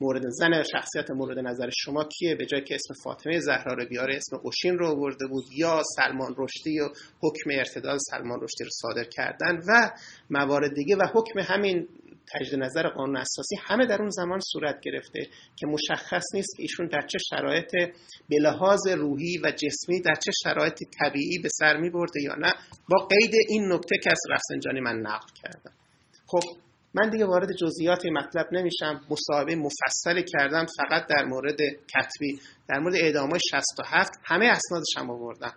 مورد 0.00 0.22
زن 0.28 0.62
شخصیت 0.62 1.10
مورد 1.10 1.38
نظر 1.38 1.70
شما 1.70 2.04
کیه؟ 2.04 2.34
به 2.34 2.46
جای 2.46 2.64
که 2.64 2.74
اسم 2.74 2.94
فاطمه 3.04 3.40
زهرا 3.40 3.72
رو 3.72 3.86
بیاره 3.88 4.16
اسم 4.16 4.36
اوشین 4.42 4.78
رو 4.78 4.86
آورده 4.86 5.26
بود 5.26 5.44
یا 5.56 5.82
سلمان 5.96 6.34
رشدی 6.38 6.80
و 6.80 6.88
حکم 7.22 7.50
ارتداد 7.52 7.98
سلمان 8.10 8.40
رشدی 8.42 8.64
رو 8.64 8.70
صادر 8.70 9.04
کردن 9.04 9.56
و 9.68 9.90
موارد 10.30 10.74
دیگه 10.74 10.96
و 10.96 11.06
حکم 11.14 11.38
همین 11.38 11.88
تجدید 12.34 12.62
نظر 12.62 12.88
قانون 12.88 13.16
اساسی 13.16 13.56
همه 13.60 13.86
در 13.86 14.00
اون 14.00 14.10
زمان 14.10 14.40
صورت 14.52 14.80
گرفته 14.80 15.20
که 15.56 15.66
مشخص 15.66 16.24
نیست 16.34 16.56
که 16.56 16.62
ایشون 16.62 16.86
در 16.86 17.06
چه 17.06 17.18
شرایط 17.30 17.70
به 18.28 18.36
لحاظ 18.40 18.86
روحی 18.86 19.38
و 19.38 19.50
جسمی 19.50 20.00
در 20.00 20.14
چه 20.14 20.30
شرایط 20.42 20.78
طبیعی 21.00 21.38
به 21.38 21.48
سر 21.48 21.76
می 21.76 21.90
برده 21.90 22.22
یا 22.22 22.34
نه. 22.34 22.52
با 22.90 23.06
قید 23.06 23.34
این 23.48 23.72
نکته 23.72 23.96
که 24.04 24.10
از 24.10 24.20
رفسنجانی 24.30 24.80
من 24.80 24.96
نقل 24.96 25.28
کردم. 25.42 25.79
خب 26.30 26.40
من 26.94 27.10
دیگه 27.10 27.26
وارد 27.26 27.48
جزئیات 27.52 28.06
مطلب 28.06 28.46
نمیشم. 28.52 29.00
مصاحبه 29.10 29.56
مفصلی 29.56 30.24
کردم 30.32 30.66
فقط 30.66 31.06
در 31.06 31.24
مورد 31.24 31.58
کتبی. 31.96 32.40
در 32.68 32.78
مورد 32.78 32.94
اعدام 32.94 33.38
67 33.50 34.10
همه 34.24 34.46
اسنادش 34.46 34.96
هم 34.96 35.10
آوردم 35.10 35.54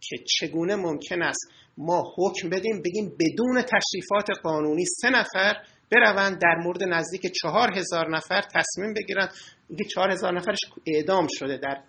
که 0.00 0.16
چگونه 0.38 0.76
ممکن 0.76 1.22
است 1.22 1.50
ما 1.78 2.14
حکم 2.16 2.48
بدیم 2.48 2.82
بگیم 2.84 3.16
بدون 3.20 3.62
تشریفات 3.62 4.38
قانونی 4.42 4.84
سه 4.84 5.10
نفر 5.10 5.56
بروند 5.92 6.40
در 6.42 6.56
مورد 6.64 6.82
نزدیک 6.82 7.32
چهار 7.42 7.78
هزار 7.78 8.16
نفر 8.16 8.40
تصمیم 8.40 8.94
بگیرن 8.94 9.28
اینکه 9.68 9.84
چهار 9.84 10.10
هزار 10.10 10.32
نفرش 10.32 10.58
اعدام 10.86 11.26
شده 11.30 11.56
در, 11.56 11.82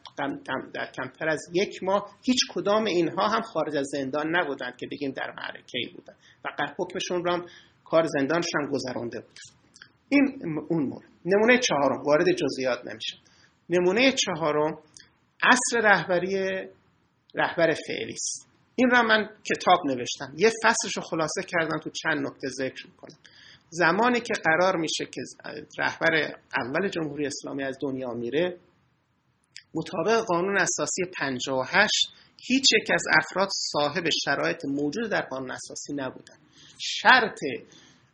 در 0.73 0.91
کمتر 0.91 1.29
از 1.29 1.41
یک 1.53 1.83
ماه 1.83 2.15
هیچ 2.23 2.39
کدام 2.53 2.85
اینها 2.85 3.27
هم 3.27 3.41
خارج 3.41 3.75
از 3.75 3.87
زندان 3.91 4.35
نبودند 4.35 4.77
که 4.77 4.87
بگیم 4.91 5.11
در 5.11 5.33
معرکه 5.37 5.77
ای 5.77 5.93
بودن 5.95 6.13
فقط 6.43 6.75
حکمشون 6.79 7.27
هم 7.27 7.45
کار 7.89 8.05
زندانشون 8.05 8.61
هم 8.61 8.71
گذرانده 8.71 9.19
بود. 9.19 9.39
این 10.09 10.41
اون 10.69 10.83
مورد. 10.83 11.07
نمونه 11.25 11.59
چهارم 11.59 12.03
وارد 12.03 12.25
جزئیات 12.31 12.79
نمیشه. 12.85 13.17
نمونه 13.69 14.11
چهارم 14.11 14.77
اصل 15.43 15.81
رهبری 15.81 16.67
رهبر 17.35 17.73
فعلی 17.87 18.13
است. 18.13 18.47
این 18.75 18.89
را 18.89 19.01
من 19.01 19.29
کتاب 19.43 19.77
نوشتم. 19.85 20.33
یه 20.37 20.51
فصلش 20.63 20.97
رو 20.97 21.03
خلاصه 21.03 21.43
کردم 21.47 21.79
تو 21.79 21.89
چند 21.89 22.27
نکته 22.27 22.47
ذکر 22.47 22.87
می‌کنم. 22.87 23.17
زمانی 23.69 24.19
که 24.19 24.33
قرار 24.43 24.77
میشه 24.77 25.05
که 25.05 25.21
رهبر 25.79 26.35
اول 26.57 26.89
جمهوری 26.89 27.27
اسلامی 27.27 27.63
از 27.63 27.77
دنیا 27.81 28.13
میره 28.13 28.57
مطابق 29.73 30.25
قانون 30.25 30.57
اساسی 30.57 31.03
58 31.17 31.91
هیچ 32.37 32.65
یک 32.73 32.91
از 32.93 33.03
افراد 33.17 33.49
صاحب 33.71 34.03
شرایط 34.25 34.65
موجود 34.65 35.09
در 35.09 35.21
قانون 35.21 35.51
اساسی 35.51 35.93
نبودن. 35.93 36.35
شرط 36.79 37.39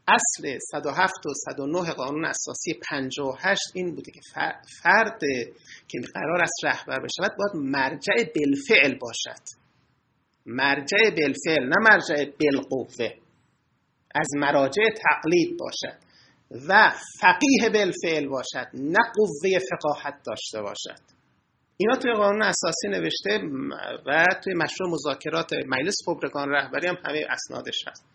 اصل 0.07 0.57
107 0.71 1.25
و 1.25 1.33
109 1.33 1.91
قانون 1.91 2.25
اساسی 2.25 2.73
58 2.89 3.61
این 3.73 3.95
بوده 3.95 4.11
که 4.11 4.19
فرد 4.81 5.19
که 5.87 5.99
قرار 6.13 6.41
است 6.41 6.65
رهبر 6.65 6.99
بشود 6.99 7.37
باید 7.37 7.65
مرجع 7.65 8.13
بالفعل 8.35 8.97
باشد. 8.99 9.43
مرجع 10.45 11.09
بالفعل 11.09 11.63
نه 11.69 11.75
مرجع 11.81 12.31
بالقوه. 12.39 13.13
از 14.15 14.27
مراجع 14.35 14.83
تقلید 14.83 15.57
باشد 15.59 15.97
و 16.69 16.91
فقیه 17.19 17.69
بالفعل 17.69 18.27
باشد 18.27 18.67
نه 18.73 18.99
قوه 19.15 19.59
فقاهت 19.71 20.15
داشته 20.25 20.61
باشد. 20.61 21.03
اینا 21.77 21.95
توی 21.95 22.13
قانون 22.13 22.41
اساسی 22.41 22.87
نوشته 22.87 23.41
و 24.05 24.25
توی 24.43 24.53
مشروع 24.53 24.89
مذاکرات 24.89 25.53
مجلس 25.67 25.95
خبرگان 26.05 26.49
رهبری 26.49 26.87
هم 26.87 26.97
همه 27.05 27.25
اسنادش 27.29 27.87
هست. 27.87 28.12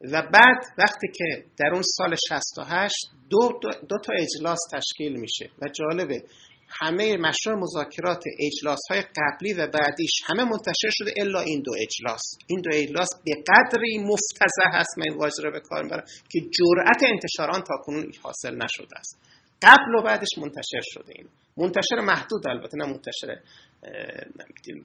و 0.00 0.22
بعد 0.22 0.64
وقتی 0.78 1.06
که 1.14 1.44
در 1.58 1.70
اون 1.72 1.82
سال 1.82 2.16
68 2.28 2.94
دو, 3.30 3.38
دو, 3.62 3.68
دو 3.88 3.96
تا 4.04 4.12
اجلاس 4.12 4.58
تشکیل 4.72 5.16
میشه 5.16 5.50
و 5.62 5.68
جالبه 5.68 6.22
همه 6.68 7.16
مشروع 7.16 7.56
مذاکرات 7.58 8.22
اجلاس 8.40 8.80
های 8.90 9.02
قبلی 9.16 9.52
و 9.52 9.66
بعدیش 9.66 10.10
همه 10.26 10.44
منتشر 10.44 10.90
شده 10.90 11.12
الا 11.16 11.40
این 11.40 11.62
دو 11.62 11.72
اجلاس. 11.80 12.22
این 12.46 12.60
دو 12.60 12.70
اجلاس 12.74 13.08
به 13.24 13.32
قدری 13.48 13.98
مفتزه 13.98 14.66
هست 14.72 14.98
من 14.98 15.16
واژه 15.16 15.42
رو 15.42 15.52
به 15.52 15.60
کار 15.60 15.82
می‌برم 15.82 16.04
که 16.30 16.40
جرأت 16.40 17.12
انتشار 17.12 17.50
آن 17.50 17.62
تا 17.62 17.74
کنون 17.84 18.12
حاصل 18.22 18.54
نشده 18.54 18.98
است. 18.98 19.18
قبل 19.62 19.94
و 19.98 20.02
بعدش 20.02 20.28
منتشر 20.38 20.80
شده 20.82 21.12
این. 21.16 21.28
منتشر 21.56 22.00
محدود 22.00 22.48
البته 22.48 22.76
نه 22.76 22.86
منتشر 22.86 23.40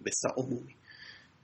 بسا 0.06 0.30
عمومی. 0.38 0.76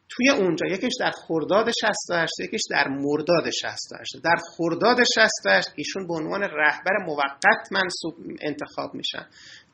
توی 0.09 0.29
اونجا 0.29 0.65
یکیش 0.67 0.93
در 0.99 1.11
خرداد 1.11 1.71
68 1.81 2.39
یکیش 2.39 2.61
در 2.69 2.87
مرداد 2.87 3.49
68 3.49 4.15
در 4.23 4.35
خرداد 4.57 4.97
68 5.15 5.69
ایشون 5.75 6.07
به 6.07 6.13
عنوان 6.13 6.41
رهبر 6.41 6.97
موقت 7.05 7.71
منصوب 7.71 8.15
انتخاب 8.41 8.93
میشن. 8.93 9.25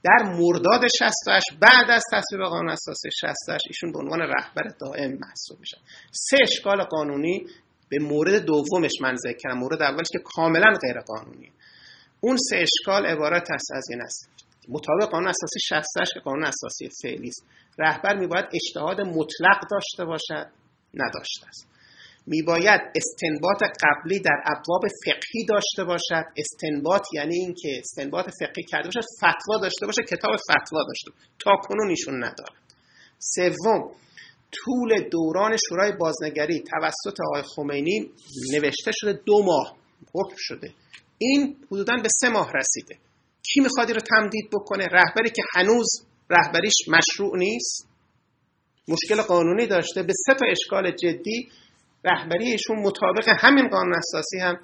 در 0.03 0.23
مرداد 0.23 0.88
68 0.99 1.45
بعد 1.61 1.89
از 1.89 2.03
تصویب 2.11 2.41
قانون 2.41 2.69
اساسی 2.69 3.09
68 3.21 3.63
ایشون 3.67 3.91
به 3.91 3.99
عنوان 3.99 4.19
رهبر 4.19 4.63
دائم 4.79 5.11
محسوب 5.11 5.59
میشن. 5.59 5.77
سه 6.11 6.38
اشکال 6.41 6.84
قانونی 6.84 7.45
به 7.89 7.99
مورد 7.99 8.45
دومش 8.45 8.91
من 9.01 9.15
ذکر 9.15 9.38
کردم. 9.38 9.57
مورد 9.57 9.81
اولش 9.81 10.07
که 10.11 10.19
کاملا 10.19 10.73
غیر 10.81 10.99
قانونی 10.99 11.51
اون 12.21 12.38
سه 12.38 12.57
اشکال 12.57 13.05
عبارت 13.05 13.51
است 13.51 13.71
از 13.75 13.86
این 13.89 14.01
است. 14.01 14.29
مطابق 14.69 15.11
قانون 15.11 15.27
اساسی 15.27 15.59
68 15.59 16.13
که 16.13 16.19
قانون 16.19 16.43
اساسی 16.43 16.89
فعلی 17.01 17.27
است. 17.27 17.45
رهبر 17.80 18.19
میباید 18.19 18.45
اجتهاد 18.53 19.01
مطلق 19.01 19.67
داشته 19.71 20.05
باشد 20.05 20.51
نداشته 20.93 21.47
است. 21.47 21.67
میباید 22.28 22.82
استنباط 22.95 23.63
قبلی 23.63 24.19
در 24.19 24.43
ابواب 24.45 24.82
فقهی 25.05 25.45
داشته 25.49 25.84
باشد. 25.84 26.26
استنباط 26.38 27.07
یعنی 27.13 27.36
اینکه 27.36 27.69
استنباط 27.80 28.26
فقهی 28.39 28.63
کرده 28.63 28.88
باشد 28.88 29.07
فتوا 29.17 29.57
داشته 29.61 29.86
باشه 29.86 30.03
کتاب 30.03 30.36
فتوا 30.38 30.84
داشته 30.88 31.11
تا 31.39 31.51
کنون 31.67 31.89
ایشون 31.89 32.15
ندارد. 32.15 32.63
سوم 33.19 33.91
طول 34.51 35.09
دوران 35.11 35.57
شورای 35.69 35.91
بازنگری 35.91 36.59
توسط 36.59 37.17
آقای 37.28 37.41
خمینی 37.41 38.11
نوشته 38.53 38.91
شده 38.93 39.13
دو 39.26 39.43
ماه 39.43 39.78
حکم 40.13 40.36
شده. 40.38 40.74
این 41.17 41.57
حدودا 41.71 41.97
به 42.03 42.09
سه 42.21 42.30
ماه 42.30 42.51
رسیده. 42.53 42.97
کی 43.53 43.59
می‌خواد 43.59 43.91
رو 43.91 43.99
تمدید 43.99 44.49
بکنه؟ 44.53 44.86
رهبری 44.86 45.30
که 45.30 45.41
هنوز 45.55 46.05
رهبریش 46.30 46.74
مشروع 46.88 47.38
نیست. 47.38 47.89
مشکل 48.88 49.21
قانونی 49.21 49.67
داشته. 49.67 50.03
به 50.03 50.13
سه 50.26 50.34
تا 50.34 50.45
اشکال 50.45 50.91
جدی 50.91 51.49
رهبری 52.05 52.51
ایشون 52.51 52.80
مطابق 52.80 53.30
همین 53.38 53.67
قانون 53.67 53.93
اساسی 53.95 54.39
هم 54.39 54.59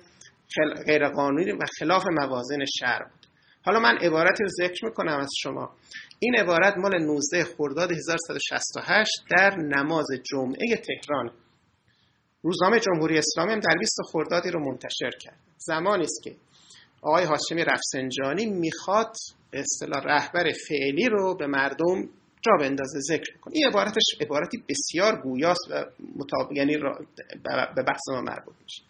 غیر 0.85 1.09
قانونی 1.09 1.51
و 1.51 1.65
خلاف 1.79 2.03
موازین 2.11 2.65
شهر 2.79 3.03
بود. 3.03 3.25
حالا 3.65 3.79
من 3.79 3.97
عبارتی 3.97 4.43
رو 4.43 4.49
ذکر 4.49 4.85
می‌کنم 4.85 5.19
از 5.19 5.29
شما. 5.37 5.75
این 6.19 6.35
عبارت 6.35 6.77
مال 6.77 7.03
19 7.03 7.43
خرداد 7.43 7.91
1168 7.91 9.11
در 9.37 9.55
نماز 9.55 10.05
جمعه 10.31 10.75
تهران. 10.75 11.31
روزنامه 12.41 12.79
جمهوری 12.79 13.17
اسلامی 13.17 13.51
هم 13.51 13.59
در 13.59 13.77
20 13.79 13.95
خردادی 14.11 14.51
رو 14.51 14.59
منتشر 14.59 15.11
کرد. 15.21 15.39
زمانی 15.57 16.03
است 16.03 16.23
که 16.23 16.35
آقای 17.01 17.25
هاشمی 17.25 17.63
رفسنجانی 17.63 18.45
می‌خواد 18.45 19.15
به 19.51 19.59
اصطلاح 19.59 20.03
رهبر 20.03 20.51
فعلی 20.67 21.09
رو 21.09 21.35
به 21.35 21.47
مردم 21.47 22.09
جا 22.41 22.51
بندازه 22.59 22.99
ذکر 22.99 23.37
کنه 23.41 23.53
این 23.55 23.67
عبارتش 23.67 24.03
عبارتی 24.21 24.63
بسیار 24.69 25.21
گویاست 25.21 25.71
و 25.71 25.85
مطابق 26.15 26.51
یعنی 26.51 26.77
به 27.75 27.83
بحث 27.83 28.09
ما 28.09 28.21
مربوط 28.21 28.55
میشه. 28.63 28.83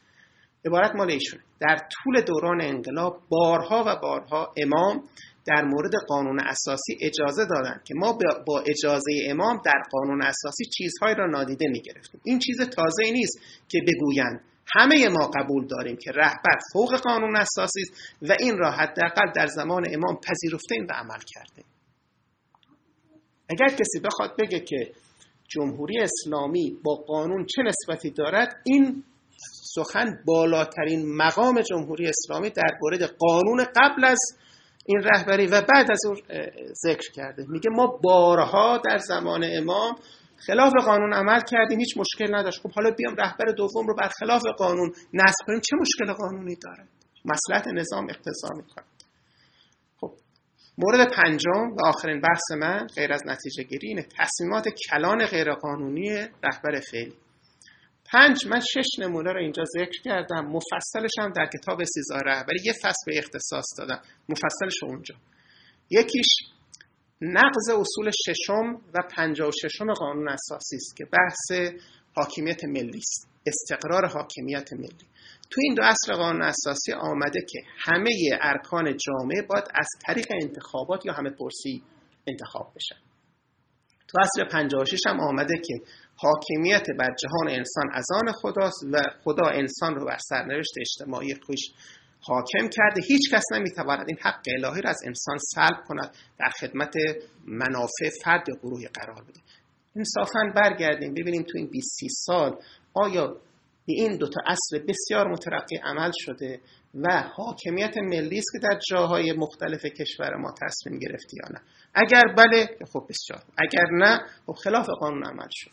عبارت 0.66 0.96
مال 0.96 1.12
ایشونه. 1.12 1.44
در 1.60 1.78
طول 1.92 2.22
دوران 2.22 2.62
انقلاب 2.62 3.22
بارها 3.30 3.84
و 3.88 3.96
بارها 4.02 4.54
امام 4.58 5.04
در 5.46 5.64
مورد 5.64 5.92
قانون 6.08 6.40
اساسی 6.40 6.98
اجازه 7.02 7.46
دادن 7.46 7.82
که 7.84 7.94
ما 7.98 8.20
با 8.48 8.64
اجازه 8.68 9.12
امام 9.26 9.62
در 9.66 9.82
قانون 9.92 10.22
اساسی 10.22 10.66
چیزهایی 10.78 11.16
را 11.16 11.28
نادیده 11.28 11.68
می‌گرفتیم. 11.68 12.22
این 12.24 12.40
چیز 12.40 12.58
تازه 12.58 13.12
نیست 13.12 13.40
که 13.70 13.80
بگویند 13.88 14.42
همه 14.76 15.10
ما 15.10 15.28
قبول 15.28 15.68
داریم 15.68 15.98
که 15.98 16.12
رهبر 16.12 16.58
فوق 16.74 16.98
قانون 16.98 17.36
اساسی 17.36 17.82
است 17.82 17.94
و 18.22 18.36
این 18.40 18.58
را 18.58 18.72
حداقل 18.72 19.32
در 19.36 19.48
زمان 19.48 19.86
امام 19.94 20.20
پذیرفته 20.28 20.76
و 20.90 20.94
عمل 20.94 21.20
کرده 21.28 21.64
اگر 23.50 23.68
کسی 23.68 24.00
بخواد 24.04 24.36
بگه 24.40 24.60
که 24.60 24.92
جمهوری 25.48 26.00
اسلامی 26.00 26.78
با 26.84 26.96
قانون 26.96 27.46
چه 27.46 27.62
نسبتی 27.62 28.10
دارد 28.10 28.62
این 28.66 29.04
سخن 29.76 30.20
بالاترین 30.26 31.16
مقام 31.16 31.62
جمهوری 31.62 32.08
اسلامی 32.10 32.50
در 32.50 32.78
مورد 32.82 33.02
قانون 33.02 33.66
قبل 33.76 34.06
از 34.06 34.20
این 34.86 35.02
رهبری 35.04 35.48
و 35.48 35.62
بعد 35.62 35.92
از 35.92 36.06
اون 36.06 36.18
ذکر 36.74 37.12
کرده. 37.16 37.46
میگه 37.48 37.70
ما 37.70 38.00
بارها 38.04 38.78
در 38.78 38.98
زمان 38.98 39.46
امام 39.52 39.96
خلاف 40.48 40.74
قانون 40.86 41.14
عمل 41.14 41.42
کردیم 41.42 41.80
هیچ 41.80 41.98
مشکل 41.98 42.36
نداشت. 42.36 42.62
خب 42.62 42.72
حالا 42.72 42.92
بیام 42.92 43.16
رهبر 43.16 43.46
دوم 43.46 43.88
رو 43.88 43.96
بر 43.96 44.08
خلاف 44.20 44.42
قانون 44.58 44.92
نصب 45.14 45.46
کنیم. 45.48 45.60
چه 45.60 45.76
مشکل 45.82 46.14
قانونی 46.14 46.56
داره؟ 46.56 46.88
مسلحت 47.26 47.68
نظام 47.68 48.08
اقتضا 48.10 48.50
می‌کنه. 48.56 48.86
خب 50.02 50.12
مورد 50.78 51.14
پنجم 51.14 51.72
و 51.72 51.86
آخرین 51.86 52.22
بحث 52.22 52.52
من 52.60 52.88
غیر 52.96 53.14
از 53.14 53.22
نتیجه 53.26 53.64
گیری 53.64 53.88
اینه. 53.88 54.08
تصمیمات 54.20 54.66
کلان 54.90 55.26
غیرقانونی 55.26 56.10
رهبر 56.20 56.80
فعلی. 56.92 57.16
پنج 58.12 58.48
من 58.48 58.60
شش 58.60 59.00
نمونه 59.00 59.32
رو 59.32 59.40
اینجا 59.40 59.64
ذکر 59.78 60.02
کردم. 60.04 60.46
مفصلش 60.46 61.12
هم 61.20 61.32
در 61.32 61.46
کتاب 61.54 61.84
سیزار 61.84 62.24
رهبری. 62.26 62.60
یه 62.66 62.74
فصل 62.74 63.04
به 63.08 63.18
اختصاص 63.18 63.66
دادم. 63.78 64.02
مفصلش 64.30 64.84
اونجا. 64.84 65.16
یکیش 65.90 66.28
نقض 67.22 67.70
اصول 67.70 68.12
ششم 68.28 68.82
و 68.94 69.02
پنجاه 69.16 69.48
و 69.48 69.52
ششم 69.52 69.94
قانون 69.94 70.30
اساسی 70.30 70.76
است 70.76 70.96
که 70.98 71.06
بحث 71.06 71.74
حاکمیت 72.16 72.64
ملی 72.64 72.98
است 72.98 73.28
استقرار 73.46 74.06
حاکمیت 74.06 74.74
ملی. 74.74 75.08
تو 75.50 75.62
این 75.62 75.74
دو 75.74 75.84
اصل 75.84 76.14
قانون 76.14 76.42
اساسی 76.42 76.94
آمده 76.94 77.40
که 77.50 77.60
همه 77.78 78.12
ارکان 78.42 78.98
جامعه 78.98 79.42
باید 79.42 79.64
از 79.76 79.88
طریق 80.06 80.28
انتخابات 80.42 81.06
یا 81.06 81.14
همه 81.14 81.30
پرسی 81.30 81.84
انتخاب 82.28 82.74
بشن. 82.76 83.10
تو 84.08 84.18
اصل 84.22 84.50
56 84.52 85.00
هم 85.08 85.20
آمده 85.20 85.54
که 85.66 85.74
حاکمیت 86.16 86.86
بر 87.00 87.16
جهان 87.16 87.50
انسان 87.50 87.90
از 87.94 88.06
آن 88.16 88.32
خداست 88.32 88.84
و 88.92 89.02
خدا 89.24 89.48
انسان 89.48 89.96
رو 89.96 90.06
بر 90.06 90.18
سرنوشت 90.18 90.72
اجتماعی 90.82 91.36
خوش 91.46 91.60
حاکم 92.22 92.68
کرده. 92.68 93.02
هیچ 93.08 93.34
کس 93.34 93.44
نمی‌تواند 93.54 94.06
این 94.08 94.18
حق 94.22 94.42
الهی 94.48 94.82
را 94.82 94.90
از 94.90 95.00
انسان 95.06 95.38
سلب 95.38 95.84
کند. 95.88 96.16
در 96.40 96.50
خدمت 96.50 96.94
منافع 97.48 98.10
فرد 98.24 98.50
یا 98.50 98.56
گروهی 98.56 98.88
قرار 98.88 99.24
بده. 99.24 99.40
انصافا 99.96 100.54
برگردیم. 100.56 101.14
ببینیم 101.14 101.44
تو 101.44 101.58
این 101.58 101.68
20 101.68 102.00
سال 102.26 102.58
آیا 102.94 103.28
به 103.88 103.94
این 103.94 104.18
دوتا 104.18 104.42
اصل 104.48 104.80
بسیار 104.80 105.28
مترقی 105.28 105.76
عمل 105.84 106.12
شده 106.14 106.62
و 106.94 107.24
حاکمیت 107.36 107.98
ملی 107.98 108.38
است 108.38 108.48
که 108.52 108.60
در 108.60 108.80
جاهای 108.90 109.32
مختلف 109.32 109.86
کشور 109.86 110.36
ما 110.36 110.54
تصمیم 110.62 111.00
گرفتی 111.00 111.38
یا 111.44 111.50
نه؟ 111.50 111.62
اگر 111.94 112.24
بله 112.38 112.78
خب 112.94 113.06
بسیار. 113.10 113.44
اگر 113.58 113.86
نه 113.92 114.20
خب 114.46 114.54
خلاف 114.54 114.88
قانون 115.00 115.26
عمل 115.26 115.48
شد. 115.52 115.72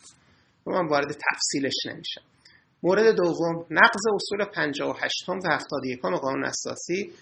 من 0.65 0.87
وارد 0.87 1.07
تفصیلش 1.07 1.73
نمیشم. 1.85 2.21
مورد 2.87 3.15
دوم 3.15 3.65
نقض 3.69 4.01
اصول 4.13 4.45
58 4.45 5.29
و 5.29 5.33
71 5.51 6.01
قانون 6.01 6.45
اساسی. 6.45 7.13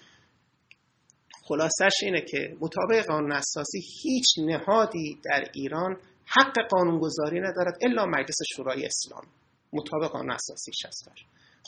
خلاصش 1.44 1.92
اینه 2.02 2.20
که 2.20 2.56
مطابق 2.60 3.06
قانون 3.06 3.32
اساسی 3.32 3.78
هیچ 4.02 4.26
نهادی 4.38 5.20
در 5.24 5.50
ایران 5.54 5.96
حق 6.26 6.68
قانونگذاری 6.70 7.40
ندارد 7.40 7.78
الا 7.82 8.06
مجلس 8.06 8.36
شورای 8.56 8.86
اسلام. 8.86 9.26
مطابق 9.72 10.12
قانون 10.12 10.30
اساسی 10.30 10.72
هست 10.84 11.10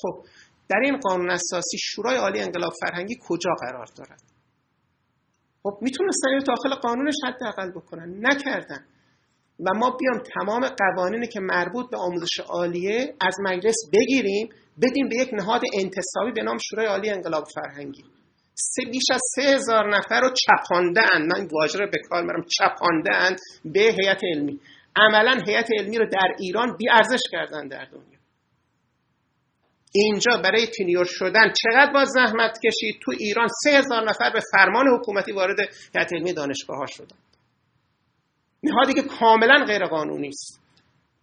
خب 0.02 0.24
در 0.68 0.78
این 0.84 0.98
قانون 0.98 1.30
اساسی 1.30 1.78
شورای 1.78 2.16
عالی 2.16 2.40
انقلاب 2.40 2.72
فرهنگی 2.80 3.16
کجا 3.28 3.50
قرار 3.60 3.86
دارد؟ 3.96 4.22
خب 5.62 5.78
می‌تونستن 5.82 6.38
داخل 6.46 6.80
قانونش 6.80 7.14
حداقل 7.24 7.70
بکنن. 7.70 8.26
نکردن. 8.26 8.86
و 9.60 9.78
ما 9.78 9.90
بیام 9.90 10.22
تمام 10.34 10.68
قوانینی 10.68 11.26
که 11.26 11.40
مربوط 11.40 11.90
به 11.90 11.96
آموزش 11.96 12.40
عالیه 12.48 13.14
از 13.20 13.36
مجلس 13.44 13.76
بگیریم 13.92 14.48
بدیم 14.82 15.08
به 15.08 15.16
یک 15.16 15.28
نهاد 15.32 15.62
انتصابی 15.74 16.32
به 16.34 16.42
نام 16.42 16.58
شورای 16.58 16.86
عالی 16.86 17.10
انقلاب 17.10 17.44
فرهنگی. 17.54 18.04
سه 18.54 18.82
بیش 18.90 19.04
از 19.12 19.20
سه 19.34 19.42
هزار 19.42 19.96
نفر 19.96 20.20
رو 20.20 20.30
چپانده 20.34 21.00
اند 21.14 21.32
من 21.32 21.48
واژه 21.52 21.78
رو 21.78 21.90
به 21.90 21.98
کار 22.08 22.22
میرم 22.22 22.44
چپانده 22.58 23.16
اند 23.16 23.38
به 23.64 23.80
هیئت 23.80 24.20
علمی. 24.24 24.60
عملا 24.96 25.42
هیئت 25.46 25.68
علمی 25.78 25.98
رو 25.98 26.06
در 26.06 26.34
ایران 26.38 26.76
بی 26.76 26.90
ارزش 26.90 27.20
کردن 27.32 27.68
در 27.68 27.84
دنیا. 27.84 28.18
اینجا 29.92 30.36
برای 30.44 30.66
تینیور 30.66 31.04
شدن 31.04 31.52
چقدر 31.62 31.92
با 31.92 32.04
زحمت 32.04 32.58
کشید؟ 32.66 33.00
تو 33.02 33.12
ایران 33.18 33.48
سه 33.64 33.70
هزار 33.70 34.08
نفر 34.08 34.30
به 34.30 34.40
فرمان 34.52 34.86
حکومتی 34.88 35.32
وارد 35.32 35.56
هیئت 35.94 36.12
علمی 36.12 36.32
دانشگاه 36.32 36.76
ها 36.76 36.86
شدن. 36.86 37.16
نهادی 38.62 38.94
که 38.94 39.02
کاملا 39.02 39.64
غیر 39.64 39.86
قانونی 39.86 40.28
است. 40.28 40.60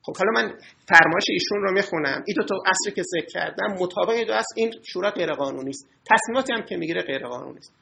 خب 0.02 0.18
حالا 0.18 0.32
من 0.32 0.58
فرمایش 0.88 1.26
ایشون 1.30 1.62
رو 1.62 1.72
می‌خونم. 1.72 2.24
این 2.28 2.36
دو 2.38 2.44
تا 2.44 2.56
اصلی 2.66 2.94
که 2.96 3.02
ذکر 3.04 3.26
کردم 3.26 3.74
مطابق 3.80 4.28
دو 4.28 4.34
اصل 4.34 4.54
این 4.56 4.74
شورا 4.84 5.12
غیر 5.12 5.34
قانونی 5.34 5.70
است. 5.70 5.88
تصمیماتی 6.12 6.54
هم 6.54 6.62
که 6.62 6.78
می‌گیره 6.78 7.02
غیر 7.02 7.28
قانونی 7.28 7.58
است. 7.58 7.74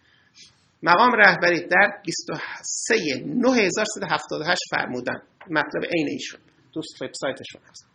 مقام 0.84 1.12
رهبری 1.12 1.60
در 1.60 2.02
23 2.06 2.96
9378 3.26 4.62
فرمودن. 4.72 5.22
مطلب 5.50 5.84
عین 5.96 6.08
ایشون. 6.10 6.40
دوست 6.74 7.02
وبسایتشون 7.02 7.62
هست. 7.70 7.88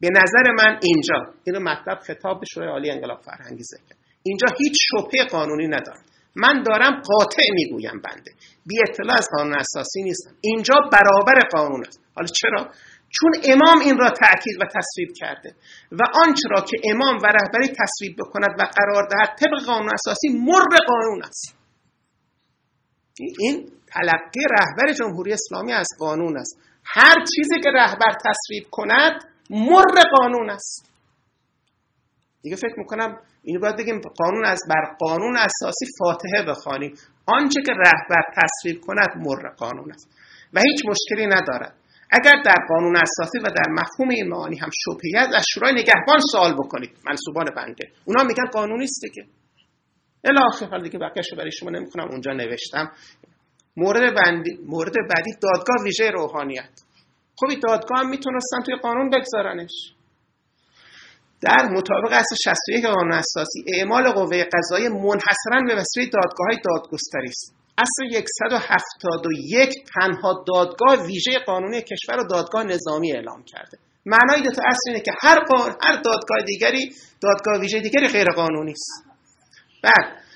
به 0.00 0.10
نظر 0.10 0.50
من 0.58 0.80
اینجا 0.82 1.34
اینو 1.44 1.60
مطلب 1.60 1.98
خطاب 1.98 2.40
به 2.40 2.46
شورای 2.54 2.68
عالی 2.68 2.90
انقلاب 2.90 3.20
فرهنگی 3.20 3.62
ذکر 3.62 3.96
اینجا 4.22 4.46
هیچ 4.58 4.72
شبهه 4.78 5.26
قانونی 5.30 5.66
ندارد. 5.66 6.04
من 6.36 6.62
دارم 6.62 7.02
قاطع 7.02 7.42
می‌گویم 7.54 8.00
بنده. 8.04 8.32
بی 8.66 8.76
اطلاع 8.88 9.16
از 9.18 9.28
قانون 9.36 9.54
اساسی 9.58 10.02
نیستم. 10.02 10.30
اینجا 10.40 10.74
برابر 10.92 11.48
قانون 11.52 11.84
است. 11.86 12.00
حالا 12.14 12.26
چرا؟ 12.26 12.70
چون 13.10 13.32
امام 13.44 13.80
این 13.80 13.98
را 13.98 14.10
تأکید 14.10 14.56
و 14.60 14.64
تصویب 14.64 15.08
کرده 15.16 15.54
و 15.92 16.02
آنچه 16.26 16.48
را 16.50 16.60
که 16.60 16.76
امام 16.90 17.16
و 17.16 17.26
رهبری 17.26 17.68
تصویب 17.68 18.16
بکند 18.18 18.50
و 18.58 18.62
قرار 18.76 19.08
دهد 19.08 19.38
طبق 19.38 19.66
قانون 19.66 19.90
اساسی 19.94 20.28
مر 20.28 20.76
قانون 20.88 21.22
است. 21.22 21.56
این 23.38 23.70
تلقی 23.86 24.40
رهبر 24.50 24.92
جمهوری 24.92 25.32
اسلامی 25.32 25.72
از 25.72 25.88
قانون 25.98 26.38
است. 26.38 26.58
هر 26.84 27.14
چیزی 27.36 27.60
که 27.60 27.70
رهبر 27.70 28.12
تصویب 28.12 28.64
کند 28.70 29.24
مر 29.50 30.02
قانون 30.18 30.50
است. 30.50 30.90
دیگه 32.46 32.56
فکر 32.56 32.78
می‌کنم 32.78 33.18
اینو 33.42 33.60
باید 33.60 33.76
بگیم 33.76 34.00
قانون 34.00 34.44
از 34.44 34.60
بر 34.70 34.94
قانون 34.98 35.36
اساسی 35.36 35.86
فاتحه 35.98 36.42
بخوانیم. 36.48 36.94
آنچه 37.26 37.62
که 37.66 37.72
رهبر 37.72 38.22
تصویب 38.36 38.80
کند 38.80 39.08
مر 39.16 39.48
قانون 39.56 39.92
است 39.92 40.10
و 40.54 40.60
هیچ 40.60 40.82
مشکلی 40.88 41.26
ندارد. 41.26 41.74
اگر 42.10 42.42
در 42.44 42.54
قانون 42.68 42.96
اساسی 42.96 43.38
و 43.38 43.42
در 43.42 43.70
مفهوم 43.70 44.08
این 44.08 44.28
معانی 44.28 44.56
هم 44.56 44.70
شبهی 44.84 45.16
از 45.16 45.44
شورای 45.54 45.72
نگهبان 45.72 46.20
سوال 46.32 46.54
بکنید. 46.54 46.90
منصوبان 47.06 47.46
بنده. 47.56 47.88
اونا 48.04 48.24
میگن 48.24 48.46
قانونی 48.52 48.84
است 48.84 49.00
دیگه. 49.02 49.28
الاخر 50.24 50.66
حال 50.66 50.82
دیگه 50.82 50.98
بقیه‌شو 50.98 51.36
برای 51.36 51.52
شما 51.52 51.70
نمی‌خونم 51.70 52.08
اونجا 52.08 52.32
نوشتم. 52.32 52.92
مورد 53.76 54.14
بندی 54.14 54.58
مورد 54.66 54.94
بعدی 55.10 55.30
دادگاه 55.42 55.84
ویژه 55.84 56.10
روحانیت. 56.10 56.82
خب 57.36 57.46
دادگاه 57.68 57.98
هم 57.98 58.08
می‌تونستن 58.08 58.62
توی 58.66 58.74
قانون 58.82 59.10
بگذارنش. 59.10 59.95
در 61.40 61.68
مطابق 61.70 62.12
اصل 62.12 62.36
61 62.44 62.84
قانون 62.86 63.12
اساسی 63.12 63.64
اعمال 63.74 64.12
قوه 64.12 64.44
قضایی 64.44 64.88
منحصرا 64.88 65.60
به 65.66 65.74
وسیله 65.74 66.06
دادگاه 66.06 66.48
دادگستری 66.64 67.28
است. 67.28 67.54
اصل 67.78 68.24
171 68.50 69.74
تنها 69.94 70.44
دادگاه 70.54 71.06
ویژه 71.06 71.38
قانونی 71.46 71.82
کشور 71.82 72.20
و 72.20 72.28
دادگاه 72.30 72.64
نظامی 72.64 73.12
اعلام 73.12 73.42
کرده. 73.44 73.78
معنای 74.06 74.42
دو 74.42 74.50
تا 74.50 74.62
اصل 74.66 74.80
اینه 74.86 75.00
که 75.00 75.12
هر 75.22 75.38
هر 75.82 76.02
دادگاه 76.02 76.38
دیگری 76.46 76.94
دادگاه 77.20 77.60
ویژه 77.60 77.80
دیگری 77.80 78.08
غیر 78.08 78.28
قانونی 78.36 78.72
است. 78.72 79.04
بعد 79.82 80.26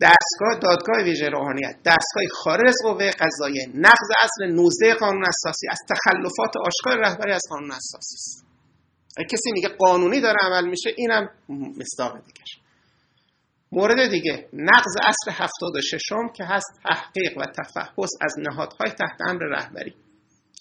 دستگاه 0.00 0.60
دادگاه 0.62 1.04
ویژه 1.04 1.28
روحانیت 1.28 1.76
دستگاه 1.84 2.24
خارج 2.42 2.68
از 2.68 2.76
قوه 2.84 3.10
قضاییه 3.10 3.66
نقض 3.74 4.08
اصل 4.24 4.52
19 4.54 4.94
قانون 4.94 5.24
اساسی 5.28 5.68
از 5.70 5.78
تخلفات 5.88 6.50
آشکار 6.66 6.98
رهبری 7.04 7.32
از 7.32 7.42
قانون 7.50 7.70
اساسی 7.70 8.14
است. 8.14 8.46
کسی 9.24 9.52
میگه 9.52 9.68
قانونی 9.68 10.20
داره 10.20 10.36
عمل 10.42 10.68
میشه 10.68 10.90
اینم 10.96 11.28
مصداق 11.50 12.12
دیگه 12.26 12.42
مورد 13.72 14.10
دیگه 14.10 14.48
نقض 14.52 14.96
اصل 15.02 15.42
76 15.42 16.00
که 16.36 16.44
هست 16.44 16.80
تحقیق 16.84 17.38
و 17.38 17.44
تفحص 17.44 18.10
از 18.20 18.34
نهادهای 18.38 18.90
تحت 18.90 19.18
امر 19.28 19.42
رهبری. 19.42 19.94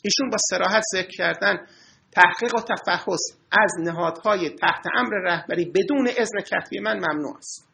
ایشون 0.03 0.29
با 0.29 0.37
سراحت 0.49 0.83
ذکر 0.95 1.09
کردن 1.17 1.67
تحقیق 2.11 2.55
و 2.55 2.61
تفحص 2.61 3.21
از 3.51 3.71
نهادهای 3.83 4.49
تحت 4.49 4.83
امر 4.97 5.15
رهبری 5.23 5.65
بدون 5.65 6.07
اذن 6.17 6.39
کتبی 6.41 6.79
من 6.79 6.97
ممنوع 6.97 7.37
است. 7.37 7.67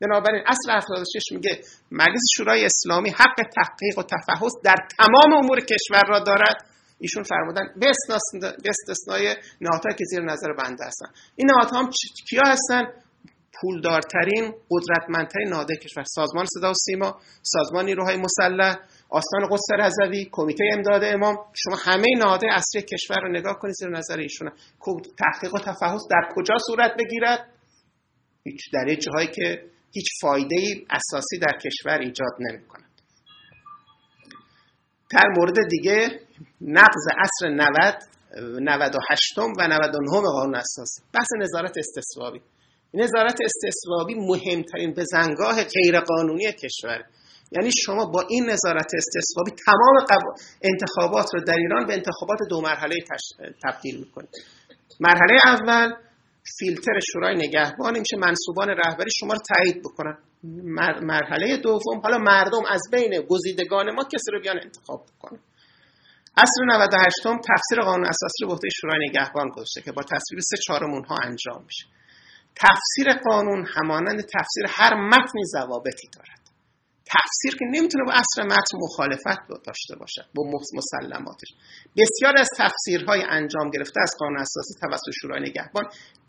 بنابراین 0.00 0.42
اصل 0.46 0.72
76 0.72 1.32
میگه 1.32 1.60
مجلس 1.90 2.22
شورای 2.36 2.64
اسلامی 2.64 3.10
حق 3.10 3.36
تحقیق 3.36 3.98
و 3.98 4.02
تفحص 4.02 4.52
در 4.64 4.76
تمام 4.98 5.44
امور 5.44 5.60
کشور 5.60 6.02
را 6.08 6.18
دارد. 6.18 6.69
ایشون 7.00 7.22
فرمودن 7.22 7.62
به 7.80 8.70
استثنای 8.70 9.36
نهادهایی 9.60 9.96
که 9.98 10.04
زیر 10.04 10.20
نظر 10.20 10.52
بنده 10.52 10.84
هستن. 10.84 11.06
این 11.36 11.50
نهادها 11.50 11.78
هم 11.78 11.90
کیا 12.28 12.42
هستن؟ 12.44 12.82
پولدارترین 13.60 14.54
قدرتمندترین 14.70 15.48
نهادهای 15.48 15.78
کشور. 15.78 16.04
سازمان 16.04 16.46
صدا 16.46 16.70
و 16.70 16.74
سیما 16.74 17.20
سازمان 17.42 17.84
نیروهای 17.84 18.16
مسلح 18.16 18.76
آستان 19.08 19.48
قدس 19.50 19.66
رضوی 19.78 20.28
کمیته 20.32 20.64
امداد 20.72 21.04
امام. 21.04 21.38
شما 21.54 21.76
همه 21.76 22.06
نهادهای 22.18 22.50
اصلی 22.52 22.82
کشور 22.82 23.20
رو 23.22 23.28
نگاه 23.28 23.58
کنید 23.58 23.74
زیر 23.74 23.88
نظر 23.88 24.18
ایشون 24.18 24.50
تحقیق 25.18 25.54
و 25.54 25.58
تفحص 25.58 26.00
در 26.10 26.28
کجا 26.34 26.54
صورت 26.66 26.92
بگیرد؟ 26.98 27.48
هیچ 28.44 28.60
در 28.72 28.94
جاهایی 28.94 29.28
که 29.28 29.64
هیچ 29.92 30.06
فایده 30.20 30.56
اساسی 30.90 31.38
در 31.38 31.58
کشور 31.64 31.98
ایجاد 31.98 32.34
نمی 32.40 32.66
کند 32.68 32.89
در 35.12 35.28
مورد 35.36 35.54
دیگه 35.70 36.20
نقض 36.60 37.04
اصر 37.18 37.48
90 37.48 37.94
98 38.60 39.38
و 39.38 39.68
99 39.68 40.20
قانون 40.20 40.54
اساسی 40.54 41.02
بحث 41.14 41.28
نظارت 41.38 41.72
استثوابی 41.78 42.40
نظارت 42.94 43.38
استثوابی 43.44 44.14
مهمترین 44.14 44.94
بزنگاه 44.94 45.64
غیرقانونی 45.64 46.52
کشور. 46.52 47.04
یعنی 47.52 47.70
شما 47.86 48.06
با 48.06 48.24
این 48.28 48.44
نظارت 48.44 48.90
استثوابی 48.94 49.50
تمام 49.66 50.20
انتخابات 50.62 51.34
رو 51.34 51.40
در 51.40 51.54
ایران 51.54 51.86
به 51.86 51.92
انتخابات 51.92 52.38
دو 52.50 52.60
مرحله 52.60 52.94
تبدیل 53.64 53.98
می‌کنید. 54.00 54.30
مرحله 55.00 55.40
اول 55.46 55.92
فیلتر 56.58 56.92
شورای 57.12 57.34
نگهبان 57.36 57.98
میشه 57.98 58.16
منصوبان 58.16 58.68
رهبری 58.68 59.10
شما 59.20 59.32
رو 59.32 59.38
تایید 59.54 59.82
بکنن. 59.82 60.18
مرحله 61.02 61.56
دوم 61.56 62.00
حالا 62.02 62.18
مردم 62.18 62.62
از 62.70 62.82
بین 62.92 63.20
گزیدگان 63.20 63.90
ما 63.90 64.04
کسی 64.04 64.30
رو 64.32 64.40
بیان 64.40 64.60
انتخاب 64.62 65.06
بکنن 65.06 65.40
اصل 66.36 66.64
98 66.64 67.16
تفسیر 67.24 67.80
قانون 67.84 68.04
اساسی 68.04 68.44
رو 68.44 68.48
به 68.48 68.68
شورای 68.80 69.08
نگهبان 69.08 69.48
گذاشته 69.48 69.80
که 69.82 69.92
با 69.92 70.02
تصویب 70.02 70.40
سه 70.40 70.56
چهارم 70.66 70.90
اونها 70.90 71.16
انجام 71.24 71.64
میشه. 71.66 71.86
تفسیر 72.56 73.22
قانون 73.30 73.66
همانند 73.76 74.20
تفسیر 74.20 74.64
هر 74.68 74.94
متنی 74.94 75.44
ضوابطی 75.44 76.08
دارد. 76.16 76.39
تفسیر 77.14 77.58
که 77.58 77.64
نمی‌تونه 77.64 78.04
با 78.04 78.12
اصل 78.12 78.42
متن 78.42 78.78
مخالفت 78.82 79.40
داشته 79.66 79.96
باشد 80.00 80.26
با 80.34 80.42
مسلماتش. 80.74 81.48
بسیار 81.96 82.36
از 82.38 82.48
تفسیرهای 82.58 83.22
انجام 83.30 83.70
گرفته 83.70 84.00
از 84.00 84.10
قانون 84.18 84.38
اساسی 84.40 84.74
توسط 84.80 85.10
شورای 85.20 85.40
نگهبان. 85.40 85.84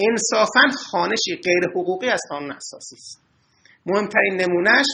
انصافا 0.09 0.65
خانشی 0.91 1.35
غیر 1.45 1.63
حقوقی 1.75 2.09
از 2.09 2.21
قانون 2.29 2.51
اساسی 2.51 2.95
است. 2.95 3.21
مهمترین 3.85 4.41
نمونهش 4.41 4.87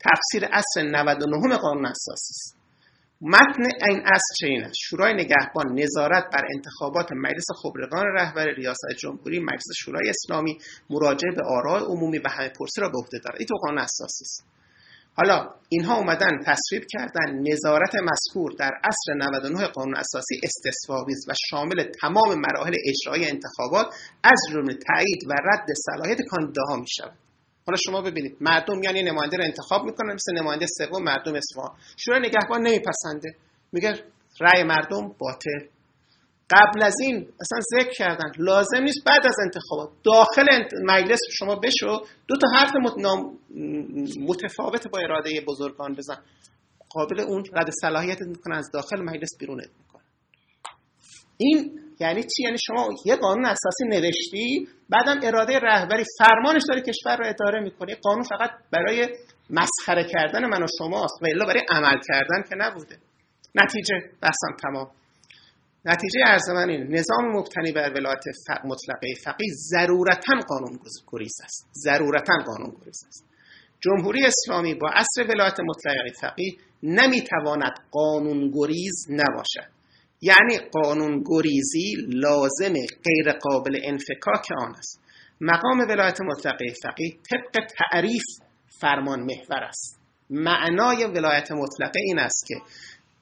تفسیر 0.00 0.48
اصل 0.52 0.90
99 0.90 1.56
قانون 1.56 1.86
اساسی 1.86 2.32
است. 2.34 2.58
متن 3.20 3.62
این 3.88 4.00
اصل 4.06 4.34
چه 4.40 4.46
است. 4.64 4.74
شورای 4.80 5.14
نگهبان 5.14 5.78
نظارت 5.78 6.24
بر 6.32 6.44
انتخابات 6.54 7.12
مجلس 7.12 7.46
خبرگان 7.62 8.04
رهبر 8.06 8.44
ریاست 8.44 8.86
جمهوری 8.98 9.38
مجلس 9.38 9.66
شورای 9.76 10.08
اسلامی 10.10 10.58
مراجعه 10.90 11.32
به 11.36 11.42
آراء 11.46 11.84
عمومی 11.84 12.18
و 12.18 12.28
همه 12.28 12.48
پرسی 12.48 12.80
را 12.80 12.88
به 12.88 12.98
عهده 12.98 13.18
دارد. 13.18 13.36
این 13.38 13.46
تو 13.46 13.54
قانون 13.54 13.78
اساسی 13.78 14.24
است. 14.24 14.57
حالا 15.18 15.54
اینها 15.68 15.96
اومدن 15.96 16.38
تصویب 16.46 16.82
کردن 16.90 17.38
نظارت 17.52 17.94
مذکور 17.94 18.52
در 18.58 18.70
اصل 18.84 19.12
99 19.16 19.66
قانون 19.66 19.96
اساسی 19.96 20.40
استصوابی 20.42 21.12
و 21.28 21.32
شامل 21.50 21.92
تمام 22.00 22.40
مراحل 22.40 22.74
اجرای 22.86 23.30
انتخابات 23.30 23.86
از 24.22 24.38
جمله 24.52 24.74
تایید 24.74 25.24
و 25.28 25.32
رد 25.32 25.66
صلاحیت 25.86 26.18
کاندیداها 26.30 26.76
می 26.76 26.86
شود 26.96 27.12
حالا 27.66 27.78
شما 27.86 28.02
ببینید 28.02 28.36
مردم 28.40 28.82
یعنی 28.82 29.02
نماینده 29.02 29.36
رو 29.36 29.44
انتخاب 29.44 29.84
می‌کنن 29.84 30.14
مثل 30.14 30.38
نماینده 30.38 30.66
سوم 30.66 31.02
مردم 31.02 31.34
اصفهان. 31.34 31.70
شورای 31.96 32.20
نگهبان 32.20 32.60
نمیپسنده. 32.60 33.34
میگه 33.72 33.94
رأی 34.40 34.62
مردم 34.62 35.08
باطل. 35.18 35.77
قبل 36.50 36.82
از 36.82 36.94
این 37.02 37.28
اصلا 37.40 37.60
ذکر 37.74 37.90
کردن. 37.90 38.32
لازم 38.38 38.82
نیست 38.82 39.04
بعد 39.06 39.26
از 39.26 39.36
انتخابات. 39.44 39.88
داخل 40.04 40.46
مجلس 40.84 41.18
شما 41.38 41.54
بشو. 41.56 42.06
دو 42.28 42.36
تا 42.36 42.48
حرف 42.56 42.72
متفاوت 44.28 44.88
با 44.88 44.98
اراده 44.98 45.40
بزرگان 45.40 45.94
بزن. 45.94 46.18
قابل 46.90 47.20
اون 47.20 47.44
رد 47.54 47.70
صلاحیت 47.80 48.20
می‌کنه 48.20 48.56
از 48.56 48.70
داخل 48.74 49.02
مجلس 49.02 49.30
بیرونت 49.38 49.68
می‌کنه 49.78 50.02
این 51.36 51.80
یعنی 52.00 52.22
چی؟ 52.22 52.42
یعنی 52.42 52.56
شما 52.66 52.88
یه 53.04 53.16
قانون 53.16 53.44
اساسی 53.44 53.84
نوشتی 53.88 54.68
بعدم 54.88 55.20
اراده 55.22 55.58
رهبری 55.58 56.04
فرمانش 56.18 56.62
داره 56.68 56.80
کشور 56.80 57.16
رو 57.16 57.26
اداره 57.26 57.60
می‌کنه. 57.60 57.94
قانون 57.94 58.22
فقط 58.22 58.50
برای 58.72 59.08
مسخره 59.50 60.04
کردن 60.04 60.44
من 60.44 60.62
و 60.62 60.66
شماست 60.78 61.22
و 61.22 61.26
الا 61.26 61.46
برای 61.46 61.62
عمل 61.70 62.00
کردن 62.08 62.42
که 62.48 62.54
نبوده. 62.56 62.98
نتیجه 63.54 63.94
بحثم 64.22 64.56
تمام. 64.62 64.90
نتیجه 65.88 66.20
ارز 66.26 66.48
من 66.48 66.68
این 66.68 66.94
نظام 66.94 67.36
مبتنی 67.36 67.72
بر 67.72 67.90
ولایت 67.90 68.24
مطلقه 68.64 69.14
فقیه 69.24 69.52
ضرورتا 69.70 70.34
قانون 70.48 70.78
گریز 71.12 71.36
است. 71.44 71.68
ضرورتا 71.84 72.34
قانون 72.46 72.76
گریز 72.80 73.04
است. 73.08 73.24
جمهوری 73.80 74.26
اسلامی 74.26 74.74
با 74.74 74.90
اصل 74.94 75.30
ولایت 75.30 75.56
مطلقه 75.60 76.12
فقیه 76.20 76.52
نمی‌تواند 76.82 77.72
قانون 77.90 78.50
گریز 78.54 79.06
نباشد. 79.10 79.70
یعنی 80.20 80.58
قانون 80.72 81.22
گریزی 81.26 81.94
لازم 82.08 82.74
غیر 83.04 83.32
قابل 83.32 83.80
انفکاک 83.82 84.46
آن 84.58 84.74
است. 84.78 85.00
مقام 85.40 85.78
ولایت 85.80 86.20
مطلقه 86.20 86.74
فقیه 86.82 87.12
طبق 87.30 87.66
تعریف 87.78 88.22
فرمان 88.80 89.20
محور 89.20 89.64
است. 89.64 90.00
معنای 90.30 91.04
ولایت 91.04 91.52
مطلقه 91.52 92.00
این 92.04 92.18
است 92.18 92.44
که 92.48 92.54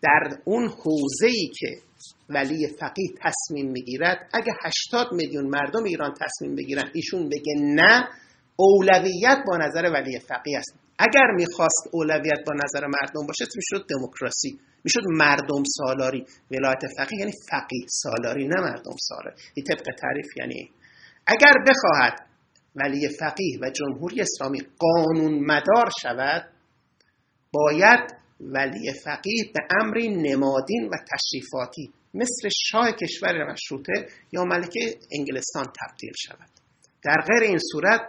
در 0.02 0.38
اون 0.44 0.68
حوزه 0.68 1.26
ای 1.26 1.50
که 1.58 1.85
ولی 2.28 2.68
فقیه 2.80 3.08
تصمیم 3.22 3.70
می‌گیرد. 3.70 4.28
اگه 4.32 4.52
80 4.64 5.12
میلیون 5.12 5.46
مردم 5.46 5.84
ایران 5.84 6.14
تصمیم 6.20 6.56
بگیرن 6.56 6.90
ایشون 6.94 7.28
بگه 7.28 7.54
نه 7.58 8.08
اولویت 8.56 9.38
با 9.46 9.56
نظر 9.56 9.90
ولی 9.92 10.18
فقیه 10.18 10.58
است. 10.58 10.74
اگر 10.98 11.26
می‌خواست 11.36 11.88
اولویت 11.92 12.38
با 12.46 12.52
نظر 12.64 12.86
مردم 12.86 13.26
باشه 13.26 13.44
می‌شد؟ 13.56 13.86
دموکراسی. 13.88 14.58
می‌شد 14.84 15.02
مردم 15.06 15.62
سالاری. 15.76 16.26
ولایت 16.50 16.80
فقیه 16.98 17.18
یعنی 17.18 17.32
فقیه 17.50 17.86
سالاری 17.88 18.48
نه 18.48 18.60
مردم 18.60 18.96
سالاری. 18.98 19.36
این 19.54 19.66
طبق 19.66 19.84
تعریف 20.00 20.26
یعنی 20.36 20.70
اگر 21.26 21.52
بخواهد 21.68 22.26
ولی 22.76 23.08
فقیه 23.08 23.58
و 23.62 23.70
جمهوری 23.70 24.20
اسلامی 24.20 24.58
قانون 24.78 25.46
مدار 25.46 25.90
شود 26.02 26.48
باید 27.52 28.25
ولی 28.40 28.92
فقیه 29.04 29.52
به 29.54 29.60
امری 29.80 30.08
نمادین 30.08 30.88
و 30.88 30.96
تشریفاتی 31.12 31.92
مثل 32.14 32.48
شاه 32.66 32.92
کشور 32.92 33.52
مشروطه 33.52 34.08
یا 34.32 34.44
ملکه 34.44 34.98
انگلستان 35.12 35.64
تبدیل 35.64 36.12
شود. 36.26 36.50
در 37.02 37.24
غیر 37.28 37.42
این 37.42 37.58
صورت 37.72 38.00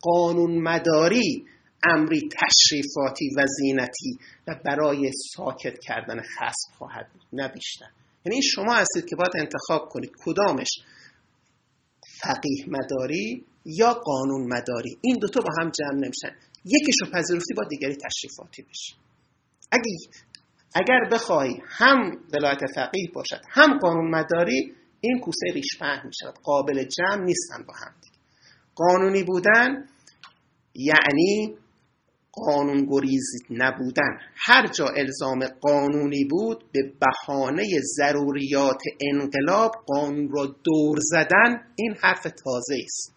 قانون 0.00 0.62
مداری 0.62 1.46
امری 1.82 2.20
تشریفاتی 2.20 3.30
و 3.36 3.46
زینتی 3.46 4.18
و 4.48 4.54
برای 4.64 5.10
ساکت 5.34 5.78
کردن 5.78 6.20
خصم 6.20 6.74
خواهد 6.78 7.12
بود 7.12 7.22
نه 7.32 7.48
بیشتر. 7.48 7.86
یعنی 8.24 8.42
شما 8.42 8.74
هستید 8.74 9.04
که 9.04 9.16
باید 9.16 9.32
انتخاب 9.38 9.88
کنید 9.88 10.10
کدامش 10.24 10.68
فقیه 12.20 12.64
مداری 12.68 13.44
یا 13.64 13.94
قانون 13.94 14.46
مداری 14.46 14.98
این 15.00 15.16
دوتا 15.20 15.40
با 15.40 15.48
هم 15.60 15.70
جمع 15.70 15.94
نمیشن. 15.94 16.30
یکیش 16.64 16.94
رو 17.00 17.06
پذیرفتی 17.12 17.54
با 17.54 17.64
دیگری 17.64 17.96
تشریفاتی 17.96 18.62
بشه 18.62 19.05
اگه 19.76 19.96
اگر 20.74 21.00
بخوای 21.12 21.54
هم 21.66 22.10
ولایت 22.32 22.60
فقیه 22.74 23.10
باشد 23.14 23.40
هم 23.50 23.78
قانون 23.78 24.10
مداری 24.10 24.72
این 25.00 25.20
کوسه 25.20 25.52
ریش 25.54 25.78
پهن 25.80 26.06
می 26.06 26.12
شود 26.20 26.34
قابل 26.42 26.84
جمع 26.84 27.24
نیستن 27.24 27.64
با 27.68 27.74
هم 27.74 27.92
قانونی 28.74 29.22
بودن 29.22 29.88
یعنی 30.74 31.56
قانون 32.32 32.86
گریزی 32.90 33.38
نبودن. 33.50 34.18
هر 34.36 34.66
جا 34.66 34.88
الزام 34.88 35.46
قانونی 35.46 36.24
بود 36.24 36.64
به 36.72 36.92
بهانه 37.00 37.64
ضروریات 37.96 38.82
انقلاب 39.12 39.72
قانون 39.86 40.28
را 40.30 40.56
دور 40.64 40.98
زدن 41.00 41.60
این 41.76 41.94
حرف 42.00 42.22
تازه 42.22 42.76
است. 42.84 43.14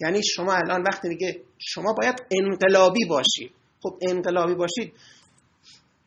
یعنی 0.00 0.20
شما 0.22 0.52
الان 0.52 0.82
وقتی 0.82 1.08
میگه 1.08 1.40
شما 1.58 1.92
باید 1.92 2.14
انقلابی 2.30 3.04
باشید 3.04 3.52
خب 3.82 3.98
انقلابی 4.02 4.54
باشید. 4.54 4.92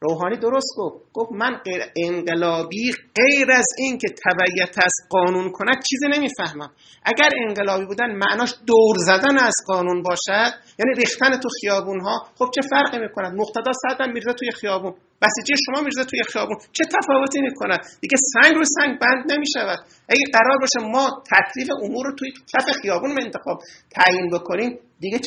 روحانی 0.04 0.38
درست 0.38 0.76
گفت. 0.78 0.96
گفت 1.14 1.32
من 1.32 1.52
غیر 1.66 1.82
انقلابی 1.96 2.92
غیر 2.92 3.52
از 3.52 3.66
این 3.78 3.98
که 3.98 4.08
تبعیت 4.08 4.76
از 4.78 4.94
قانون 5.10 5.52
کند 5.52 5.84
چیزی 5.90 6.08
نمی‌فهمم. 6.08 6.72
اگر 7.06 7.30
انقلابی 7.48 7.86
بودن 7.86 8.12
معناش 8.16 8.56
دور 8.68 8.98
زدن 8.98 9.38
از 9.38 9.54
قانون 9.68 10.04
باشد 10.04 10.54
یعنی 10.80 10.94
ریختن 10.98 11.38
تو 11.38 11.50
خیابون 11.62 12.02
ها 12.02 12.28
خب 12.40 12.46
چه 12.56 12.62
فرقی 12.70 13.00
می‌کند؟ 13.00 13.34
مقتدا 13.42 13.72
صدم 13.74 14.12
میرزه 14.12 14.34
توی 14.34 14.52
خیابون. 14.52 14.94
بسیجی 15.24 15.54
شما 15.66 15.82
میرزه 15.82 16.04
توی 16.04 16.20
خیابون. 16.32 16.58
چه 16.72 16.84
تفاوتی 16.84 17.42
می‌کند 17.42 17.80
دیگه 18.02 18.18
سنگ 18.34 18.56
رو 18.56 18.64
سنگ 18.66 19.00
بند 19.00 19.32
نمی‌شود. 19.32 19.80
اگه 20.10 20.24
قرار 20.34 20.58
باشه 20.58 20.88
ما 20.88 21.24
تکلیف 21.32 21.68
امور 21.84 22.06
رو 22.06 22.16
توی 22.16 22.32
کف 22.32 22.72
خیابون 22.82 23.22
انتخاب 23.22 23.60
تعیین 23.92 24.30
بکنیم 24.30 24.80
دیگه 25.00 25.20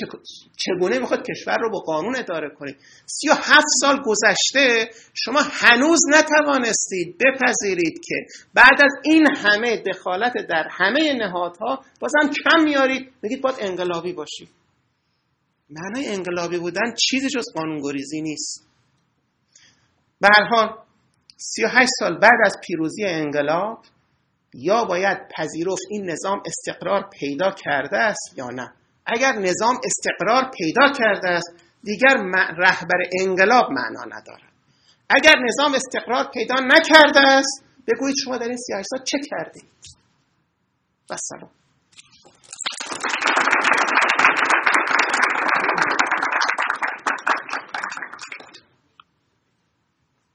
چگونه 0.57 0.99
می‌خواد 0.99 1.27
کشور 1.31 1.57
رو 1.61 1.71
با 1.71 1.79
قانون 1.79 2.17
اداره 2.17 2.51
کنید 2.59 2.77
سی 3.07 3.29
و 3.29 3.33
هفت 3.33 3.67
سال 3.81 4.03
گذشته 4.05 4.91
شما 5.15 5.41
هنوز 5.43 5.99
نتوانستید 6.11 7.17
بپذیرید 7.19 8.01
که 8.05 8.15
بعد 8.55 8.83
از 8.83 8.93
این 9.05 9.27
همه 9.37 9.77
دخالت 9.77 10.33
در 10.49 10.69
همه 10.71 11.13
نهادها 11.13 11.85
بازم 12.01 12.31
کم 12.45 12.65
میارید 12.65 13.13
میگید 13.23 13.41
باید 13.41 13.57
انقلابی 13.61 14.13
باشید 14.13 14.49
معنای 15.71 16.09
انقلابی 16.09 16.59
بودن 16.59 16.95
چیزی 17.11 17.29
جز 17.29 17.45
قانونگریزی 17.55 18.23
نیست. 18.23 18.66
به 20.21 20.29
هر 20.37 20.45
حال 20.45 20.79
38 21.37 21.91
سال 21.99 22.19
بعد 22.19 22.39
از 22.45 22.57
پیروزی 22.67 23.05
انقلاب 23.05 23.79
یا 24.55 24.85
باید 24.85 25.19
پذیرفت 25.37 25.83
این 25.91 26.11
نظام 26.11 26.43
استقرار 26.47 27.09
پیدا 27.21 27.51
کرده 27.51 27.99
است 27.99 28.35
یا 28.37 28.47
نه؟ 28.47 28.73
اگر 29.07 29.33
نظام 29.33 29.77
استقرار 29.85 30.51
پیدا 30.59 30.93
کرده 30.99 31.31
است 31.31 31.55
دیگر 31.83 32.17
رهبر 32.59 32.99
انقلاب 33.21 33.71
معنا 33.71 34.05
ندارد. 34.05 34.53
اگر 35.11 35.35
نظام 35.49 35.75
استقرار 35.75 36.31
پیدا 36.35 36.55
نکرده 36.55 37.21
است 37.21 37.65
بگویید 37.87 38.17
شما 38.25 38.37
در 38.37 38.49
این 38.49 38.57
38 38.57 38.89
سال 38.91 39.05
چه 39.05 39.19
کردید؟ 39.31 39.71
و 41.11 41.17